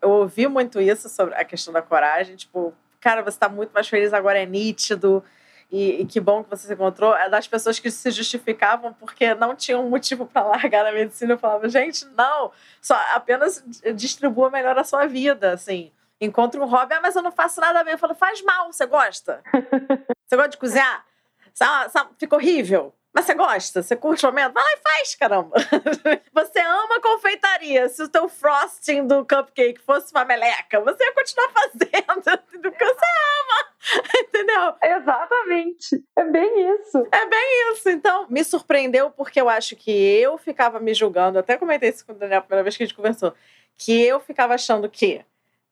eu 0.03 0.11
ouvi 0.11 0.47
muito 0.49 0.81
isso 0.81 1.09
sobre 1.09 1.35
a 1.35 1.45
questão 1.45 1.73
da 1.73 1.83
coragem. 1.83 2.37
Tipo, 2.37 2.73
cara, 3.01 3.23
você 3.23 3.37
está 3.37 3.49
muito 3.49 3.73
mais 3.73 3.88
feliz 3.88 4.12
agora, 4.12 4.40
é 4.40 4.47
nítido. 4.47 5.23
E, 5.70 6.03
e, 6.03 6.07
que 6.07 6.20
bom 6.20 6.44
que 6.44 6.50
você 6.50 6.66
se 6.66 6.72
encontrou. 6.72 7.16
É 7.16 7.29
das 7.29 7.48
pessoas 7.48 7.79
que 7.79 7.90
se 7.90 8.11
justificavam 8.11 8.92
porque 8.92 9.35
não 9.35 9.55
tinham 9.57 9.88
motivo 9.88 10.27
para 10.27 10.46
largar 10.46 10.87
a 10.87 10.92
medicina. 10.92 11.35
Eu 11.35 11.38
falava, 11.38 11.68
gente, 11.68 12.05
não, 12.16 12.53
só 12.81 12.94
apenas 13.14 13.64
distribua 13.94 14.50
melhor 14.50 14.79
a 14.79 14.85
sua 14.85 15.07
vida, 15.07 15.53
assim. 15.53 15.90
Encontre 16.20 16.61
um 16.61 16.64
hobby, 16.64 16.94
ah, 16.94 17.00
mas 17.03 17.16
eu 17.16 17.22
não 17.22 17.33
faço 17.33 17.61
nada 17.61 17.83
bem. 17.83 17.94
Eu 17.94 17.98
falo, 17.98 18.14
faz 18.14 18.42
mal, 18.42 18.72
você 18.72 18.87
gosta? 18.87 19.42
você 20.27 20.37
gosta 20.37 20.50
de 20.50 20.59
cozinhar? 20.59 21.05
Sabe, 21.53 21.90
sabe, 21.90 22.11
fica 22.18 22.37
horrível. 22.37 22.94
Mas 23.14 23.27
você 23.27 23.35
gosta? 23.35 23.81
Você 23.81 23.94
curte 23.94 24.27
o 24.27 24.29
momento? 24.29 24.53
Vai 24.53 24.64
lá 24.64 24.70
e 24.72 24.83
faz, 24.83 25.14
caramba. 25.14 25.57
você 26.35 26.59
ama 26.59 27.00
confeitaria. 27.00 27.88
Se 27.88 28.03
o 28.03 28.09
teu 28.09 28.29
frosting 28.29 29.07
do 29.07 29.24
cupcake 29.24 29.81
fosse 29.81 30.12
uma 30.12 30.24
meleca, 30.24 30.81
você 30.81 31.05
ia 31.05 31.12
continuar 31.12 31.48
fazendo. 31.55 32.38
Porque 32.61 32.85
você 32.85 33.07
ama. 33.07 33.74
Entendeu? 34.18 34.74
Exatamente. 34.83 36.05
É 36.16 36.24
bem 36.24 36.74
isso. 36.74 37.07
É 37.12 37.27
bem 37.27 37.72
isso. 37.72 37.88
Então, 37.88 38.27
me 38.29 38.42
surpreendeu 38.42 39.12
porque 39.12 39.40
eu 39.40 39.48
acho 39.48 39.77
que 39.77 39.92
eu 39.92 40.37
ficava 40.37 40.81
me 40.81 40.92
julgando. 40.92 41.38
Até 41.38 41.57
comentei 41.57 41.90
isso 41.90 42.05
com 42.05 42.12
o 42.12 42.16
Daniel 42.16 42.38
a 42.38 42.42
primeira 42.42 42.64
vez 42.64 42.77
que 42.77 42.83
a 42.83 42.87
gente 42.87 42.96
conversou. 42.96 43.33
Que 43.79 44.03
eu 44.03 44.18
ficava 44.18 44.55
achando 44.55 44.88
que, 44.88 45.24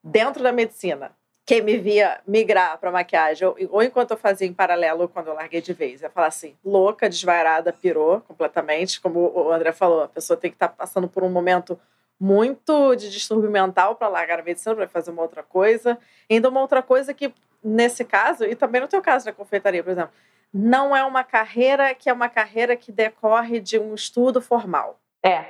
dentro 0.02 0.44
da 0.44 0.52
medicina, 0.52 1.12
quem 1.44 1.60
me 1.60 1.76
via 1.76 2.20
migrar 2.26 2.78
para 2.78 2.90
maquiagem, 2.92 3.46
ou, 3.46 3.56
ou, 3.70 3.82
enquanto 3.82 4.12
eu 4.12 4.16
fazia 4.16 4.46
em 4.46 4.52
paralelo, 4.52 5.02
ou 5.02 5.08
quando 5.08 5.28
eu 5.28 5.34
larguei 5.34 5.60
de 5.60 5.72
vez, 5.72 6.00
ia 6.00 6.10
falar 6.10 6.28
assim, 6.28 6.56
louca, 6.64 7.08
desvairada, 7.08 7.72
pirou 7.72 8.20
completamente, 8.20 9.00
como 9.00 9.32
o 9.34 9.52
André 9.52 9.72
falou, 9.72 10.02
a 10.02 10.08
pessoa 10.08 10.36
tem 10.36 10.50
que 10.50 10.56
estar 10.56 10.68
tá 10.68 10.74
passando 10.74 11.08
por 11.08 11.24
um 11.24 11.28
momento 11.28 11.78
muito 12.18 12.94
de 12.94 13.10
distúrbio 13.10 13.50
mental 13.50 13.96
para 13.96 14.06
largar 14.06 14.38
a 14.38 14.42
medicina, 14.42 14.76
para 14.76 14.86
fazer 14.86 15.10
uma 15.10 15.22
outra 15.22 15.42
coisa. 15.42 15.98
E 16.30 16.34
ainda 16.34 16.48
uma 16.48 16.60
outra 16.60 16.80
coisa 16.80 17.12
que, 17.12 17.34
nesse 17.62 18.04
caso, 18.04 18.44
e 18.44 18.54
também 18.54 18.80
no 18.80 18.86
teu 18.86 19.02
caso 19.02 19.24
da 19.24 19.32
confeitaria, 19.32 19.82
por 19.82 19.90
exemplo, 19.90 20.12
não 20.54 20.94
é 20.94 21.02
uma 21.02 21.24
carreira 21.24 21.92
que 21.96 22.08
é 22.08 22.12
uma 22.12 22.28
carreira 22.28 22.76
que 22.76 22.92
decorre 22.92 23.58
de 23.58 23.76
um 23.76 23.92
estudo 23.94 24.40
formal. 24.40 25.00
É. 25.20 25.46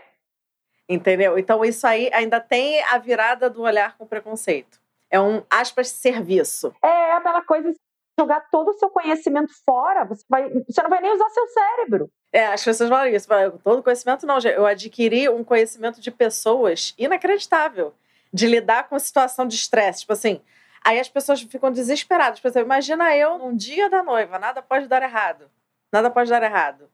Entendeu? 0.88 1.38
Então, 1.38 1.62
isso 1.62 1.86
aí 1.86 2.10
ainda 2.14 2.40
tem 2.40 2.82
a 2.84 2.96
virada 2.96 3.50
do 3.50 3.60
olhar 3.62 3.98
com 3.98 4.06
preconceito 4.06 4.81
é 5.12 5.20
um, 5.20 5.42
aspas, 5.50 5.90
serviço. 5.90 6.74
É 6.82 7.12
aquela 7.12 7.42
coisa 7.42 7.72
jogar 8.18 8.40
todo 8.50 8.70
o 8.70 8.78
seu 8.78 8.88
conhecimento 8.88 9.52
fora, 9.64 10.04
você, 10.04 10.24
vai, 10.28 10.48
você 10.48 10.82
não 10.82 10.90
vai 10.90 11.00
nem 11.00 11.14
usar 11.14 11.28
seu 11.30 11.46
cérebro. 11.48 12.10
É, 12.32 12.46
as 12.46 12.64
pessoas 12.64 12.88
falam 12.88 13.08
isso, 13.08 13.28
todo 13.62 13.82
conhecimento 13.82 14.26
não, 14.26 14.38
eu 14.38 14.66
adquiri 14.66 15.28
um 15.28 15.44
conhecimento 15.44 16.00
de 16.00 16.10
pessoas 16.10 16.94
inacreditável, 16.98 17.94
de 18.32 18.46
lidar 18.46 18.88
com 18.88 18.94
a 18.94 18.98
situação 18.98 19.46
de 19.46 19.54
estresse, 19.54 20.00
tipo 20.00 20.12
assim, 20.12 20.40
aí 20.84 20.98
as 20.98 21.08
pessoas 21.08 21.42
ficam 21.42 21.70
desesperadas, 21.70 22.40
por 22.40 22.48
exemplo, 22.48 22.66
imagina 22.66 23.16
eu 23.16 23.38
num 23.38 23.54
dia 23.54 23.88
da 23.88 24.02
noiva, 24.02 24.38
nada 24.38 24.62
pode 24.62 24.86
dar 24.88 25.02
errado, 25.02 25.50
nada 25.90 26.10
pode 26.10 26.30
dar 26.30 26.42
errado. 26.42 26.90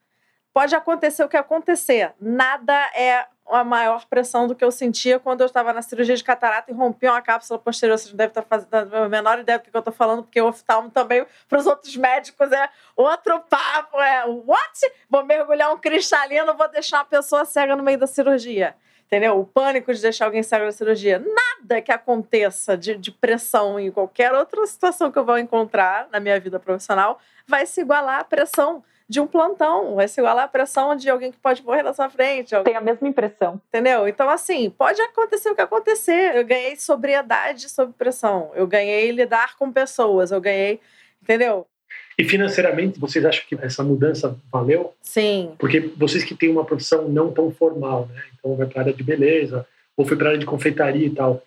Pode 0.52 0.74
acontecer 0.74 1.22
o 1.22 1.28
que 1.28 1.37
acontecer, 1.37 2.12
nada 2.20 2.74
é 2.94 3.26
a 3.50 3.64
maior 3.64 4.04
pressão 4.06 4.46
do 4.46 4.54
que 4.54 4.64
eu 4.64 4.70
sentia 4.70 5.18
quando 5.18 5.40
eu 5.40 5.46
estava 5.46 5.72
na 5.72 5.82
cirurgia 5.82 6.14
de 6.14 6.24
catarata 6.24 6.70
e 6.70 6.74
rompi 6.74 7.06
uma 7.06 7.22
cápsula 7.22 7.58
posterior. 7.58 7.98
Vocês 7.98 8.12
devem 8.12 8.28
estar 8.28 8.42
fazendo 8.42 8.94
a 8.94 9.08
menor 9.08 9.38
ideia 9.38 9.58
do 9.58 9.62
que 9.62 9.70
eu 9.74 9.78
estou 9.78 9.92
falando, 9.92 10.22
porque 10.22 10.40
o 10.40 10.48
oftalmo 10.48 10.90
também, 10.90 11.24
para 11.48 11.58
os 11.58 11.66
outros 11.66 11.96
médicos, 11.96 12.52
é 12.52 12.68
outro 12.96 13.40
papo. 13.40 14.00
É 14.00 14.24
what? 14.26 14.92
Vou 15.08 15.24
mergulhar 15.24 15.72
um 15.72 15.78
cristalino, 15.78 16.54
vou 16.54 16.68
deixar 16.68 16.98
uma 16.98 17.04
pessoa 17.04 17.44
cega 17.44 17.74
no 17.74 17.82
meio 17.82 17.98
da 17.98 18.06
cirurgia. 18.06 18.74
Entendeu? 19.06 19.40
O 19.40 19.46
pânico 19.46 19.92
de 19.92 20.02
deixar 20.02 20.26
alguém 20.26 20.42
cego 20.42 20.66
na 20.66 20.72
cirurgia. 20.72 21.18
Nada 21.18 21.80
que 21.80 21.90
aconteça 21.90 22.76
de, 22.76 22.94
de 22.94 23.11
pressão 23.11 23.80
em 23.80 23.90
qualquer 23.90 24.32
outra 24.34 24.66
situação 24.66 25.11
que 25.11 25.18
eu 25.18 25.24
vou 25.24 25.38
encontrar 25.38 26.08
na 26.12 26.20
minha 26.20 26.38
vida 26.38 26.61
profissional 26.61 27.18
vai 27.46 27.64
se 27.64 27.80
igualar 27.80 28.20
à 28.20 28.24
pressão 28.24 28.84
de 29.08 29.20
um 29.20 29.26
plantão. 29.26 29.94
Vai 29.94 30.06
ser 30.06 30.20
igual 30.20 30.38
à 30.38 30.46
pressão 30.46 30.94
de 30.94 31.08
alguém 31.08 31.32
que 31.32 31.38
pode 31.38 31.64
morrer 31.64 31.82
na 31.82 31.92
sua 31.92 32.10
frente. 32.10 32.54
Tem 32.64 32.76
a 32.76 32.80
mesma 32.80 33.08
impressão. 33.08 33.60
Entendeu? 33.68 34.06
Então, 34.06 34.28
assim, 34.28 34.70
pode 34.70 35.00
acontecer 35.00 35.50
o 35.50 35.54
que 35.54 35.62
acontecer. 35.62 36.36
Eu 36.36 36.44
ganhei 36.44 36.76
sobriedade 36.76 37.68
sob 37.68 37.92
pressão. 37.94 38.50
Eu 38.54 38.66
ganhei 38.66 39.10
lidar 39.10 39.56
com 39.56 39.72
pessoas. 39.72 40.30
Eu 40.30 40.40
ganhei. 40.40 40.80
Entendeu? 41.22 41.66
E 42.18 42.24
financeiramente, 42.24 42.98
vocês 42.98 43.24
acham 43.24 43.44
que 43.48 43.54
essa 43.62 43.82
mudança 43.84 44.36
valeu? 44.52 44.92
Sim. 45.00 45.52
Porque 45.56 45.80
vocês 45.96 46.24
que 46.24 46.34
têm 46.34 46.50
uma 46.50 46.64
profissão 46.64 47.08
não 47.08 47.32
tão 47.32 47.50
formal, 47.50 48.08
né? 48.12 48.24
Então 48.36 48.56
vai 48.56 48.66
para 48.66 48.80
a 48.80 48.82
área 48.82 48.92
de 48.92 49.04
beleza, 49.04 49.64
ou 49.96 50.04
foi 50.04 50.16
para 50.16 50.26
a 50.26 50.28
área 50.30 50.38
de 50.40 50.44
confeitaria 50.44 51.06
e 51.06 51.10
tal. 51.10 51.42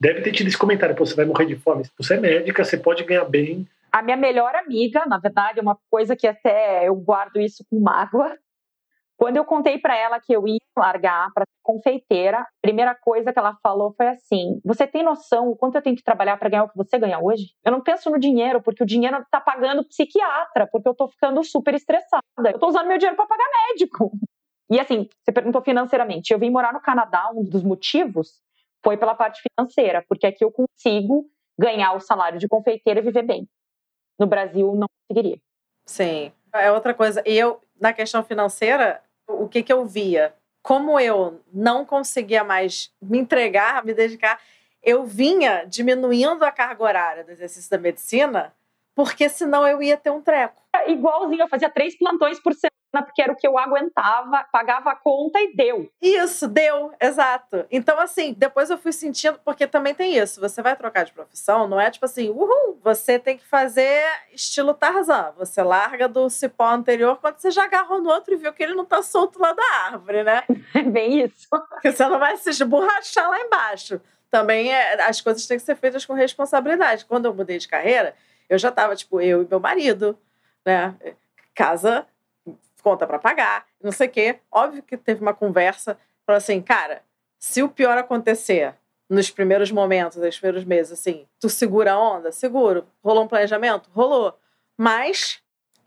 Deve 0.00 0.22
ter 0.22 0.32
tido 0.32 0.48
esse 0.48 0.58
comentário, 0.58 0.96
Pô, 0.96 1.06
você 1.06 1.14
vai 1.14 1.24
morrer 1.24 1.46
de 1.46 1.54
fome. 1.54 1.84
Você 1.96 2.14
é 2.14 2.20
médica, 2.20 2.64
você 2.64 2.76
pode 2.76 3.04
ganhar 3.04 3.24
bem, 3.24 3.66
a 3.96 4.02
minha 4.02 4.16
melhor 4.16 4.54
amiga, 4.54 5.06
na 5.06 5.18
verdade, 5.18 5.58
é 5.58 5.62
uma 5.62 5.78
coisa 5.90 6.14
que 6.14 6.26
até 6.26 6.86
eu 6.86 6.94
guardo 6.96 7.40
isso 7.40 7.64
com 7.70 7.80
mágoa. 7.80 8.36
Quando 9.16 9.38
eu 9.38 9.44
contei 9.46 9.78
para 9.78 9.96
ela 9.96 10.20
que 10.20 10.34
eu 10.34 10.46
ia 10.46 10.58
largar 10.76 11.32
para 11.32 11.46
confeiteira, 11.62 12.40
a 12.40 12.46
primeira 12.60 12.94
coisa 12.94 13.32
que 13.32 13.38
ela 13.38 13.56
falou 13.62 13.94
foi 13.96 14.08
assim: 14.08 14.60
Você 14.62 14.86
tem 14.86 15.02
noção 15.02 15.48
o 15.48 15.56
quanto 15.56 15.76
eu 15.76 15.82
tenho 15.82 15.96
que 15.96 16.02
trabalhar 16.02 16.36
para 16.36 16.50
ganhar 16.50 16.64
o 16.64 16.68
que 16.68 16.76
você 16.76 16.98
ganha 16.98 17.18
hoje? 17.18 17.54
Eu 17.64 17.72
não 17.72 17.82
penso 17.82 18.10
no 18.10 18.18
dinheiro, 18.18 18.60
porque 18.60 18.82
o 18.82 18.86
dinheiro 18.86 19.16
está 19.16 19.40
pagando 19.40 19.82
psiquiatra, 19.88 20.68
porque 20.70 20.86
eu 20.86 20.92
estou 20.92 21.08
ficando 21.08 21.42
super 21.42 21.72
estressada. 21.72 22.20
Eu 22.44 22.50
estou 22.56 22.68
usando 22.68 22.88
meu 22.88 22.98
dinheiro 22.98 23.16
para 23.16 23.26
pagar 23.26 23.46
médico. 23.70 24.12
E 24.70 24.78
assim, 24.78 25.08
você 25.24 25.32
perguntou 25.32 25.62
financeiramente. 25.62 26.34
Eu 26.34 26.38
vim 26.38 26.50
morar 26.50 26.74
no 26.74 26.82
Canadá, 26.82 27.30
um 27.34 27.42
dos 27.42 27.64
motivos 27.64 28.42
foi 28.84 28.98
pela 28.98 29.14
parte 29.14 29.40
financeira, 29.40 30.04
porque 30.06 30.26
aqui 30.26 30.44
eu 30.44 30.52
consigo 30.52 31.24
ganhar 31.58 31.94
o 31.94 32.00
salário 32.00 32.38
de 32.38 32.46
confeiteira 32.46 33.00
e 33.00 33.02
viver 33.02 33.22
bem 33.22 33.48
no 34.18 34.26
Brasil 34.26 34.74
não 34.74 34.86
conseguiria. 34.88 35.38
Sim, 35.86 36.32
é 36.54 36.70
outra 36.70 36.94
coisa. 36.94 37.22
E 37.26 37.36
eu, 37.36 37.60
na 37.80 37.92
questão 37.92 38.22
financeira, 38.24 39.02
o 39.28 39.48
que, 39.48 39.62
que 39.62 39.72
eu 39.72 39.84
via? 39.84 40.34
Como 40.62 40.98
eu 40.98 41.40
não 41.52 41.84
conseguia 41.84 42.42
mais 42.42 42.90
me 43.00 43.18
entregar, 43.18 43.84
me 43.84 43.94
dedicar, 43.94 44.40
eu 44.82 45.04
vinha 45.04 45.64
diminuindo 45.64 46.44
a 46.44 46.52
carga 46.52 46.82
horária 46.82 47.24
do 47.24 47.30
exercício 47.30 47.70
da 47.70 47.78
medicina, 47.78 48.54
porque 48.94 49.28
senão 49.28 49.66
eu 49.66 49.82
ia 49.82 49.96
ter 49.96 50.10
um 50.10 50.22
treco. 50.22 50.62
Igualzinho, 50.86 51.42
eu 51.42 51.48
fazia 51.48 51.70
três 51.70 51.96
plantões 51.96 52.40
por 52.40 52.52
semana 52.54 52.75
porque 53.02 53.22
era 53.22 53.32
o 53.32 53.36
que 53.36 53.46
eu 53.46 53.58
aguentava, 53.58 54.44
pagava 54.52 54.90
a 54.90 54.96
conta 54.96 55.40
e 55.40 55.54
deu. 55.54 55.90
Isso, 56.00 56.48
deu, 56.48 56.92
exato. 57.00 57.64
Então, 57.70 57.98
assim, 57.98 58.34
depois 58.36 58.70
eu 58.70 58.78
fui 58.78 58.92
sentindo, 58.92 59.38
porque 59.44 59.66
também 59.66 59.94
tem 59.94 60.16
isso, 60.16 60.40
você 60.40 60.62
vai 60.62 60.76
trocar 60.76 61.04
de 61.04 61.12
profissão, 61.12 61.68
não 61.68 61.80
é 61.80 61.90
tipo 61.90 62.04
assim, 62.04 62.30
uhul, 62.30 62.78
você 62.82 63.18
tem 63.18 63.36
que 63.36 63.46
fazer 63.46 64.04
estilo 64.32 64.74
Tarzan. 64.74 65.32
Você 65.38 65.62
larga 65.62 66.08
do 66.08 66.28
cipó 66.30 66.68
anterior 66.68 67.18
quando 67.20 67.38
você 67.38 67.50
já 67.50 67.64
agarrou 67.64 68.00
no 68.00 68.10
outro 68.10 68.34
e 68.34 68.36
viu 68.36 68.52
que 68.52 68.62
ele 68.62 68.74
não 68.74 68.84
tá 68.84 69.02
solto 69.02 69.40
lá 69.40 69.52
da 69.52 69.64
árvore, 69.86 70.22
né? 70.22 70.44
É 70.74 70.82
bem 70.82 71.24
isso. 71.24 71.48
Porque 71.48 71.90
você 71.90 72.06
não 72.06 72.18
vai 72.18 72.36
se 72.36 72.50
esborrachar 72.50 73.30
lá 73.30 73.40
embaixo. 73.40 74.00
Também 74.30 74.72
é, 74.72 75.02
as 75.02 75.20
coisas 75.20 75.46
têm 75.46 75.56
que 75.56 75.64
ser 75.64 75.76
feitas 75.76 76.04
com 76.04 76.12
responsabilidade. 76.12 77.04
Quando 77.04 77.26
eu 77.26 77.34
mudei 77.34 77.58
de 77.58 77.66
carreira, 77.66 78.14
eu 78.48 78.58
já 78.58 78.70
tava, 78.70 78.94
tipo, 78.94 79.20
eu 79.20 79.42
e 79.42 79.46
meu 79.48 79.60
marido, 79.60 80.18
né? 80.64 80.94
Casa, 81.54 82.06
conta 82.86 83.04
para 83.04 83.18
pagar, 83.18 83.66
não 83.82 83.90
sei 83.90 84.06
o 84.06 84.10
quê. 84.10 84.38
Óbvio 84.48 84.80
que 84.80 84.96
teve 84.96 85.20
uma 85.20 85.34
conversa, 85.34 85.98
falou 86.24 86.36
assim, 86.36 86.62
cara, 86.62 87.02
se 87.36 87.60
o 87.60 87.68
pior 87.68 87.98
acontecer 87.98 88.76
nos 89.10 89.28
primeiros 89.28 89.72
momentos, 89.72 90.18
nos 90.18 90.38
primeiros 90.38 90.64
meses, 90.64 90.92
assim, 90.92 91.26
tu 91.40 91.48
segura 91.48 91.94
a 91.94 91.98
onda? 91.98 92.30
Seguro. 92.30 92.86
Rolou 93.02 93.24
um 93.24 93.28
planejamento? 93.28 93.90
Rolou. 93.92 94.38
Mas 94.78 95.42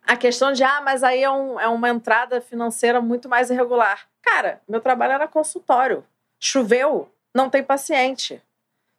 a 0.05 0.17
questão 0.17 0.51
de, 0.51 0.61
ah, 0.61 0.81
mas 0.81 1.01
aí 1.01 1.23
é, 1.23 1.31
um, 1.31 1.57
é 1.57 1.69
uma 1.69 1.87
entrada 1.87 2.41
financeira 2.41 2.99
muito 2.99 3.29
mais 3.29 3.49
irregular. 3.49 4.09
Cara, 4.21 4.61
meu 4.67 4.81
trabalho 4.81 5.13
era 5.13 5.27
consultório. 5.27 6.05
Choveu, 6.37 7.09
não 7.33 7.49
tem 7.49 7.63
paciente. 7.63 8.41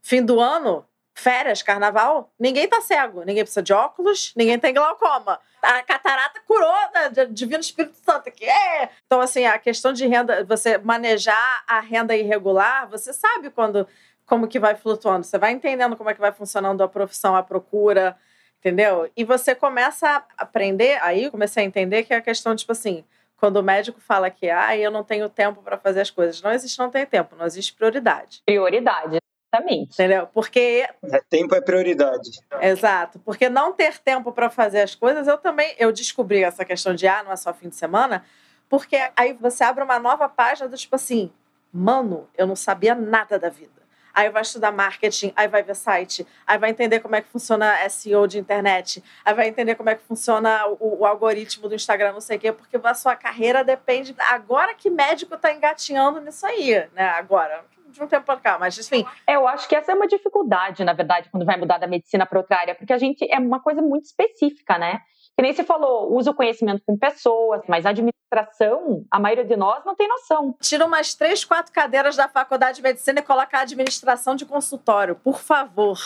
Fim 0.01 0.25
do 0.25 0.41
ano, 0.41 0.87
férias, 1.13 1.63
carnaval, 1.63 2.33
ninguém 2.39 2.67
tá 2.67 2.81
cego, 2.81 3.25
ninguém 3.25 3.45
precisa 3.45 3.63
de 3.63 3.75
óculos, 3.75 4.33
ninguém 4.35 4.59
tem 4.59 4.73
glaucoma. 4.73 5.39
A 5.63 5.83
catarata 5.83 6.41
curou 6.47 6.75
da 7.13 7.25
Divino 7.25 7.61
Espírito 7.61 7.97
Santo 7.97 8.29
aqui. 8.29 8.45
É. 8.45 8.91
Então, 9.07 9.21
assim, 9.21 9.45
a 9.45 9.59
questão 9.59 9.93
de 9.93 10.07
renda, 10.07 10.45
você 10.45 10.79
manejar 10.79 11.65
a 11.67 11.81
renda 11.81 12.17
irregular, 12.17 12.89
você 12.89 13.13
sabe 13.13 13.51
quando 13.51 13.87
como 14.27 14.47
que 14.47 14.61
vai 14.61 14.77
flutuando, 14.77 15.27
você 15.27 15.39
vai 15.39 15.51
entendendo 15.51 15.97
como 15.97 16.09
é 16.09 16.15
que 16.15 16.21
vai 16.21 16.31
funcionando 16.31 16.83
a 16.83 16.89
profissão, 16.89 17.35
a 17.35 17.43
procura, 17.43 18.17
entendeu? 18.61 19.11
E 19.17 19.25
você 19.25 19.57
começa 19.57 20.09
a 20.09 20.25
aprender, 20.39 21.03
aí 21.03 21.29
comecei 21.31 21.65
a 21.65 21.67
entender 21.67 22.05
que 22.05 22.15
é 22.15 22.17
a 22.19 22.23
questão, 22.23 22.55
tipo 22.55 22.71
assim, 22.71 23.05
quando 23.37 23.57
o 23.57 23.63
médico 23.63 24.01
fala 24.01 24.31
que 24.31 24.49
ah, 24.49 24.77
eu 24.77 24.91
não 24.91 25.03
tenho 25.03 25.29
tempo 25.29 25.63
para 25.63 25.77
fazer 25.79 26.03
as 26.03 26.11
coisas, 26.11 26.41
não 26.43 26.53
existe 26.53 26.79
não 26.79 26.91
tem 26.91 27.05
tempo, 27.05 27.35
não 27.35 27.47
existe 27.47 27.73
prioridade. 27.73 28.43
Prioridade. 28.47 29.17
Exatamente. 29.53 29.95
Entendeu? 29.95 30.29
Porque. 30.29 30.89
É, 31.03 31.21
tempo 31.29 31.55
é 31.55 31.61
prioridade. 31.61 32.31
Exato. 32.61 33.19
Porque 33.19 33.49
não 33.49 33.73
ter 33.73 33.99
tempo 33.99 34.33
para 34.33 34.49
fazer 34.49 34.81
as 34.81 34.95
coisas, 34.95 35.27
eu 35.27 35.37
também 35.37 35.75
eu 35.79 35.93
descobri 35.93 36.43
essa 36.43 36.65
questão 36.65 36.95
de 36.95 37.07
ah, 37.07 37.23
não 37.25 37.33
é 37.33 37.37
só 37.37 37.53
fim 37.53 37.69
de 37.69 37.77
semana, 37.77 38.25
porque 38.69 38.97
aí 39.17 39.33
você 39.33 39.65
abre 39.65 39.83
uma 39.83 39.99
nova 39.99 40.29
página 40.29 40.69
do 40.69 40.77
tipo 40.77 40.95
assim, 40.95 41.31
mano, 41.73 42.29
eu 42.39 42.47
não 42.47 42.57
sabia 42.57 42.95
nada 42.95 43.39
da 43.39 43.49
vida. 43.49 43.81
Aí 44.13 44.29
vai 44.29 44.43
estudar 44.43 44.73
marketing, 44.73 45.33
aí 45.37 45.47
vai 45.47 45.63
ver 45.63 45.77
site, 45.77 46.27
aí 46.45 46.59
vai 46.59 46.71
entender 46.71 46.99
como 46.99 47.15
é 47.15 47.21
que 47.21 47.29
funciona 47.29 47.89
SEO 47.89 48.27
de 48.27 48.41
internet, 48.41 49.03
aí 49.25 49.33
vai 49.33 49.47
entender 49.47 49.77
como 49.77 49.89
é 49.89 49.95
que 49.95 50.03
funciona 50.03 50.67
o, 50.67 51.01
o 51.01 51.07
algoritmo 51.07 51.69
do 51.69 51.77
Instagram, 51.77 52.13
não 52.13 52.21
sei 52.21 52.37
o 52.37 52.41
quê, 52.41 52.53
porque 52.53 52.77
a 52.83 52.95
sua 52.95 53.15
carreira 53.15 53.63
depende. 53.63 54.15
Agora 54.19 54.75
que 54.75 54.91
médico 54.91 55.37
está 55.37 55.53
engatinhando 55.53 56.21
nisso 56.21 56.45
aí, 56.45 56.89
né? 56.93 57.09
Agora, 57.11 57.65
de 57.91 58.03
um 58.03 58.07
tempo 58.07 58.27
para 58.27 58.41
cá, 58.41 58.59
mas 58.59 58.79
enfim. 58.79 59.05
É, 59.27 59.37
eu 59.37 59.47
acho 59.47 59.69
que 59.69 59.75
essa 59.75 59.93
é 59.93 59.95
uma 59.95 60.07
dificuldade, 60.07 60.85
na 60.85 60.93
verdade, 60.93 61.29
quando 61.31 61.45
vai 61.45 61.57
mudar 61.57 61.79
da 61.79 61.87
medicina 61.87 62.27
para 62.27 62.39
outra 62.39 62.59
área, 62.59 62.75
porque 62.75 62.93
a 62.93 62.99
gente 62.99 63.27
é 63.31 63.39
uma 63.39 63.61
coisa 63.61 63.83
muito 63.83 64.05
específica, 64.05 64.79
né? 64.79 65.01
Que 65.37 65.43
nem 65.43 65.53
você 65.53 65.65
falou, 65.65 66.15
usa 66.15 66.31
o 66.31 66.35
conhecimento 66.35 66.83
com 66.85 66.99
pessoas, 66.99 67.63
mas 67.69 67.87
a 67.87 67.91
administração, 67.91 69.05
a 69.11 69.19
maioria 69.19 69.45
de 69.45 69.57
nós 69.57 69.85
não 69.85 69.95
tem 69.95 70.09
noção. 70.09 70.55
Tira 70.61 70.85
umas 70.85 71.15
três, 71.15 71.45
quatro 71.45 71.73
cadeiras 71.73 72.17
da 72.17 72.29
faculdade 72.29 72.77
de 72.77 72.83
medicina 72.83 73.21
e 73.21 73.23
coloca 73.23 73.57
a 73.57 73.63
administração 73.63 74.35
de 74.35 74.45
consultório, 74.45 75.15
por 75.17 75.39
favor. 75.39 75.99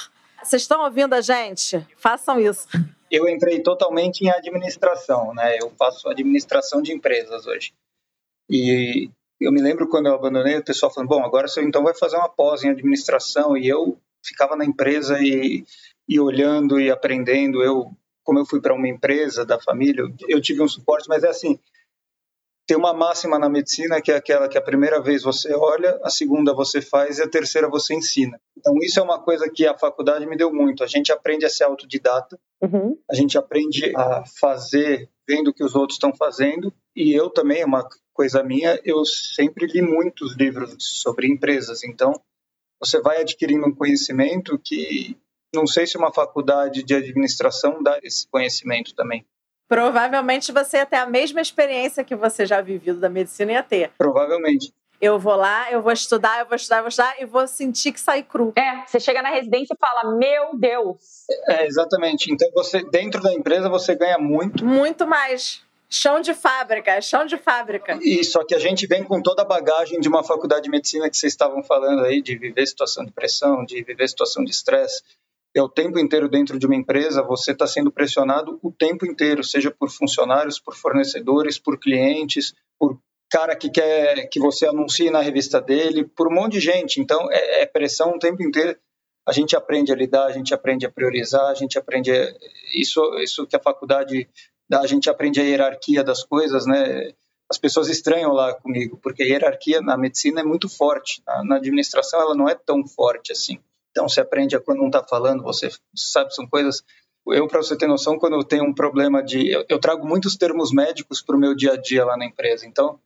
Vocês 0.43 0.63
estão 0.63 0.85
ouvindo 0.85 1.15
a 1.15 1.21
gente? 1.21 1.85
Façam 1.97 2.39
isso. 2.39 2.69
Eu 3.11 3.29
entrei 3.29 3.63
totalmente 3.63 4.23
em 4.23 4.31
administração, 4.31 5.33
né? 5.35 5.57
Eu 5.61 5.71
faço 5.71 6.09
administração 6.09 6.83
de 6.83 6.93
empresas 6.93 7.47
hoje. 7.47 7.73
E 8.49 9.11
eu 9.45 9.53
me 9.53 9.63
lembro 9.63 9.89
quando 9.89 10.07
eu 10.07 10.15
abandonei, 10.15 10.59
o 10.59 10.65
pessoal 10.65 10.93
falando, 10.93 11.09
bom, 11.09 11.25
agora 11.25 11.49
você 11.49 11.63
então 11.63 11.83
vai 11.83 11.95
fazer 11.95 12.17
uma 12.17 12.29
pós 12.29 12.65
em 12.65 12.71
administração, 12.71 13.57
e 13.57 13.69
eu 13.69 13.99
ficava 14.25 14.57
na 14.57 14.65
empresa 14.65 15.19
e, 15.21 15.65
e 16.09 16.19
olhando 16.19 16.81
e 16.81 16.91
aprendendo, 16.91 17.63
eu, 17.63 17.91
como 18.23 18.39
eu 18.39 18.47
fui 18.47 18.61
para 18.61 18.75
uma 18.75 18.89
empresa 18.89 19.45
da 19.45 19.61
família, 19.61 20.05
eu 20.29 20.41
tive 20.41 20.63
um 20.63 20.69
suporte, 20.69 21.09
mas 21.09 21.23
é 21.23 21.29
assim, 21.29 21.59
tem 22.67 22.77
uma 22.77 22.95
máxima 22.95 23.39
na 23.39 23.49
medicina 23.49 24.01
que 24.01 24.11
é 24.11 24.17
aquela 24.17 24.49
que 24.49 24.57
a 24.57 24.63
primeira 24.63 25.01
vez 25.01 25.23
você 25.23 25.55
olha, 25.55 25.99
a 26.03 26.09
segunda 26.09 26.55
você 26.55 26.81
faz 26.81 27.19
e 27.19 27.23
a 27.23 27.29
terceira 27.29 27.69
você 27.69 27.95
ensina. 27.95 28.41
Então 28.57 28.75
isso 28.83 28.99
é 28.99 29.03
uma 29.03 29.21
coisa 29.21 29.51
que 29.51 29.67
a 29.67 29.77
faculdade 29.77 30.27
me 30.27 30.37
deu 30.37 30.53
muito. 30.53 30.83
A 30.83 30.87
gente 30.87 31.13
aprende 31.13 31.45
a 31.45 31.51
ser 31.51 31.65
autodidata, 31.65 32.39
uhum. 32.63 32.99
a 33.11 33.15
gente 33.15 33.37
aprende 33.37 33.95
a 33.95 34.25
fazer 34.41 35.11
vendo 35.29 35.49
o 35.49 35.55
que 35.55 35.65
os 35.65 35.75
outros 35.75 35.97
estão 35.97 36.15
fazendo 36.15 36.73
e 36.95 37.13
eu 37.13 37.31
também 37.31 37.61
é 37.61 37.67
uma 37.67 37.89
coisa 38.13 38.43
minha, 38.43 38.81
eu 38.85 39.05
sempre 39.05 39.67
li 39.67 39.83
muitos 39.83 40.37
livros 40.37 40.77
sobre 40.79 41.27
empresas, 41.27 41.83
então 41.83 42.13
você 42.81 43.01
vai 43.01 43.21
adquirindo 43.21 43.67
um 43.67 43.75
conhecimento 43.75 44.59
que 44.59 45.17
não 45.55 45.67
sei 45.67 45.87
se 45.87 45.97
uma 45.97 46.13
faculdade 46.13 46.83
de 46.83 46.95
administração 46.95 47.83
dá 47.83 47.99
esse 48.03 48.27
conhecimento 48.29 48.95
também. 48.95 49.25
Provavelmente 49.69 50.53
você 50.53 50.79
ia 50.79 50.87
ter 50.87 50.97
a 50.97 51.07
mesma 51.07 51.41
experiência 51.41 52.05
que 52.05 52.15
você 52.15 52.45
já 52.45 52.61
viveu 52.61 52.97
da 52.97 53.09
medicina 53.09 53.53
ia 53.53 53.63
ter. 53.63 53.91
Provavelmente. 53.97 54.73
Eu 55.05 55.19
vou 55.19 55.37
lá, 55.37 55.71
eu 55.71 55.83
vou 55.83 55.93
estudar, 55.93 56.41
eu 56.41 56.47
vou 56.47 56.57
estudar, 56.57 56.79
eu 56.79 56.83
vou 56.85 56.89
estudar 56.89 57.21
e 57.21 57.27
vou 57.27 57.47
sentir 57.47 57.93
que 57.93 58.01
sai 58.01 58.23
cru. 58.23 58.55
É, 58.57 58.87
você 58.87 58.99
chega 58.99 59.21
na 59.21 59.29
residência 59.29 59.75
e 59.75 59.79
fala: 59.79 60.17
Meu 60.17 60.57
Deus! 60.57 61.27
É, 61.47 61.67
exatamente. 61.67 62.33
Então, 62.33 62.49
você 62.55 62.83
dentro 62.83 63.21
da 63.21 63.31
empresa 63.31 63.69
você 63.69 63.95
ganha 63.95 64.17
muito. 64.17 64.65
Muito 64.65 65.07
mais. 65.07 65.63
Chão 65.91 66.23
de 66.23 66.33
fábrica, 66.33 66.99
chão 67.03 67.27
de 67.27 67.37
fábrica. 67.37 67.99
E 68.01 68.25
só 68.25 68.43
que 68.47 68.55
a 68.55 68.59
gente 68.59 68.87
vem 68.87 69.05
com 69.05 69.21
toda 69.21 69.43
a 69.43 69.45
bagagem 69.45 70.01
de 70.01 70.09
uma 70.09 70.25
faculdade 70.25 70.63
de 70.63 70.71
medicina 70.71 71.11
que 71.11 71.19
vocês 71.19 71.35
estavam 71.35 71.63
falando 71.63 72.03
aí, 72.03 72.23
de 72.23 72.39
viver 72.39 72.67
situação 72.67 73.05
de 73.05 73.13
pressão, 73.13 73.63
de 73.63 73.83
viver 73.83 74.09
situação 74.09 74.43
de 74.43 74.53
estresse. 74.53 75.03
É 75.55 75.61
o 75.61 75.69
tempo 75.69 75.99
inteiro 75.99 76.31
dentro 76.31 76.59
de 76.59 76.65
uma 76.65 76.75
empresa, 76.75 77.23
você 77.23 77.53
está 77.53 77.67
sendo 77.67 77.93
pressionado 77.93 78.59
o 78.63 78.73
tempo 78.73 79.05
inteiro, 79.05 79.45
seja 79.45 79.71
por 79.71 79.91
funcionários, 79.91 80.59
por 80.59 80.75
fornecedores, 80.75 81.59
por 81.59 81.79
clientes, 81.79 82.55
por 82.79 82.99
cara 83.35 83.57
que 83.57 83.69
quer 83.69 84.29
que 84.29 84.39
você 84.39 84.65
anuncie 84.65 85.11
na 85.11 85.21
revista 85.21 85.61
dele, 85.61 86.05
por 86.05 86.29
um 86.29 86.35
monte 86.37 86.53
de 86.53 86.61
gente. 86.61 87.01
Então, 87.01 87.29
é, 87.33 87.63
é 87.63 87.67
pressão 87.67 88.13
o 88.13 88.19
tempo 88.21 88.41
inteiro. 88.45 88.79
A 89.27 89.33
gente 89.33 89.57
aprende 89.57 89.91
a 89.91 89.97
lidar, 89.97 90.27
a 90.27 90.31
gente 90.31 90.55
aprende 90.55 90.87
a 90.87 90.91
priorizar, 90.91 91.47
a 91.47 91.55
gente 91.55 91.77
aprende 91.77 92.13
a, 92.13 92.33
isso, 92.73 93.03
isso 93.19 93.45
que 93.45 93.57
a 93.57 93.61
faculdade 93.61 94.29
a 94.73 94.87
gente 94.87 95.11
aprende 95.11 95.41
a 95.41 95.43
hierarquia 95.43 96.05
das 96.05 96.23
coisas, 96.23 96.65
né? 96.65 97.13
As 97.51 97.59
pessoas 97.59 97.89
estranham 97.89 98.33
lá 98.33 98.55
comigo, 98.55 99.01
porque 99.03 99.25
a 99.25 99.27
hierarquia 99.27 99.81
na 99.81 99.97
medicina 99.97 100.41
é 100.41 100.45
muito 100.45 100.69
forte, 100.69 101.21
na, 101.27 101.45
na 101.45 101.57
administração 101.57 102.21
ela 102.21 102.37
não 102.37 102.49
é 102.49 102.55
tão 102.55 102.87
forte 102.87 103.33
assim. 103.33 103.59
Então 103.91 104.09
você 104.09 104.21
aprende 104.21 104.55
a 104.55 104.61
quando 104.61 104.79
não 104.79 104.87
está 104.87 105.03
falando, 105.03 105.43
você 105.43 105.71
sabe, 105.93 106.33
são 106.33 106.47
coisas. 106.47 106.85
Eu, 107.27 107.49
para 107.49 107.61
você 107.61 107.77
ter 107.77 107.89
noção, 107.89 108.17
quando 108.17 108.35
eu 108.35 108.45
tenho 108.45 108.65
um 108.65 108.75
problema 108.75 109.21
de. 109.23 109.51
Eu, 109.51 109.65
eu 109.69 109.81
trago 109.81 110.07
muitos 110.07 110.37
termos 110.37 110.73
médicos 110.73 111.21
para 111.21 111.35
o 111.35 111.39
meu 111.39 111.55
dia 111.55 111.73
a 111.73 111.77
dia 111.77 112.05
lá 112.05 112.17
na 112.17 112.27
empresa. 112.27 112.67
Então, 112.67 113.01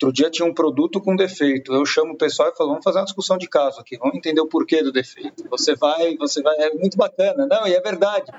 outro 0.00 0.12
dia 0.12 0.30
tinha 0.30 0.46
um 0.46 0.54
produto 0.54 1.00
com 1.00 1.16
defeito. 1.16 1.72
Eu 1.74 1.84
chamo 1.84 2.12
o 2.12 2.16
pessoal 2.16 2.50
e 2.50 2.56
falo: 2.56 2.70
vamos 2.70 2.84
fazer 2.84 2.98
uma 2.98 3.04
discussão 3.04 3.36
de 3.36 3.48
caso 3.48 3.80
aqui, 3.80 3.96
vamos 3.98 4.16
entender 4.16 4.40
o 4.40 4.48
porquê 4.48 4.82
do 4.82 4.92
defeito. 4.92 5.44
Você 5.50 5.74
vai, 5.74 6.16
você 6.16 6.40
vai. 6.42 6.56
É 6.58 6.74
muito 6.74 6.96
bacana. 6.96 7.46
Não, 7.46 7.66
e 7.66 7.74
é 7.74 7.80
verdade. 7.80 8.30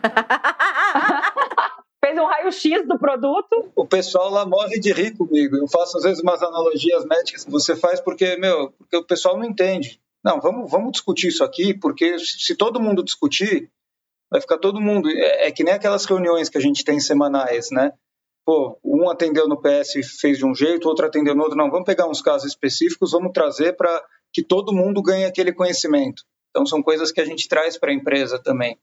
fez 2.03 2.18
um 2.18 2.26
raio-x 2.26 2.88
do 2.88 2.97
produto. 2.97 3.72
O 3.76 3.86
pessoal 3.86 4.30
lá 4.30 4.45
morre 4.45 4.80
de 4.80 4.91
rir 4.91 5.16
comigo. 5.16 5.55
Eu 5.57 5.68
faço 5.68 5.97
às 5.97 6.03
vezes 6.03 6.22
umas 6.24 6.41
analogias 6.41 7.05
médicas 7.05 7.43
que 7.43 7.51
você 7.51 7.76
faz 7.76 7.99
porque, 7.99 8.38
meu, 8.38 8.72
porque 8.72 8.97
o 8.97 9.03
pessoal 9.03 9.38
não 9.38 9.45
entende. 9.45 9.99
Não, 10.24 10.39
vamos, 10.41 10.70
vamos 10.70 10.91
discutir 10.93 11.28
isso 11.28 11.43
aqui, 11.43 11.74
porque 11.74 12.18
se 12.20 12.55
todo 12.55 12.82
mundo 12.82 13.03
discutir, 13.03 13.70
vai 14.30 14.41
ficar 14.41 14.57
todo 14.57 14.82
mundo. 14.82 15.10
É, 15.10 15.47
é 15.47 15.51
que 15.51 15.64
nem 15.64 15.74
aquelas 15.74 16.05
reuniões 16.05 16.49
que 16.49 16.57
a 16.57 16.62
gente 16.62 16.84
tem 16.84 16.99
semanais, 16.99 17.70
né? 17.72 17.93
Pô, 18.50 18.80
um 18.84 19.08
atendeu 19.12 19.47
no 19.47 19.62
PS 19.62 19.97
e 19.97 20.04
fez 20.04 20.39
de 20.39 20.45
um 20.45 20.56
jeito, 20.56 20.89
outro 20.89 21.06
atendeu 21.06 21.36
no 21.36 21.43
outro. 21.43 21.56
Não, 21.56 21.70
vamos 21.70 21.86
pegar 21.86 22.10
uns 22.10 22.20
casos 22.20 22.47
específicos, 22.47 23.12
vamos 23.12 23.32
trazer 23.32 23.74
para 23.74 24.04
que 24.34 24.41
todo 24.41 24.74
mundo 24.74 25.04
ganhe 25.04 25.26
aquele 25.26 25.54
conhecimento. 25.54 26.24
Então, 26.50 26.66
são 26.66 26.82
coisas 26.82 27.12
que 27.12 27.22
a 27.22 27.26
gente 27.26 27.47
traz 27.47 27.78
para 27.78 27.91
a 27.91 27.93
empresa 27.93 28.39
também 28.39 28.80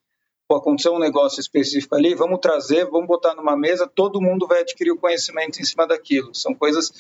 pô, 0.47 0.55
aconteceu 0.55 0.93
um 0.93 1.01
negócio 1.01 1.41
específico 1.41 1.97
ali, 1.97 2.14
vamos 2.14 2.39
trazer, 2.39 2.85
vamos 2.87 3.09
botar 3.09 3.35
numa 3.35 3.57
mesa, 3.57 3.91
todo 3.93 4.21
mundo 4.21 4.47
vai 4.47 4.61
adquirir 4.61 4.93
o 4.93 4.97
conhecimento 4.99 5.61
em 5.61 5.64
cima 5.64 5.85
daquilo. 5.85 6.33
São 6.33 6.55
coisas 6.55 6.93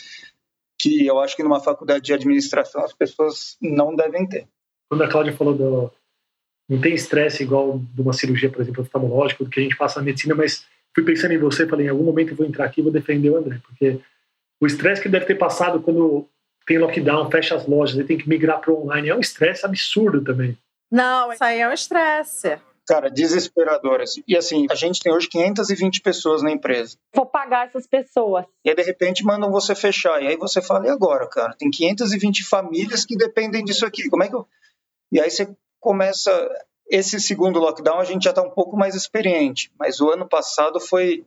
que 0.76 1.06
eu 1.06 1.20
acho 1.20 1.36
que 1.36 1.44
numa 1.44 1.60
faculdade 1.60 2.04
de 2.04 2.14
administração 2.14 2.84
as 2.84 2.92
pessoas 2.92 3.56
não 3.60 3.94
devem 3.94 4.26
ter. 4.26 4.48
Quando 4.88 5.04
a 5.04 5.08
Cláudia 5.08 5.36
falou 5.36 5.54
do. 5.54 5.92
Não 6.68 6.80
tem 6.80 6.94
estresse 6.94 7.44
igual 7.44 7.78
de 7.78 8.02
uma 8.02 8.12
cirurgia, 8.12 8.50
por 8.50 8.60
exemplo, 8.60 8.82
oftalmológica, 8.82 9.44
do 9.44 9.50
que 9.50 9.60
a 9.60 9.62
gente 9.62 9.76
passa 9.76 10.00
na 10.00 10.06
medicina, 10.06 10.34
mas 10.34 10.66
fui 10.96 11.04
pensando 11.04 11.34
em 11.34 11.38
você, 11.38 11.68
falei, 11.68 11.86
em 11.86 11.90
algum 11.90 12.04
momento 12.04 12.30
eu 12.30 12.36
vou 12.36 12.46
entrar 12.46 12.64
aqui 12.64 12.80
e 12.80 12.82
vou 12.82 12.90
defender 12.90 13.28
o 13.28 13.36
André, 13.36 13.60
porque 13.62 14.00
O 14.58 14.66
estresse 14.66 15.02
que 15.02 15.08
deve 15.08 15.26
ter 15.26 15.34
passado 15.34 15.80
quando 15.82 16.26
tem 16.66 16.78
lockdown, 16.78 17.30
fecha 17.30 17.54
as 17.54 17.66
lojas, 17.66 17.98
e 17.98 18.04
tem 18.04 18.16
que 18.16 18.28
migrar 18.28 18.60
para 18.60 18.72
online, 18.72 19.10
é 19.10 19.14
um 19.14 19.20
estresse 19.20 19.64
absurdo 19.64 20.24
também. 20.24 20.56
Não, 20.90 21.32
isso 21.32 21.44
aí 21.44 21.60
é 21.60 21.68
um 21.68 21.72
estresse. 21.72 22.58
Cara, 22.88 23.10
desesperador. 23.10 24.00
Assim. 24.00 24.22
E 24.26 24.36
assim, 24.36 24.66
a 24.70 24.74
gente 24.74 25.00
tem 25.00 25.12
hoje 25.12 25.28
520 25.28 26.00
pessoas 26.00 26.42
na 26.42 26.50
empresa. 26.50 26.96
Vou 27.14 27.26
pagar 27.26 27.66
essas 27.66 27.86
pessoas. 27.86 28.46
E 28.64 28.70
aí, 28.70 28.76
de 28.76 28.82
repente, 28.82 29.24
mandam 29.24 29.50
você 29.50 29.74
fechar. 29.74 30.22
E 30.22 30.28
aí 30.28 30.36
você 30.36 30.62
fala, 30.62 30.86
e 30.86 30.90
agora, 30.90 31.28
cara? 31.28 31.54
Tem 31.58 31.68
520 31.68 32.44
famílias 32.44 33.04
que 33.04 33.16
dependem 33.16 33.64
disso 33.64 33.84
aqui. 33.84 34.08
Como 34.08 34.22
é 34.22 34.28
que 34.28 34.36
eu. 34.36 34.46
E 35.12 35.20
aí 35.20 35.30
você 35.30 35.48
começa. 35.80 36.30
Esse 36.88 37.20
segundo 37.20 37.58
lockdown 37.58 37.98
a 37.98 38.04
gente 38.04 38.24
já 38.24 38.30
está 38.30 38.42
um 38.42 38.50
pouco 38.50 38.76
mais 38.76 38.94
experiente, 38.94 39.72
mas 39.78 40.00
o 40.00 40.10
ano 40.10 40.28
passado 40.28 40.80
foi. 40.80 41.24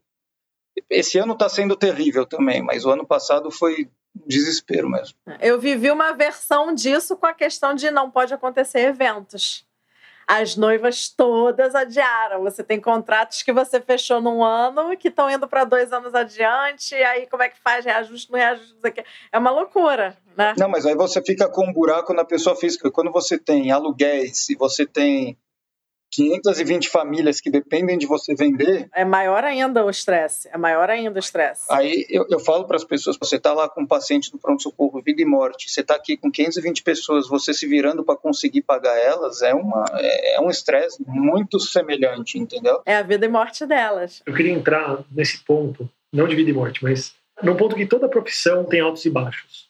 Esse 0.90 1.18
ano 1.18 1.34
está 1.34 1.50
sendo 1.50 1.76
terrível 1.76 2.26
também, 2.26 2.62
mas 2.62 2.86
o 2.86 2.90
ano 2.90 3.06
passado 3.06 3.52
foi 3.52 3.90
desespero 4.26 4.90
mesmo. 4.90 5.16
Eu 5.42 5.60
vivi 5.60 5.92
uma 5.92 6.14
versão 6.14 6.74
disso 6.74 7.18
com 7.18 7.26
a 7.26 7.34
questão 7.34 7.74
de 7.74 7.92
não 7.92 8.10
pode 8.10 8.34
acontecer 8.34 8.80
eventos 8.80 9.68
as 10.30 10.56
noivas 10.56 11.10
todas 11.10 11.74
adiaram. 11.74 12.44
Você 12.44 12.64
tem 12.64 12.80
contratos 12.80 13.42
que 13.42 13.52
você 13.52 13.82
fechou 13.82 14.22
num 14.22 14.44
ano 14.44 14.96
que 14.96 15.08
estão 15.08 15.28
indo 15.28 15.48
para 15.48 15.64
dois 15.64 15.92
anos 15.92 16.14
adiante, 16.14 16.94
e 16.94 17.04
aí 17.04 17.26
como 17.26 17.42
é 17.42 17.50
que 17.50 17.60
faz? 17.60 17.84
Reajuste, 17.84 18.32
não 18.32 18.38
reajuste, 18.38 18.76
não 18.80 18.90
aqui. 18.92 19.04
É 19.32 19.40
uma 19.40 19.50
loucura, 19.50 20.16
né? 20.38 20.54
Não, 20.56 20.70
mas 20.70 20.86
aí 20.86 20.94
você 20.94 21.20
fica 21.24 21.50
com 21.50 21.66
um 21.66 21.74
buraco 21.74 22.14
na 22.14 22.24
pessoa 22.24 22.56
física. 22.56 22.92
Quando 22.92 23.12
você 23.12 23.40
tem 23.40 23.72
aluguéis, 23.72 24.48
e 24.50 24.56
você 24.56 24.86
tem 24.86 25.36
520 26.12 26.90
famílias 26.90 27.40
que 27.40 27.50
dependem 27.50 27.98
de 27.98 28.06
você 28.06 28.34
vender. 28.36 28.90
É 28.94 29.06
maior 29.06 29.44
ainda 29.44 29.86
o 29.86 29.90
estresse. 29.90 30.50
É 30.52 30.58
maior 30.58 30.90
ainda 30.90 31.16
o 31.16 31.20
estresse. 31.20 31.66
Aí 31.70 32.06
eu, 32.10 32.26
eu 32.30 32.40
falo 32.40 32.66
para 32.66 32.76
as 32.76 32.84
pessoas: 32.84 33.18
você 33.18 33.36
está 33.36 33.54
lá 33.54 33.70
com 33.70 33.82
um 33.82 33.88
paciente 33.88 34.32
no 34.34 34.40
pronto-socorro, 34.40 35.02
vida 35.02 35.22
e 35.22 35.26
morte, 35.26 35.70
você 35.70 35.82
está 35.82 35.96
aqui 35.96 36.18
com 36.18 36.32
520 36.32 36.84
pessoas, 36.84 37.28
você 37.28 37.54
se 37.54 37.68
virando 37.68 38.04
para 38.04 38.16
conseguir 38.16 38.62
pagar 38.62 38.98
elas, 38.98 39.42
é, 39.42 39.54
uma, 39.54 39.86
é, 39.94 40.36
é 40.36 40.42
um 40.42 40.50
estresse 40.50 41.04
muito 41.06 41.60
semelhante, 41.60 42.38
entendeu? 42.38 42.82
É 42.86 42.98
a 42.98 43.04
vida 43.04 43.26
e 43.26 43.30
morte 43.30 43.66
delas. 43.66 44.22
Eu 44.26 44.34
queria 44.34 44.54
entrar 44.54 45.04
nesse 45.12 45.44
ponto, 45.44 45.90
não 46.12 46.28
de 46.28 46.36
vida 46.36 46.50
e 46.50 46.54
morte, 46.54 46.84
mas 46.84 47.14
num 47.42 47.56
ponto 47.56 47.76
que 47.76 47.86
toda 47.86 48.10
profissão 48.10 48.66
tem 48.66 48.82
altos 48.82 49.06
e 49.06 49.10
baixos. 49.10 49.69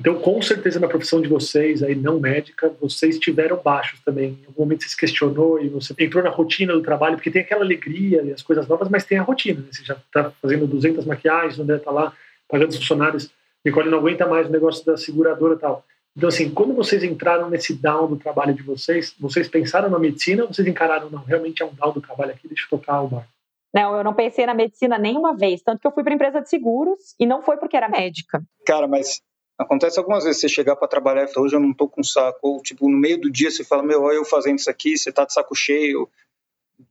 Então, 0.00 0.18
com 0.20 0.42
certeza, 0.42 0.80
na 0.80 0.88
profissão 0.88 1.20
de 1.20 1.28
vocês, 1.28 1.82
aí 1.82 1.94
não 1.94 2.18
médica, 2.18 2.74
vocês 2.80 3.18
tiveram 3.18 3.60
baixos 3.62 4.00
também. 4.00 4.38
Em 4.42 4.46
algum 4.46 4.62
momento 4.62 4.82
você 4.82 4.88
se 4.88 4.96
questionou 4.96 5.60
e 5.60 5.68
você 5.68 5.94
entrou 5.98 6.22
na 6.22 6.30
rotina 6.30 6.72
do 6.72 6.82
trabalho, 6.82 7.16
porque 7.16 7.30
tem 7.30 7.42
aquela 7.42 7.62
alegria 7.62 8.22
e 8.22 8.32
as 8.32 8.42
coisas 8.42 8.66
novas, 8.66 8.88
mas 8.88 9.04
tem 9.04 9.18
a 9.18 9.22
rotina. 9.22 9.60
Né? 9.60 9.68
Você 9.70 9.84
já 9.84 9.94
está 9.94 10.32
fazendo 10.42 10.66
200 10.66 11.04
maquiagens, 11.04 11.58
o 11.58 11.62
André 11.62 11.76
está 11.76 11.92
lá 11.92 12.12
pagando 12.48 12.70
os 12.70 12.76
funcionários, 12.76 13.30
Nicole 13.64 13.88
não 13.88 13.98
aguenta 13.98 14.26
mais 14.26 14.48
o 14.48 14.52
negócio 14.52 14.84
da 14.84 14.96
seguradora 14.96 15.54
e 15.54 15.58
tal. 15.58 15.84
Então, 16.16 16.28
assim, 16.28 16.50
quando 16.50 16.74
vocês 16.74 17.02
entraram 17.02 17.48
nesse 17.48 17.74
down 17.74 18.08
do 18.08 18.16
trabalho 18.16 18.54
de 18.54 18.62
vocês, 18.62 19.14
vocês 19.18 19.48
pensaram 19.48 19.88
na 19.88 19.98
medicina 19.98 20.42
ou 20.42 20.52
vocês 20.52 20.66
encararam, 20.66 21.10
não, 21.10 21.24
realmente 21.24 21.62
é 21.62 21.66
um 21.66 21.74
down 21.74 21.92
do 21.92 22.00
trabalho 22.00 22.32
aqui, 22.32 22.46
deixa 22.46 22.66
eu 22.70 22.78
tocar 22.78 23.00
o 23.02 23.08
bar? 23.08 23.26
Não, 23.72 23.96
eu 23.96 24.04
não 24.04 24.14
pensei 24.14 24.46
na 24.46 24.54
medicina 24.54 24.96
nenhuma 24.96 25.36
vez, 25.36 25.60
tanto 25.62 25.80
que 25.80 25.86
eu 25.86 25.90
fui 25.90 26.04
para 26.04 26.14
empresa 26.14 26.40
de 26.40 26.48
seguros 26.48 27.16
e 27.18 27.26
não 27.26 27.42
foi 27.42 27.56
porque 27.56 27.76
era 27.76 27.88
médica. 27.88 28.40
Cara, 28.64 28.86
mas 28.86 29.20
Acontece 29.58 29.98
algumas 29.98 30.24
vezes 30.24 30.40
você 30.40 30.48
chegar 30.48 30.74
para 30.76 30.88
trabalhar 30.88 31.24
e 31.24 31.28
falar, 31.28 31.46
hoje 31.46 31.56
eu 31.56 31.60
não 31.60 31.72
tô 31.72 31.88
com 31.88 32.02
saco, 32.02 32.38
ou 32.42 32.60
tipo, 32.60 32.88
no 32.88 32.98
meio 32.98 33.20
do 33.20 33.30
dia 33.30 33.50
você 33.50 33.62
fala, 33.62 33.82
meu, 33.82 34.02
olha 34.02 34.16
eu 34.16 34.24
fazendo 34.24 34.58
isso 34.58 34.68
aqui, 34.68 34.98
você 34.98 35.12
tá 35.12 35.24
de 35.24 35.32
saco 35.32 35.54
cheio, 35.54 36.10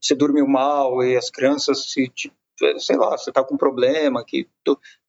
você 0.00 0.14
dormiu 0.14 0.46
mal 0.46 1.02
e 1.04 1.16
as 1.16 1.30
crianças 1.30 1.90
se, 1.90 2.08
tipo, 2.08 2.34
sei 2.78 2.96
lá, 2.96 3.16
você 3.16 3.30
tá 3.32 3.44
com 3.44 3.56
problema, 3.56 4.24
que 4.24 4.48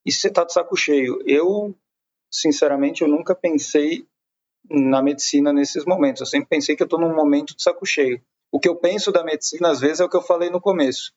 e 0.04 0.12
você 0.12 0.30
tá 0.30 0.44
de 0.44 0.52
saco 0.52 0.76
cheio. 0.76 1.18
Eu, 1.26 1.74
sinceramente, 2.30 3.02
eu 3.02 3.08
nunca 3.08 3.34
pensei 3.34 4.06
na 4.68 5.02
medicina 5.02 5.52
nesses 5.52 5.84
momentos. 5.84 6.20
Eu 6.20 6.26
sempre 6.26 6.48
pensei 6.48 6.76
que 6.76 6.82
eu 6.82 6.88
tô 6.88 6.98
num 6.98 7.14
momento 7.14 7.56
de 7.56 7.62
saco 7.62 7.86
cheio. 7.86 8.20
O 8.52 8.60
que 8.60 8.68
eu 8.68 8.76
penso 8.76 9.10
da 9.10 9.24
medicina, 9.24 9.70
às 9.70 9.80
vezes, 9.80 10.00
é 10.00 10.04
o 10.04 10.08
que 10.08 10.16
eu 10.16 10.22
falei 10.22 10.50
no 10.50 10.60
começo. 10.60 11.12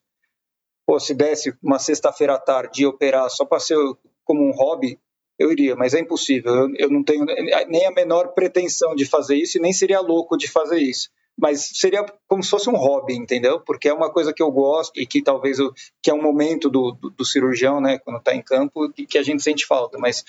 Pô, 0.86 1.00
se 1.00 1.14
desse 1.14 1.56
uma 1.62 1.78
sexta-feira 1.78 2.36
à 2.36 2.40
tarde 2.40 2.82
e 2.82 2.86
operar 2.86 3.30
só 3.30 3.46
para 3.46 3.60
ser 3.60 3.78
como 4.24 4.44
um 4.44 4.52
hobby, 4.52 5.00
eu 5.40 5.52
iria, 5.52 5.76
mas 5.76 5.94
é 5.94 6.00
impossível. 6.00 6.54
Eu, 6.54 6.74
eu 6.78 6.90
não 6.90 7.04
tenho 7.04 7.26
nem 7.68 7.86
a 7.86 7.92
menor 7.92 8.34
pretensão 8.34 8.94
de 8.94 9.06
fazer 9.06 9.36
isso 9.36 9.58
e 9.58 9.62
nem 9.62 9.74
seria 9.74 10.02
louco 10.02 10.38
de 10.38 10.48
fazer 10.48 10.80
isso 10.80 11.10
mas 11.40 11.70
seria 11.74 12.06
como 12.28 12.44
se 12.44 12.50
fosse 12.50 12.70
um 12.70 12.76
hobby, 12.76 13.16
entendeu? 13.16 13.60
Porque 13.62 13.88
é 13.88 13.94
uma 13.94 14.12
coisa 14.12 14.34
que 14.34 14.44
eu 14.44 14.52
gosto 14.52 15.00
e 15.00 15.08
que 15.08 15.22
talvez 15.24 15.58
eu, 15.58 15.74
que 16.04 16.12
é 16.12 16.14
um 16.14 16.22
momento 16.22 16.70
do, 16.70 16.92
do, 16.92 17.10
do 17.10 17.26
cirurgião, 17.26 17.80
né, 17.80 17.98
quando 17.98 18.18
está 18.18 18.36
em 18.36 18.42
campo, 18.42 18.92
que, 18.92 19.06
que, 19.06 19.18
a 19.18 19.24
gente 19.24 19.42
sente 19.42 19.66
falta. 19.66 19.98
Mas 19.98 20.24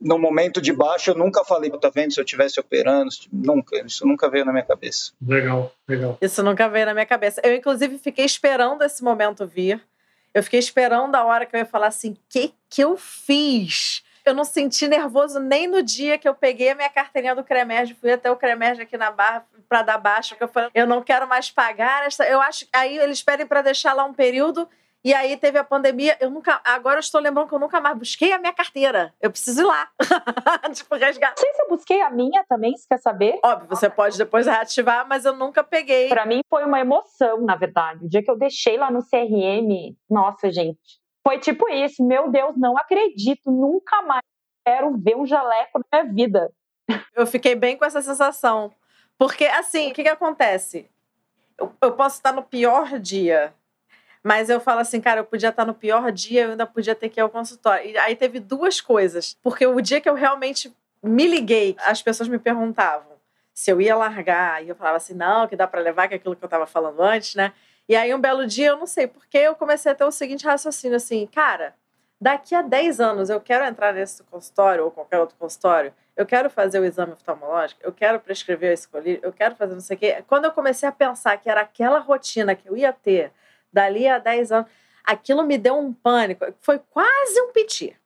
no 0.00 0.18
momento 0.18 0.60
de 0.60 0.72
baixo 0.72 1.10
eu 1.10 1.14
nunca 1.14 1.44
falei, 1.44 1.70
tá 1.70 1.88
vendo? 1.88 2.12
Se 2.12 2.20
eu 2.20 2.24
estivesse 2.24 2.60
operando, 2.60 3.08
nunca, 3.32 3.82
isso 3.84 4.06
nunca 4.06 4.28
veio 4.28 4.44
na 4.44 4.52
minha 4.52 4.64
cabeça. 4.64 5.12
Legal, 5.26 5.72
legal. 5.88 6.18
Isso 6.20 6.42
nunca 6.42 6.68
veio 6.68 6.86
na 6.86 6.92
minha 6.92 7.06
cabeça. 7.06 7.40
Eu 7.42 7.54
inclusive 7.54 7.98
fiquei 7.98 8.24
esperando 8.24 8.82
esse 8.82 9.02
momento 9.02 9.46
vir. 9.46 9.80
Eu 10.34 10.42
fiquei 10.42 10.60
esperando 10.60 11.14
a 11.14 11.24
hora 11.24 11.46
que 11.46 11.56
eu 11.56 11.60
ia 11.60 11.66
falar 11.66 11.88
assim, 11.88 12.16
que 12.28 12.52
que 12.68 12.82
eu 12.82 12.96
fiz? 12.96 14.02
Eu 14.24 14.34
não 14.34 14.44
senti 14.44 14.86
nervoso 14.88 15.40
nem 15.40 15.66
no 15.66 15.82
dia 15.82 16.18
que 16.18 16.28
eu 16.28 16.34
peguei 16.34 16.70
a 16.70 16.74
minha 16.74 16.90
carteirinha 16.90 17.34
do 17.34 17.44
Cremerge, 17.44 17.94
fui 17.94 18.12
até 18.12 18.30
o 18.30 18.36
Cremerge 18.36 18.82
aqui 18.82 18.96
na 18.96 19.10
barra 19.10 19.46
para 19.68 19.82
dar 19.82 19.98
baixa, 19.98 20.34
porque 20.34 20.44
eu 20.44 20.48
falei, 20.48 20.70
eu 20.74 20.86
não 20.86 21.02
quero 21.02 21.26
mais 21.28 21.50
pagar 21.50 22.06
essa. 22.06 22.24
Eu 22.24 22.40
acho 22.40 22.66
aí 22.72 22.98
eles 22.98 23.22
pedem 23.22 23.46
para 23.46 23.62
deixar 23.62 23.92
lá 23.92 24.04
um 24.04 24.12
período 24.14 24.68
e 25.02 25.14
aí 25.14 25.36
teve 25.36 25.58
a 25.58 25.64
pandemia. 25.64 26.16
Eu 26.20 26.30
nunca. 26.30 26.60
Agora 26.64 26.96
eu 26.96 27.00
estou 27.00 27.20
lembrando 27.20 27.48
que 27.48 27.54
eu 27.54 27.58
nunca 27.58 27.80
mais 27.80 27.96
busquei 27.96 28.32
a 28.32 28.38
minha 28.38 28.52
carteira. 28.52 29.14
Eu 29.20 29.30
preciso 29.30 29.62
ir 29.62 29.64
lá. 29.64 29.88
tipo, 30.74 30.94
resgatar. 30.94 31.34
Não 31.36 31.42
sei 31.42 31.54
se 31.54 31.62
eu 31.62 31.68
busquei 31.68 32.02
a 32.02 32.10
minha 32.10 32.44
também, 32.48 32.76
se 32.76 32.86
quer 32.86 32.98
saber. 32.98 33.38
Óbvio, 33.42 33.68
você 33.68 33.88
pode 33.88 34.18
depois 34.18 34.46
reativar, 34.46 35.06
mas 35.08 35.24
eu 35.24 35.34
nunca 35.34 35.64
peguei. 35.64 36.08
Para 36.08 36.26
mim 36.26 36.42
foi 36.48 36.64
uma 36.64 36.80
emoção, 36.80 37.40
na 37.40 37.56
verdade. 37.56 38.04
O 38.04 38.08
dia 38.08 38.22
que 38.22 38.30
eu 38.30 38.36
deixei 38.36 38.76
lá 38.76 38.90
no 38.90 39.02
CRM, 39.02 39.96
nossa, 40.08 40.50
gente. 40.50 41.00
Foi 41.26 41.38
tipo 41.38 41.68
isso, 41.68 42.04
meu 42.04 42.30
Deus, 42.30 42.56
não 42.56 42.76
acredito, 42.76 43.50
nunca 43.50 44.02
mais 44.02 44.22
quero 44.64 44.96
ver 44.96 45.16
um 45.16 45.26
jaleco 45.26 45.78
na 45.78 46.02
minha 46.02 46.14
vida. 46.14 46.52
Eu 47.14 47.26
fiquei 47.26 47.54
bem 47.54 47.76
com 47.76 47.84
essa 47.84 48.02
sensação. 48.02 48.72
Porque, 49.18 49.44
assim, 49.44 49.90
o 49.90 49.94
que, 49.94 50.02
que 50.02 50.08
acontece? 50.08 50.88
Eu, 51.58 51.72
eu 51.82 51.92
posso 51.92 52.16
estar 52.16 52.32
no 52.32 52.42
pior 52.42 52.98
dia, 52.98 53.52
mas 54.22 54.48
eu 54.48 54.60
falo 54.60 54.80
assim, 54.80 55.00
cara, 55.00 55.20
eu 55.20 55.24
podia 55.24 55.50
estar 55.50 55.66
no 55.66 55.74
pior 55.74 56.10
dia, 56.10 56.44
eu 56.44 56.50
ainda 56.52 56.66
podia 56.66 56.94
ter 56.94 57.08
que 57.08 57.20
ir 57.20 57.22
ao 57.22 57.28
consultório. 57.28 57.90
E 57.90 57.98
aí 57.98 58.16
teve 58.16 58.40
duas 58.40 58.80
coisas. 58.80 59.36
Porque 59.42 59.66
o 59.66 59.80
dia 59.80 60.00
que 60.00 60.08
eu 60.08 60.14
realmente 60.14 60.74
me 61.02 61.26
liguei, 61.26 61.76
as 61.80 62.02
pessoas 62.02 62.28
me 62.28 62.38
perguntavam 62.38 63.10
se 63.52 63.70
eu 63.70 63.80
ia 63.80 63.94
largar. 63.94 64.64
E 64.64 64.68
eu 64.68 64.74
falava 64.74 64.96
assim, 64.96 65.14
não, 65.14 65.46
que 65.46 65.56
dá 65.56 65.66
para 65.66 65.80
levar, 65.80 66.08
que 66.08 66.14
é 66.14 66.16
aquilo 66.16 66.36
que 66.36 66.42
eu 66.42 66.46
estava 66.46 66.66
falando 66.66 67.02
antes, 67.02 67.34
né? 67.34 67.52
E 67.90 67.96
aí, 67.96 68.14
um 68.14 68.20
belo 68.20 68.46
dia, 68.46 68.68
eu 68.68 68.76
não 68.76 68.86
sei 68.86 69.08
porque, 69.08 69.36
eu 69.36 69.56
comecei 69.56 69.90
a 69.90 69.94
ter 69.96 70.04
o 70.04 70.12
seguinte 70.12 70.46
raciocínio 70.46 70.96
assim, 70.96 71.26
cara, 71.26 71.74
daqui 72.20 72.54
a 72.54 72.62
10 72.62 73.00
anos 73.00 73.30
eu 73.30 73.40
quero 73.40 73.64
entrar 73.64 73.92
nesse 73.92 74.22
consultório 74.22 74.84
ou 74.84 74.92
qualquer 74.92 75.18
outro 75.18 75.34
consultório, 75.36 75.92
eu 76.16 76.24
quero 76.24 76.48
fazer 76.48 76.78
o 76.78 76.84
exame 76.84 77.14
oftalmológico, 77.14 77.80
eu 77.82 77.92
quero 77.92 78.20
prescrever 78.20 78.74
esse 78.74 78.86
colírio, 78.86 79.18
eu 79.24 79.32
quero 79.32 79.56
fazer 79.56 79.74
não 79.74 79.80
sei 79.80 79.96
o 79.96 79.98
quê. 79.98 80.24
Quando 80.28 80.44
eu 80.44 80.52
comecei 80.52 80.88
a 80.88 80.92
pensar 80.92 81.36
que 81.38 81.50
era 81.50 81.62
aquela 81.62 81.98
rotina 81.98 82.54
que 82.54 82.68
eu 82.68 82.76
ia 82.76 82.92
ter 82.92 83.32
dali 83.72 84.06
a 84.06 84.20
10 84.20 84.52
anos, 84.52 84.70
aquilo 85.02 85.42
me 85.42 85.58
deu 85.58 85.76
um 85.76 85.92
pânico. 85.92 86.46
Foi 86.60 86.78
quase 86.78 87.40
um 87.40 87.50
piti. 87.50 87.96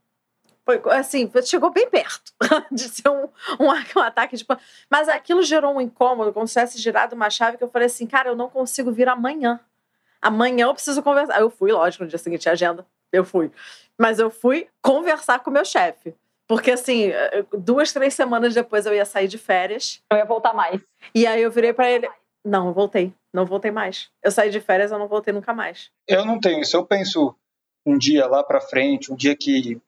Foi 0.64 0.80
assim, 0.93 1.30
chegou 1.45 1.68
bem 1.68 1.91
perto 1.91 2.32
de 2.72 2.85
ser 2.85 3.11
um, 3.11 3.28
um, 3.61 3.66
um 3.66 4.01
ataque 4.01 4.35
de 4.35 4.47
pânico. 4.47 4.66
Mas 4.89 5.11
aquilo 5.11 5.43
gerou 5.43 5.74
um 5.74 5.80
incômodo, 5.82 6.32
como 6.32 6.49
se 6.49 6.55
tivesse 6.55 6.78
girado 6.78 7.14
uma 7.14 7.28
chave 7.28 7.59
que 7.59 7.64
eu 7.64 7.68
falei 7.68 7.85
assim, 7.85 8.07
cara, 8.07 8.30
eu 8.30 8.35
não 8.35 8.49
consigo 8.49 8.91
vir 8.91 9.11
amanhã 9.11 9.61
amanhã 10.25 10.66
eu 10.66 10.75
preciso 10.75 11.03
conversar. 11.03 11.39
Eu 11.39 11.51
fui, 11.51 11.70
lógico, 11.70 12.03
no 12.03 12.09
dia 12.09 12.18
seguinte, 12.18 12.49
agenda, 12.49 12.87
eu 13.12 13.25
fui. 13.25 13.51
Mas 13.99 14.18
eu 14.18 14.31
fui 14.31 14.66
conversar 14.83 15.41
com 15.41 15.51
o 15.51 15.53
meu 15.53 15.64
chefe. 15.64 16.14
Porque, 16.49 16.72
assim, 16.72 17.12
duas, 17.53 17.93
três 17.93 18.14
semanas 18.14 18.55
depois 18.55 18.87
eu 18.87 18.95
ia 18.95 19.05
sair 19.05 19.29
de 19.29 19.39
férias. 19.39 20.03
Eu 20.11 20.18
ia 20.18 20.25
voltar 20.25 20.55
mais. 20.55 20.81
E 21.14 21.27
aí 21.27 21.43
eu 21.43 21.51
virei 21.51 21.72
para 21.72 21.91
ele: 21.91 22.11
não, 22.45 22.68
eu 22.68 22.75
voltei. 22.75 23.12
Não 23.33 23.45
voltei 23.45 23.70
mais. 23.70 24.11
Eu 24.22 24.31
saí 24.31 24.51
de 24.51 24.61
férias, 24.61 24.91
eu 24.91 24.99
não 24.99 25.09
voltei 25.09 25.33
nunca 25.33 25.53
mais. 25.53 25.91
Eu 26.09 26.25
não 26.25 26.41
tenho 26.41 26.61
isso. 26.61 26.77
Eu 26.77 26.87
penso 26.87 27.35
um 27.85 27.99
dia 27.99 28.27
lá 28.27 28.43
para 28.43 28.61
frente, 28.61 29.12
um 29.12 29.16
dia 29.16 29.37
que 29.37 29.81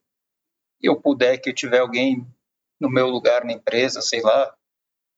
eu 0.83 1.01
puder, 1.01 1.39
que 1.39 1.51
eu 1.51 1.55
tiver 1.55 1.79
alguém 1.79 2.27
no 2.81 2.91
meu 2.91 3.09
lugar 3.09 3.45
na 3.45 3.53
empresa, 3.53 4.03
sei 4.03 4.21
lá, 4.21 4.55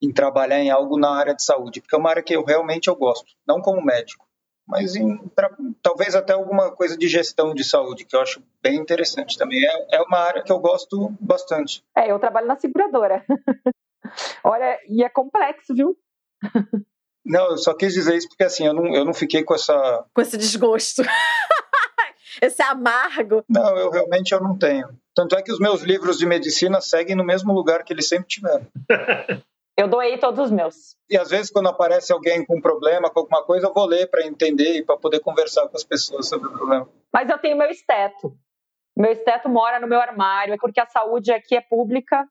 em 0.01 0.13
trabalhar 0.13 0.61
em 0.61 0.71
algo 0.71 0.99
na 0.99 1.11
área 1.11 1.35
de 1.35 1.43
saúde, 1.43 1.81
porque 1.81 1.95
é 1.95 1.99
uma 1.99 2.11
área 2.11 2.23
que 2.23 2.35
eu 2.35 2.45
realmente 2.45 2.89
eu 2.89 2.95
gosto, 2.95 3.35
não 3.45 3.61
como 3.61 3.85
médico 3.85 4.28
mas 4.69 4.95
em, 4.95 5.17
pra, 5.29 5.51
talvez 5.83 6.15
até 6.15 6.35
alguma 6.35 6.71
coisa 6.71 6.97
de 6.97 7.09
gestão 7.09 7.55
de 7.55 7.65
saúde, 7.65 8.05
que 8.05 8.15
eu 8.15 8.21
acho 8.21 8.43
bem 8.63 8.77
interessante 8.77 9.39
também. 9.39 9.65
É, 9.65 9.97
é 9.97 10.03
uma 10.03 10.19
área 10.19 10.43
que 10.43 10.53
eu 10.53 10.59
gosto 10.59 11.11
bastante. 11.19 11.83
É, 11.97 12.13
eu 12.13 12.19
trabalho 12.19 12.47
na 12.47 12.59
seguradora. 12.59 13.25
Olha, 14.45 14.79
e 14.87 15.03
é 15.03 15.09
complexo, 15.09 15.75
viu? 15.75 15.97
Não, 17.25 17.51
eu 17.51 17.59
só 17.59 17.75
quis 17.75 17.95
dizer 17.95 18.17
isso 18.17 18.29
porque 18.29 18.45
assim, 18.45 18.67
eu 18.67 18.75
não, 18.75 18.95
eu 18.95 19.05
não 19.05 19.15
fiquei 19.15 19.43
com 19.43 19.55
essa. 19.55 20.05
Com 20.15 20.21
esse 20.21 20.37
desgosto. 20.37 21.03
esse 22.41 22.63
amargo. 22.63 23.43
Não, 23.49 23.77
eu 23.77 23.91
realmente 23.91 24.33
eu 24.33 24.41
não 24.41 24.57
tenho. 24.57 24.89
Tanto 25.15 25.35
é 25.35 25.43
que 25.43 25.53
os 25.53 25.59
meus 25.59 25.83
livros 25.83 26.19
de 26.19 26.27
medicina 26.27 26.81
seguem 26.81 27.17
no 27.17 27.25
mesmo 27.25 27.53
lugar 27.53 27.85
que 27.85 27.93
eles 27.93 28.07
sempre 28.07 28.29
tiveram. 28.29 28.67
Eu 29.79 29.87
doei 29.87 30.19
todos 30.19 30.47
os 30.47 30.51
meus. 30.51 30.97
E 31.09 31.17
às 31.17 31.31
vezes, 31.31 31.53
quando 31.53 31.69
aparece 31.69 32.13
alguém 32.13 32.45
com 32.45 32.59
um 32.59 32.61
problema, 32.61 33.09
com 33.09 33.21
alguma 33.21 33.45
coisa, 33.45 33.69
eu 33.69 33.73
vou 33.73 33.87
ler 33.87 34.11
para 34.11 34.27
entender 34.27 34.79
e 34.79 34.85
para 34.85 34.97
poder 34.97 35.21
conversar 35.21 35.69
com 35.69 35.77
as 35.77 35.85
pessoas 35.85 36.29
sobre 36.29 36.49
o 36.49 36.53
problema. 36.53 36.89
Mas 37.15 37.31
eu 37.31 37.39
tenho 37.39 37.57
meu 37.57 37.71
esteto. 37.71 38.37
Meu 38.97 39.13
esteto 39.13 39.49
mora 39.49 39.79
no 39.79 39.87
meu 39.87 40.01
armário, 40.01 40.53
é 40.53 40.57
porque 40.57 40.81
a 40.81 40.87
saúde 40.87 41.31
aqui 41.31 41.55
é 41.55 41.61
pública 41.61 42.29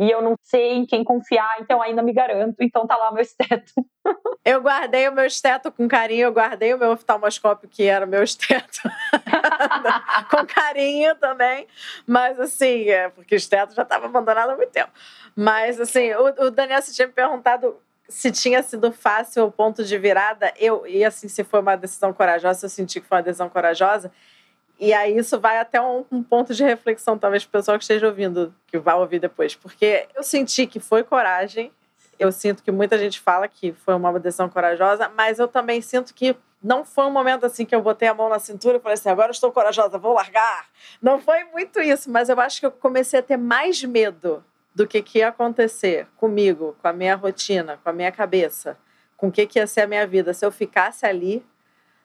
e 0.00 0.10
eu 0.10 0.22
não 0.22 0.34
sei 0.42 0.72
em 0.72 0.86
quem 0.86 1.04
confiar, 1.04 1.58
então 1.60 1.82
ainda 1.82 2.02
me 2.02 2.14
garanto. 2.14 2.56
Então 2.60 2.86
tá 2.86 2.96
lá 2.96 3.12
meu 3.12 3.20
esteto. 3.20 3.70
Eu 4.42 4.62
guardei 4.62 5.06
o 5.06 5.12
meu 5.12 5.26
esteto 5.26 5.70
com 5.70 5.86
carinho, 5.86 6.28
eu 6.28 6.32
guardei 6.32 6.72
o 6.72 6.78
meu 6.78 6.92
oftalmoscópio, 6.92 7.68
que 7.68 7.84
era 7.84 8.06
o 8.06 8.08
meu 8.08 8.22
esteto, 8.22 8.80
com 10.30 10.46
carinho 10.46 11.14
também. 11.16 11.66
Mas 12.06 12.40
assim, 12.40 12.88
é, 12.88 13.10
porque 13.10 13.34
o 13.34 13.36
esteto 13.36 13.74
já 13.74 13.82
estava 13.82 14.06
abandonado 14.06 14.48
há 14.48 14.56
muito 14.56 14.70
tempo. 14.70 14.90
Mas 15.36 15.78
assim, 15.78 16.14
o, 16.14 16.46
o 16.46 16.50
Daniel 16.50 16.80
se 16.80 16.94
tinha 16.94 17.06
me 17.06 17.12
perguntado 17.12 17.76
se 18.08 18.32
tinha 18.32 18.62
sido 18.62 18.90
fácil 18.90 19.44
o 19.44 19.52
ponto 19.52 19.84
de 19.84 19.98
virada. 19.98 20.52
Eu, 20.58 20.86
e 20.86 21.04
assim, 21.04 21.28
se 21.28 21.44
foi 21.44 21.60
uma 21.60 21.76
decisão 21.76 22.12
corajosa, 22.12 22.64
eu 22.64 22.70
senti 22.70 23.00
que 23.00 23.06
foi 23.06 23.18
uma 23.18 23.22
decisão 23.22 23.50
corajosa. 23.50 24.10
E 24.80 24.94
aí 24.94 25.18
isso 25.18 25.38
vai 25.38 25.58
até 25.58 25.78
um, 25.78 26.06
um 26.10 26.22
ponto 26.22 26.54
de 26.54 26.64
reflexão, 26.64 27.18
talvez, 27.18 27.44
para 27.44 27.50
o 27.50 27.60
pessoal 27.60 27.76
que 27.76 27.84
esteja 27.84 28.06
ouvindo, 28.06 28.54
que 28.66 28.78
vai 28.78 28.94
ouvir 28.94 29.18
depois. 29.18 29.54
Porque 29.54 30.08
eu 30.16 30.22
senti 30.22 30.66
que 30.66 30.80
foi 30.80 31.04
coragem, 31.04 31.70
eu 32.18 32.32
sinto 32.32 32.62
que 32.62 32.70
muita 32.70 32.98
gente 32.98 33.20
fala 33.20 33.46
que 33.46 33.72
foi 33.72 33.94
uma 33.94 34.18
decisão 34.18 34.48
corajosa, 34.48 35.10
mas 35.14 35.38
eu 35.38 35.46
também 35.46 35.82
sinto 35.82 36.14
que 36.14 36.34
não 36.62 36.82
foi 36.82 37.04
um 37.04 37.10
momento 37.10 37.44
assim 37.44 37.66
que 37.66 37.74
eu 37.74 37.82
botei 37.82 38.08
a 38.08 38.14
mão 38.14 38.30
na 38.30 38.38
cintura 38.38 38.78
e 38.78 38.80
falei 38.80 38.94
assim, 38.94 39.10
agora 39.10 39.30
estou 39.30 39.52
corajosa, 39.52 39.98
vou 39.98 40.14
largar. 40.14 40.66
Não 41.00 41.18
foi 41.18 41.44
muito 41.44 41.78
isso, 41.78 42.10
mas 42.10 42.30
eu 42.30 42.40
acho 42.40 42.58
que 42.58 42.66
eu 42.66 42.70
comecei 42.70 43.20
a 43.20 43.22
ter 43.22 43.36
mais 43.36 43.84
medo 43.84 44.42
do 44.74 44.86
que, 44.86 45.02
que 45.02 45.18
ia 45.18 45.28
acontecer 45.28 46.06
comigo, 46.16 46.74
com 46.80 46.88
a 46.88 46.92
minha 46.92 47.16
rotina, 47.16 47.78
com 47.82 47.90
a 47.90 47.92
minha 47.92 48.10
cabeça, 48.10 48.78
com 49.14 49.28
o 49.28 49.32
que, 49.32 49.46
que 49.46 49.58
ia 49.58 49.66
ser 49.66 49.82
a 49.82 49.86
minha 49.86 50.06
vida 50.06 50.32
se 50.32 50.44
eu 50.44 50.50
ficasse 50.50 51.04
ali, 51.04 51.44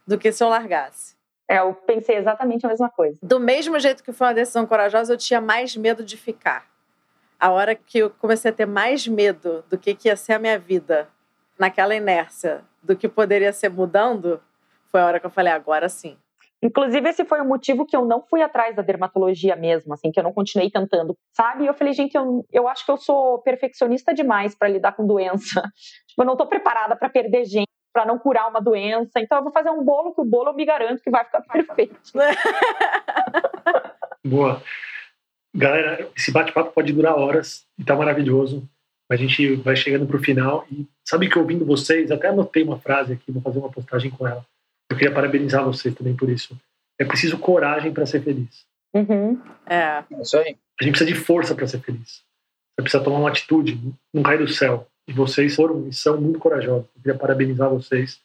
do 0.05 0.17
que 0.17 0.29
se 0.31 0.43
eu 0.43 0.49
largasse. 0.49 1.14
É, 1.47 1.59
eu 1.59 1.73
pensei 1.73 2.17
exatamente 2.17 2.65
a 2.65 2.69
mesma 2.69 2.89
coisa. 2.89 3.17
Do 3.21 3.39
mesmo 3.39 3.79
jeito 3.79 4.03
que 4.03 4.11
foi 4.11 4.27
uma 4.27 4.33
decisão 4.33 4.65
corajosa, 4.65 5.13
eu 5.13 5.17
tinha 5.17 5.39
mais 5.39 5.75
medo 5.75 6.03
de 6.03 6.17
ficar. 6.17 6.65
A 7.39 7.51
hora 7.51 7.75
que 7.75 7.99
eu 7.99 8.09
comecei 8.09 8.49
a 8.49 8.53
ter 8.53 8.65
mais 8.65 9.07
medo 9.07 9.63
do 9.69 9.77
que, 9.77 9.93
que 9.93 10.07
ia 10.07 10.15
ser 10.15 10.33
a 10.33 10.39
minha 10.39 10.57
vida, 10.57 11.07
naquela 11.59 11.95
inércia, 11.95 12.63
do 12.81 12.95
que 12.95 13.07
poderia 13.07 13.53
ser 13.53 13.69
mudando, 13.69 14.41
foi 14.87 15.01
a 15.01 15.05
hora 15.05 15.19
que 15.19 15.25
eu 15.25 15.31
falei, 15.31 15.53
agora 15.53 15.87
sim. 15.89 16.17
Inclusive, 16.63 17.09
esse 17.09 17.25
foi 17.25 17.41
o 17.41 17.45
motivo 17.45 17.85
que 17.85 17.95
eu 17.95 18.05
não 18.05 18.23
fui 18.23 18.41
atrás 18.41 18.75
da 18.75 18.81
dermatologia 18.81 19.55
mesmo, 19.55 19.93
assim, 19.93 20.11
que 20.11 20.19
eu 20.19 20.23
não 20.23 20.33
continuei 20.33 20.71
tentando, 20.71 21.15
sabe? 21.31 21.63
E 21.63 21.67
eu 21.67 21.73
falei, 21.75 21.93
gente, 21.93 22.15
eu, 22.15 22.43
eu 22.51 22.67
acho 22.67 22.83
que 22.83 22.91
eu 22.91 22.97
sou 22.97 23.39
perfeccionista 23.39 24.13
demais 24.13 24.55
para 24.55 24.67
lidar 24.67 24.93
com 24.93 25.05
doença. 25.05 25.61
Tipo, 26.07 26.21
eu 26.21 26.25
não 26.25 26.33
estou 26.33 26.47
preparada 26.47 26.95
para 26.95 27.09
perder 27.09 27.45
gente 27.45 27.69
para 27.95 28.05
não 28.05 28.19
curar 28.19 28.49
uma 28.49 28.59
doença. 28.59 29.21
Então 29.21 29.37
eu 29.37 29.43
vou 29.45 29.53
fazer 29.53 29.69
um 29.69 29.81
bolo 29.81 30.13
que 30.13 30.19
o 30.19 30.25
bolo 30.25 30.49
eu 30.49 30.53
me 30.53 30.65
garanto 30.65 31.01
que 31.01 31.09
vai 31.09 31.23
ficar 31.23 31.39
perfeito. 31.47 31.95
Boa. 34.21 34.61
Galera, 35.55 36.09
esse 36.13 36.29
bate-papo 36.29 36.73
pode 36.73 36.91
durar 36.91 37.17
horas 37.17 37.65
e 37.79 37.85
tá 37.85 37.95
maravilhoso. 37.95 38.67
A 39.09 39.15
gente 39.15 39.55
vai 39.57 39.77
chegando 39.77 40.05
para 40.05 40.17
o 40.17 40.23
final 40.23 40.67
e 40.69 40.85
sabe 41.07 41.29
que 41.29 41.39
ouvindo 41.39 41.65
vocês, 41.65 42.11
até 42.11 42.27
anotei 42.27 42.63
uma 42.63 42.77
frase 42.77 43.13
aqui, 43.13 43.31
vou 43.31 43.41
fazer 43.41 43.59
uma 43.59 43.71
postagem 43.71 44.11
com 44.11 44.27
ela. 44.27 44.45
Eu 44.91 44.97
queria 44.97 45.13
parabenizar 45.13 45.63
vocês 45.63 45.95
também 45.95 46.17
por 46.17 46.29
isso. 46.29 46.57
É 46.99 47.05
preciso 47.05 47.37
coragem 47.37 47.93
para 47.93 48.05
ser 48.05 48.21
feliz. 48.21 48.65
Uhum. 48.93 49.41
É. 49.65 50.03
é 50.11 50.21
isso 50.21 50.37
aí. 50.37 50.57
A 50.81 50.83
gente 50.83 50.97
precisa 50.97 51.05
de 51.05 51.15
força 51.15 51.55
para 51.55 51.67
ser 51.67 51.79
feliz. 51.79 52.25
Você 52.75 52.81
precisa 52.81 53.03
tomar 53.03 53.19
uma 53.19 53.29
atitude, 53.29 53.79
não 54.13 54.21
cai 54.21 54.37
do 54.37 54.49
céu. 54.49 54.85
E 55.07 55.13
vocês 55.13 55.55
foram 55.55 55.87
e 55.87 55.93
são 55.93 56.19
muito 56.19 56.39
corajosos. 56.39 56.87
Eu 56.95 57.01
queria 57.01 57.17
parabenizar 57.17 57.69
vocês. 57.69 58.19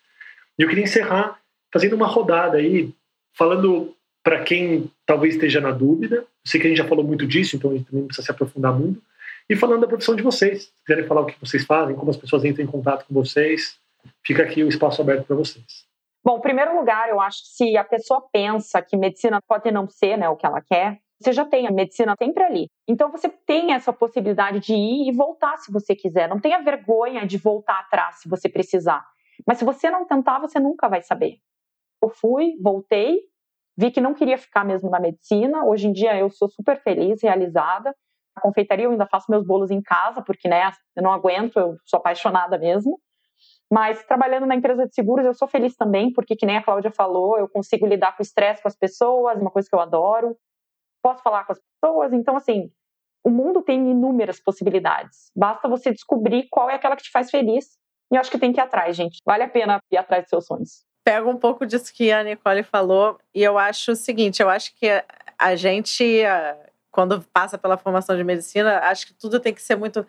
E 0.59 0.63
eu 0.63 0.69
queria 0.69 0.85
encerrar 0.85 1.39
fazendo 1.73 1.95
uma 1.95 2.07
rodada 2.07 2.59
aí, 2.59 2.93
falando 3.33 3.95
para 4.23 4.43
quem 4.43 4.91
talvez 5.07 5.35
esteja 5.35 5.61
na 5.61 5.71
dúvida. 5.71 6.17
Eu 6.17 6.27
sei 6.45 6.61
que 6.61 6.67
a 6.67 6.71
gente 6.71 6.79
já 6.79 6.89
falou 6.89 7.05
muito 7.05 7.27
disso, 7.27 7.57
então 7.57 7.71
a 7.71 7.75
gente 7.75 7.87
também 7.87 8.07
precisa 8.07 8.25
se 8.25 8.31
aprofundar 8.31 8.73
muito. 8.79 9.03
E 9.49 9.57
falando 9.57 9.81
da 9.81 9.89
profissão 9.89 10.15
de 10.15 10.23
vocês. 10.23 10.65
Se 10.65 10.85
quiserem 10.87 11.07
falar 11.07 11.23
o 11.23 11.27
que 11.27 11.41
vocês 11.41 11.65
fazem, 11.65 11.97
como 11.97 12.11
as 12.11 12.17
pessoas 12.17 12.45
entram 12.45 12.65
em 12.65 12.69
contato 12.69 13.07
com 13.07 13.15
vocês, 13.15 13.79
fica 14.25 14.43
aqui 14.43 14.63
o 14.63 14.69
espaço 14.69 15.03
aberto 15.03 15.27
para 15.27 15.37
vocês. 15.37 15.85
Bom, 16.23 16.39
em 16.39 16.43
primeiro 16.43 16.77
lugar, 16.77 17.09
eu 17.09 17.21
acho 17.21 17.43
que 17.43 17.49
se 17.49 17.77
a 17.77 17.85
pessoa 17.85 18.23
pensa 18.33 18.83
que 18.83 18.97
medicina 18.97 19.41
pode 19.43 19.71
não 19.71 19.89
ser 19.89 20.17
né, 20.19 20.29
o 20.29 20.37
que 20.37 20.47
ela 20.47 20.61
quer, 20.61 21.01
você 21.21 21.33
já 21.33 21.45
tem 21.45 21.67
a 21.67 21.71
medicina 21.71 22.15
sempre 22.19 22.43
ali. 22.43 22.71
Então 22.89 23.11
você 23.11 23.29
tem 23.29 23.73
essa 23.73 23.93
possibilidade 23.93 24.61
de 24.61 24.75
ir 24.75 25.09
e 25.09 25.13
voltar 25.13 25.59
se 25.59 25.71
você 25.71 25.95
quiser. 25.95 26.29
Não 26.29 26.41
tenha 26.41 26.63
vergonha 26.63 27.27
de 27.27 27.37
voltar 27.37 27.81
atrás 27.81 28.21
se 28.21 28.29
você 28.29 28.49
precisar. 28.49 29.05
Mas 29.47 29.59
se 29.59 29.65
você 29.65 29.91
não 29.91 30.07
tentar, 30.07 30.39
você 30.39 30.59
nunca 30.59 30.89
vai 30.89 31.03
saber. 31.03 31.37
Eu 32.03 32.09
fui, 32.09 32.57
voltei, 32.63 33.21
vi 33.77 33.91
que 33.91 34.01
não 34.01 34.15
queria 34.15 34.39
ficar 34.39 34.65
mesmo 34.65 34.89
na 34.89 34.99
medicina. 34.99 35.65
Hoje 35.65 35.89
em 35.89 35.93
dia 35.93 36.17
eu 36.17 36.31
sou 36.31 36.49
super 36.49 36.83
feliz, 36.83 37.23
realizada. 37.23 37.95
A 38.35 38.41
confeitaria 38.41 38.87
eu 38.87 38.91
ainda 38.91 39.07
faço 39.07 39.31
meus 39.31 39.45
bolos 39.45 39.71
em 39.71 39.83
casa, 39.83 40.23
porque 40.23 40.49
né, 40.49 40.71
eu 40.97 41.03
não 41.03 41.13
aguento, 41.13 41.59
eu 41.59 41.77
sou 41.85 41.99
apaixonada 41.99 42.57
mesmo. 42.59 42.99
Mas 43.71 44.03
trabalhando 44.05 44.47
na 44.47 44.55
empresa 44.55 44.87
de 44.87 44.95
seguros, 44.95 45.27
eu 45.27 45.35
sou 45.35 45.47
feliz 45.47 45.77
também, 45.77 46.13
porque, 46.13 46.35
que 46.35 46.47
nem 46.47 46.57
a 46.57 46.63
Cláudia 46.63 46.91
falou, 46.91 47.39
eu 47.39 47.49
consigo 47.49 47.87
lidar 47.87 48.17
com 48.17 48.23
o 48.23 48.27
estresse 48.27 48.63
com 48.63 48.69
as 48.69 48.77
pessoas, 48.77 49.41
uma 49.41 49.51
coisa 49.51 49.69
que 49.69 49.75
eu 49.75 49.81
adoro 49.81 50.37
posso 51.03 51.23
falar 51.23 51.45
com 51.45 51.53
as 51.53 51.61
pessoas. 51.61 52.13
Então, 52.13 52.37
assim, 52.37 52.71
o 53.25 53.31
mundo 53.31 53.63
tem 53.63 53.91
inúmeras 53.91 54.41
possibilidades. 54.41 55.31
Basta 55.37 55.69
você 55.69 55.91
descobrir 55.93 56.47
qual 56.51 56.71
é 56.71 56.75
aquela 56.75 56.97
que 56.97 57.03
te 57.03 57.11
faz 57.11 57.31
feliz. 57.31 57.79
E 58.13 58.17
acho 58.17 58.31
que 58.31 58.39
tem 58.39 58.53
que 58.53 58.59
ir 58.59 58.63
atrás, 58.63 58.97
gente. 58.97 59.19
Vale 59.25 59.45
a 59.45 59.49
pena 59.49 59.81
ir 59.91 59.97
atrás 59.97 60.25
dos 60.25 60.31
seus 60.31 60.47
sonhos. 60.47 60.85
Pego 61.05 61.31
um 61.31 61.37
pouco 61.37 61.65
disso 61.65 61.93
que 61.95 62.11
a 62.13 62.23
Nicole 62.23 62.63
falou 62.63 63.19
e 63.35 63.43
eu 63.43 63.57
acho 63.57 63.93
o 63.93 63.97
seguinte: 63.97 64.43
eu 64.43 64.49
acho 64.49 64.75
que 64.75 64.87
a 65.39 65.57
gente, 65.57 66.23
quando 66.91 67.23
passa 67.33 67.57
pela 67.57 67.79
formação 67.79 68.17
de 68.17 68.25
medicina, 68.25 68.81
acho 68.81 69.07
que 69.07 69.15
tudo 69.15 69.41
tem 69.41 69.55
que 69.55 69.63
ser 69.63 69.77
muito 69.77 70.07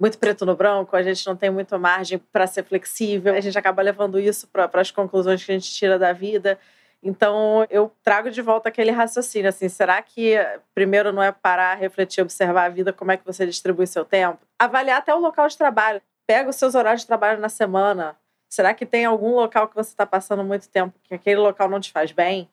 muito 0.00 0.18
preto 0.18 0.44
no 0.44 0.56
branco, 0.56 0.96
a 0.96 1.02
gente 1.02 1.24
não 1.24 1.36
tem 1.36 1.48
muita 1.48 1.78
margem 1.78 2.18
para 2.18 2.44
ser 2.48 2.64
flexível, 2.64 3.32
a 3.34 3.40
gente 3.40 3.56
acaba 3.56 3.80
levando 3.80 4.18
isso 4.18 4.48
para 4.48 4.68
as 4.74 4.90
conclusões 4.90 5.44
que 5.44 5.52
a 5.52 5.54
gente 5.54 5.70
tira 5.72 5.96
da 5.96 6.12
vida. 6.12 6.58
Então, 7.02 7.66
eu 7.68 7.90
trago 8.02 8.30
de 8.30 8.40
volta 8.40 8.68
aquele 8.68 8.92
raciocínio, 8.92 9.48
assim, 9.48 9.68
será 9.68 10.00
que 10.00 10.36
primeiro 10.72 11.12
não 11.12 11.22
é 11.22 11.32
parar, 11.32 11.74
refletir, 11.74 12.22
observar 12.22 12.66
a 12.66 12.68
vida, 12.68 12.92
como 12.92 13.10
é 13.10 13.16
que 13.16 13.26
você 13.26 13.44
distribui 13.44 13.88
seu 13.88 14.04
tempo? 14.04 14.38
Avaliar 14.56 14.98
até 14.98 15.12
o 15.12 15.18
local 15.18 15.48
de 15.48 15.58
trabalho. 15.58 16.00
Pega 16.26 16.48
os 16.48 16.56
seus 16.56 16.76
horários 16.76 17.00
de 17.00 17.08
trabalho 17.08 17.40
na 17.40 17.48
semana. 17.48 18.16
Será 18.48 18.72
que 18.72 18.86
tem 18.86 19.04
algum 19.04 19.34
local 19.34 19.66
que 19.66 19.74
você 19.74 19.90
está 19.90 20.06
passando 20.06 20.44
muito 20.44 20.68
tempo 20.68 20.94
que 21.02 21.14
aquele 21.14 21.40
local 21.40 21.68
não 21.68 21.80
te 21.80 21.90
faz 21.90 22.12
bem? 22.12 22.48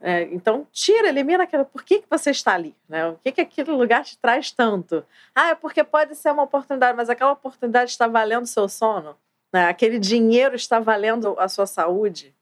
É, 0.00 0.22
então, 0.24 0.66
tira, 0.72 1.08
elimina 1.08 1.44
aquilo. 1.44 1.64
Por 1.64 1.84
que, 1.84 2.00
que 2.00 2.10
você 2.10 2.30
está 2.30 2.54
ali? 2.54 2.74
Né? 2.88 3.06
O 3.06 3.18
que, 3.22 3.30
que 3.30 3.40
aquele 3.40 3.70
lugar 3.70 4.04
te 4.04 4.18
traz 4.18 4.50
tanto? 4.50 5.04
Ah, 5.34 5.50
é 5.50 5.54
porque 5.54 5.84
pode 5.84 6.16
ser 6.16 6.32
uma 6.32 6.42
oportunidade, 6.42 6.96
mas 6.96 7.08
aquela 7.08 7.32
oportunidade 7.32 7.90
está 7.90 8.08
valendo 8.08 8.42
o 8.42 8.48
seu 8.48 8.68
sono? 8.68 9.16
Né? 9.52 9.66
Aquele 9.68 9.98
dinheiro 10.00 10.56
está 10.56 10.80
valendo 10.80 11.36
a 11.38 11.46
sua 11.48 11.66
saúde? 11.66 12.34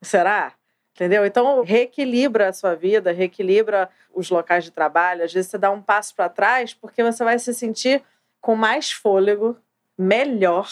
Será? 0.00 0.54
Entendeu? 0.96 1.26
Então, 1.26 1.62
reequilibra 1.62 2.48
a 2.48 2.52
sua 2.54 2.74
vida, 2.74 3.12
reequilibra 3.12 3.90
os 4.14 4.30
locais 4.30 4.64
de 4.64 4.70
trabalho. 4.70 5.22
Às 5.22 5.32
vezes, 5.32 5.50
você 5.50 5.58
dá 5.58 5.70
um 5.70 5.82
passo 5.82 6.14
para 6.14 6.30
trás 6.30 6.72
porque 6.72 7.04
você 7.04 7.22
vai 7.22 7.38
se 7.38 7.52
sentir 7.52 8.02
com 8.40 8.56
mais 8.56 8.90
fôlego, 8.90 9.58
melhor, 9.98 10.66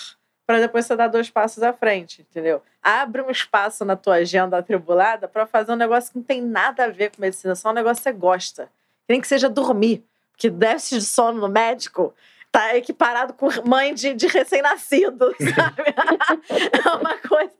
para 0.47 0.61
depois 0.61 0.87
você 0.87 0.97
dar 0.97 1.09
dois 1.09 1.29
passos 1.29 1.62
à 1.62 1.75
frente, 1.75 2.22
entendeu? 2.22 2.62
Abre 2.83 3.20
um 3.20 3.31
espaço 3.31 3.85
na 3.85 3.97
tua 3.97 4.14
agenda 4.14 4.57
atribulada 4.57 5.29
para 5.29 5.47
fazer 5.47 5.72
um 5.72 5.77
negócio 5.77 6.11
que 6.11 6.18
não 6.18 6.25
tem 6.25 6.41
nada 6.41 6.85
a 6.85 6.89
ver 6.89 7.11
com 7.11 7.20
medicina, 7.20 7.55
só 7.55 7.68
um 7.68 7.75
negócio 7.75 8.03
que 8.03 8.11
você 8.11 8.12
gosta. 8.12 8.70
Nem 9.07 9.20
que 9.20 9.29
seja 9.29 9.51
dormir, 9.51 10.03
porque 10.33 10.49
déficit 10.49 11.01
de 11.01 11.05
sono 11.05 11.39
no 11.39 11.49
médico 11.49 12.14
tá 12.55 12.76
equiparado 12.76 13.32
com 13.32 13.48
mãe 13.66 13.92
de, 13.92 14.14
de 14.14 14.28
recém-nascido, 14.28 15.34
sabe? 15.57 15.82
é 16.86 16.88
uma 16.90 17.18
coisa, 17.18 17.52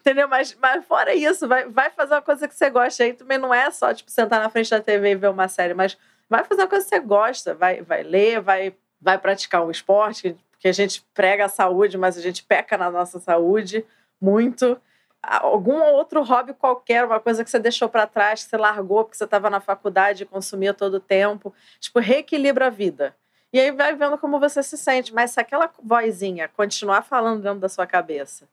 entendeu? 0.00 0.26
Mas, 0.26 0.56
mas 0.60 0.84
fora 0.86 1.14
isso, 1.14 1.46
vai, 1.46 1.68
vai 1.68 1.88
fazer 1.90 2.14
uma 2.14 2.22
coisa 2.22 2.48
que 2.48 2.54
você 2.56 2.68
gosta. 2.68 3.04
Aí 3.04 3.12
também 3.12 3.38
não 3.38 3.54
é 3.54 3.70
só, 3.70 3.94
tipo, 3.94 4.10
sentar 4.10 4.42
na 4.42 4.50
frente 4.50 4.68
da 4.68 4.80
TV 4.80 5.12
e 5.12 5.14
ver 5.14 5.30
uma 5.30 5.46
série, 5.46 5.72
mas 5.72 5.96
vai 6.28 6.42
fazer 6.42 6.62
uma 6.62 6.68
coisa 6.68 6.84
que 6.84 6.88
você 6.88 6.98
gosta, 6.98 7.54
vai, 7.54 7.80
vai 7.82 8.02
ler, 8.02 8.40
vai, 8.40 8.74
vai 9.00 9.18
praticar 9.18 9.64
um 9.64 9.70
esporte, 9.70 10.36
porque 10.50 10.66
a 10.66 10.72
gente 10.72 11.06
prega 11.14 11.44
a 11.44 11.48
saúde, 11.48 11.96
mas 11.96 12.18
a 12.18 12.20
gente 12.20 12.42
peca 12.42 12.76
na 12.76 12.90
nossa 12.90 13.20
saúde 13.20 13.86
muito. 14.20 14.76
Algum 15.22 15.80
outro 15.80 16.24
hobby 16.24 16.54
qualquer, 16.54 17.04
uma 17.04 17.20
coisa 17.20 17.44
que 17.44 17.50
você 17.50 17.58
deixou 17.60 17.88
para 17.88 18.04
trás, 18.04 18.42
que 18.42 18.50
você 18.50 18.56
largou 18.56 19.04
porque 19.04 19.16
você 19.16 19.24
estava 19.24 19.48
na 19.48 19.60
faculdade 19.60 20.24
e 20.24 20.26
consumia 20.26 20.74
todo 20.74 20.94
o 20.94 21.00
tempo. 21.00 21.54
Tipo, 21.78 22.00
reequilibra 22.00 22.66
a 22.66 22.70
vida. 22.70 23.14
E 23.52 23.58
aí 23.60 23.70
vai 23.72 23.94
vendo 23.94 24.16
como 24.18 24.38
você 24.38 24.62
se 24.62 24.76
sente. 24.76 25.12
Mas 25.12 25.32
se 25.32 25.40
aquela 25.40 25.70
vozinha 25.82 26.48
continuar 26.48 27.02
falando 27.02 27.42
dentro 27.42 27.60
da 27.60 27.68
sua 27.68 27.86
cabeça, 27.86 28.48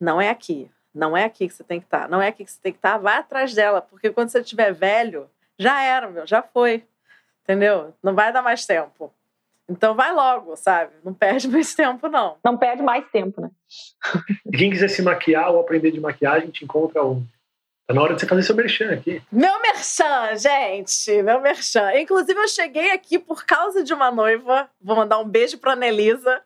não 0.00 0.20
é 0.20 0.30
aqui, 0.30 0.70
Não 0.94 1.16
é 1.16 1.24
aqui 1.24 1.46
que 1.46 1.54
você 1.54 1.62
tem 1.62 1.80
que 1.80 1.86
estar, 1.86 2.02
tá, 2.02 2.08
não 2.08 2.20
é 2.20 2.28
aqui 2.28 2.44
que 2.44 2.50
você 2.50 2.60
tem 2.60 2.72
que 2.72 2.78
estar, 2.78 2.92
tá, 2.92 2.98
vai 2.98 3.18
atrás 3.18 3.54
dela, 3.54 3.80
porque 3.82 4.10
quando 4.10 4.30
você 4.30 4.40
estiver 4.40 4.72
velho, 4.72 5.28
já 5.58 5.82
era, 5.82 6.08
meu, 6.08 6.26
já 6.26 6.42
foi. 6.42 6.84
Entendeu? 7.44 7.94
Não 8.02 8.14
vai 8.14 8.32
dar 8.32 8.42
mais 8.42 8.66
tempo. 8.66 9.12
Então 9.68 9.94
vai 9.94 10.12
logo, 10.12 10.56
sabe? 10.56 10.92
Não 11.04 11.12
perde 11.12 11.46
mais 11.48 11.74
tempo, 11.74 12.08
não. 12.08 12.36
Não 12.42 12.56
perde 12.56 12.82
mais 12.82 13.06
tempo, 13.10 13.40
né? 13.40 13.50
Quem 14.56 14.70
quiser 14.70 14.88
se 14.88 15.02
maquiar 15.02 15.50
ou 15.50 15.60
aprender 15.60 15.90
de 15.90 16.00
maquiagem, 16.00 16.50
te 16.50 16.64
encontra 16.64 17.02
onde? 17.04 17.26
Tá 17.88 17.94
na 17.94 18.02
hora 18.02 18.12
de 18.12 18.20
você 18.20 18.26
fazer 18.26 18.42
seu 18.42 18.54
merchan 18.54 18.92
aqui. 18.92 19.22
Meu 19.32 19.62
merchan, 19.62 20.36
gente! 20.36 21.22
Meu 21.22 21.40
merchan. 21.40 21.90
Inclusive, 21.94 22.38
eu 22.38 22.46
cheguei 22.46 22.90
aqui 22.90 23.18
por 23.18 23.46
causa 23.46 23.82
de 23.82 23.94
uma 23.94 24.10
noiva. 24.10 24.68
Vou 24.78 24.94
mandar 24.94 25.18
um 25.18 25.26
beijo 25.26 25.56
pra 25.56 25.74
Nelisa, 25.74 26.42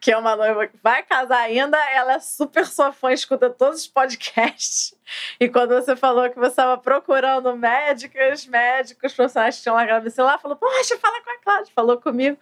que 0.00 0.10
é 0.10 0.16
uma 0.16 0.34
noiva 0.34 0.66
que 0.66 0.78
vai 0.82 1.02
casar 1.02 1.40
ainda. 1.40 1.76
Ela 1.90 2.14
é 2.14 2.18
super 2.18 2.64
sua 2.64 2.94
fã, 2.94 3.12
escuta 3.12 3.50
todos 3.50 3.80
os 3.80 3.86
podcasts. 3.86 4.94
E 5.38 5.50
quando 5.50 5.74
você 5.74 5.94
falou 5.94 6.30
que 6.30 6.38
você 6.38 6.48
estava 6.48 6.78
procurando 6.78 7.54
médicas, 7.54 8.46
médicos, 8.46 9.12
profissionais 9.12 9.56
que 9.56 9.62
tinham 9.64 9.76
lá 9.76 9.84
gravado 9.84 10.10
lá, 10.16 10.38
falou: 10.38 10.56
Poxa, 10.56 10.96
fala 10.96 11.22
com 11.22 11.30
a 11.30 11.38
Cláudia. 11.42 11.72
Falou 11.74 12.00
comigo. 12.00 12.38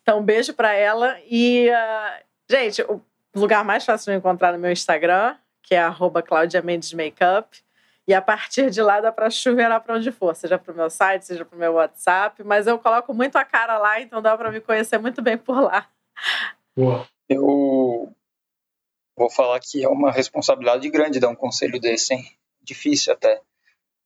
Então, 0.00 0.20
um 0.20 0.22
beijo 0.22 0.54
para 0.54 0.72
ela. 0.72 1.18
E, 1.28 1.68
uh, 1.68 2.22
gente, 2.48 2.82
o 2.82 3.02
lugar 3.34 3.64
mais 3.64 3.84
fácil 3.84 4.12
de 4.12 4.16
encontrar 4.16 4.52
no 4.52 4.60
meu 4.60 4.70
Instagram, 4.70 5.34
que 5.60 5.74
é 5.74 5.82
Claudia 6.24 6.62
Mendes 6.62 6.92
Makeup. 6.92 7.48
E 8.10 8.14
a 8.14 8.20
partir 8.20 8.70
de 8.70 8.82
lá 8.82 9.00
dá 9.00 9.12
para 9.12 9.30
chuveirar 9.30 9.80
para 9.80 9.94
onde 9.94 10.10
for, 10.10 10.34
seja 10.34 10.58
para 10.58 10.72
o 10.72 10.76
meu 10.76 10.90
site, 10.90 11.26
seja 11.26 11.44
para 11.44 11.54
o 11.54 11.58
meu 11.60 11.74
WhatsApp. 11.74 12.42
Mas 12.42 12.66
eu 12.66 12.76
coloco 12.76 13.14
muito 13.14 13.36
a 13.36 13.44
cara 13.44 13.78
lá, 13.78 14.00
então 14.00 14.20
dá 14.20 14.36
para 14.36 14.50
me 14.50 14.60
conhecer 14.60 14.98
muito 14.98 15.22
bem 15.22 15.38
por 15.38 15.60
lá. 15.60 15.88
Boa. 16.76 17.08
Eu 17.28 18.12
vou 19.16 19.30
falar 19.30 19.60
que 19.60 19.84
é 19.84 19.88
uma 19.88 20.10
responsabilidade 20.10 20.90
grande 20.90 21.20
dar 21.20 21.28
um 21.28 21.36
conselho 21.36 21.80
desse, 21.80 22.12
hein? 22.12 22.24
Difícil 22.60 23.12
até. 23.12 23.40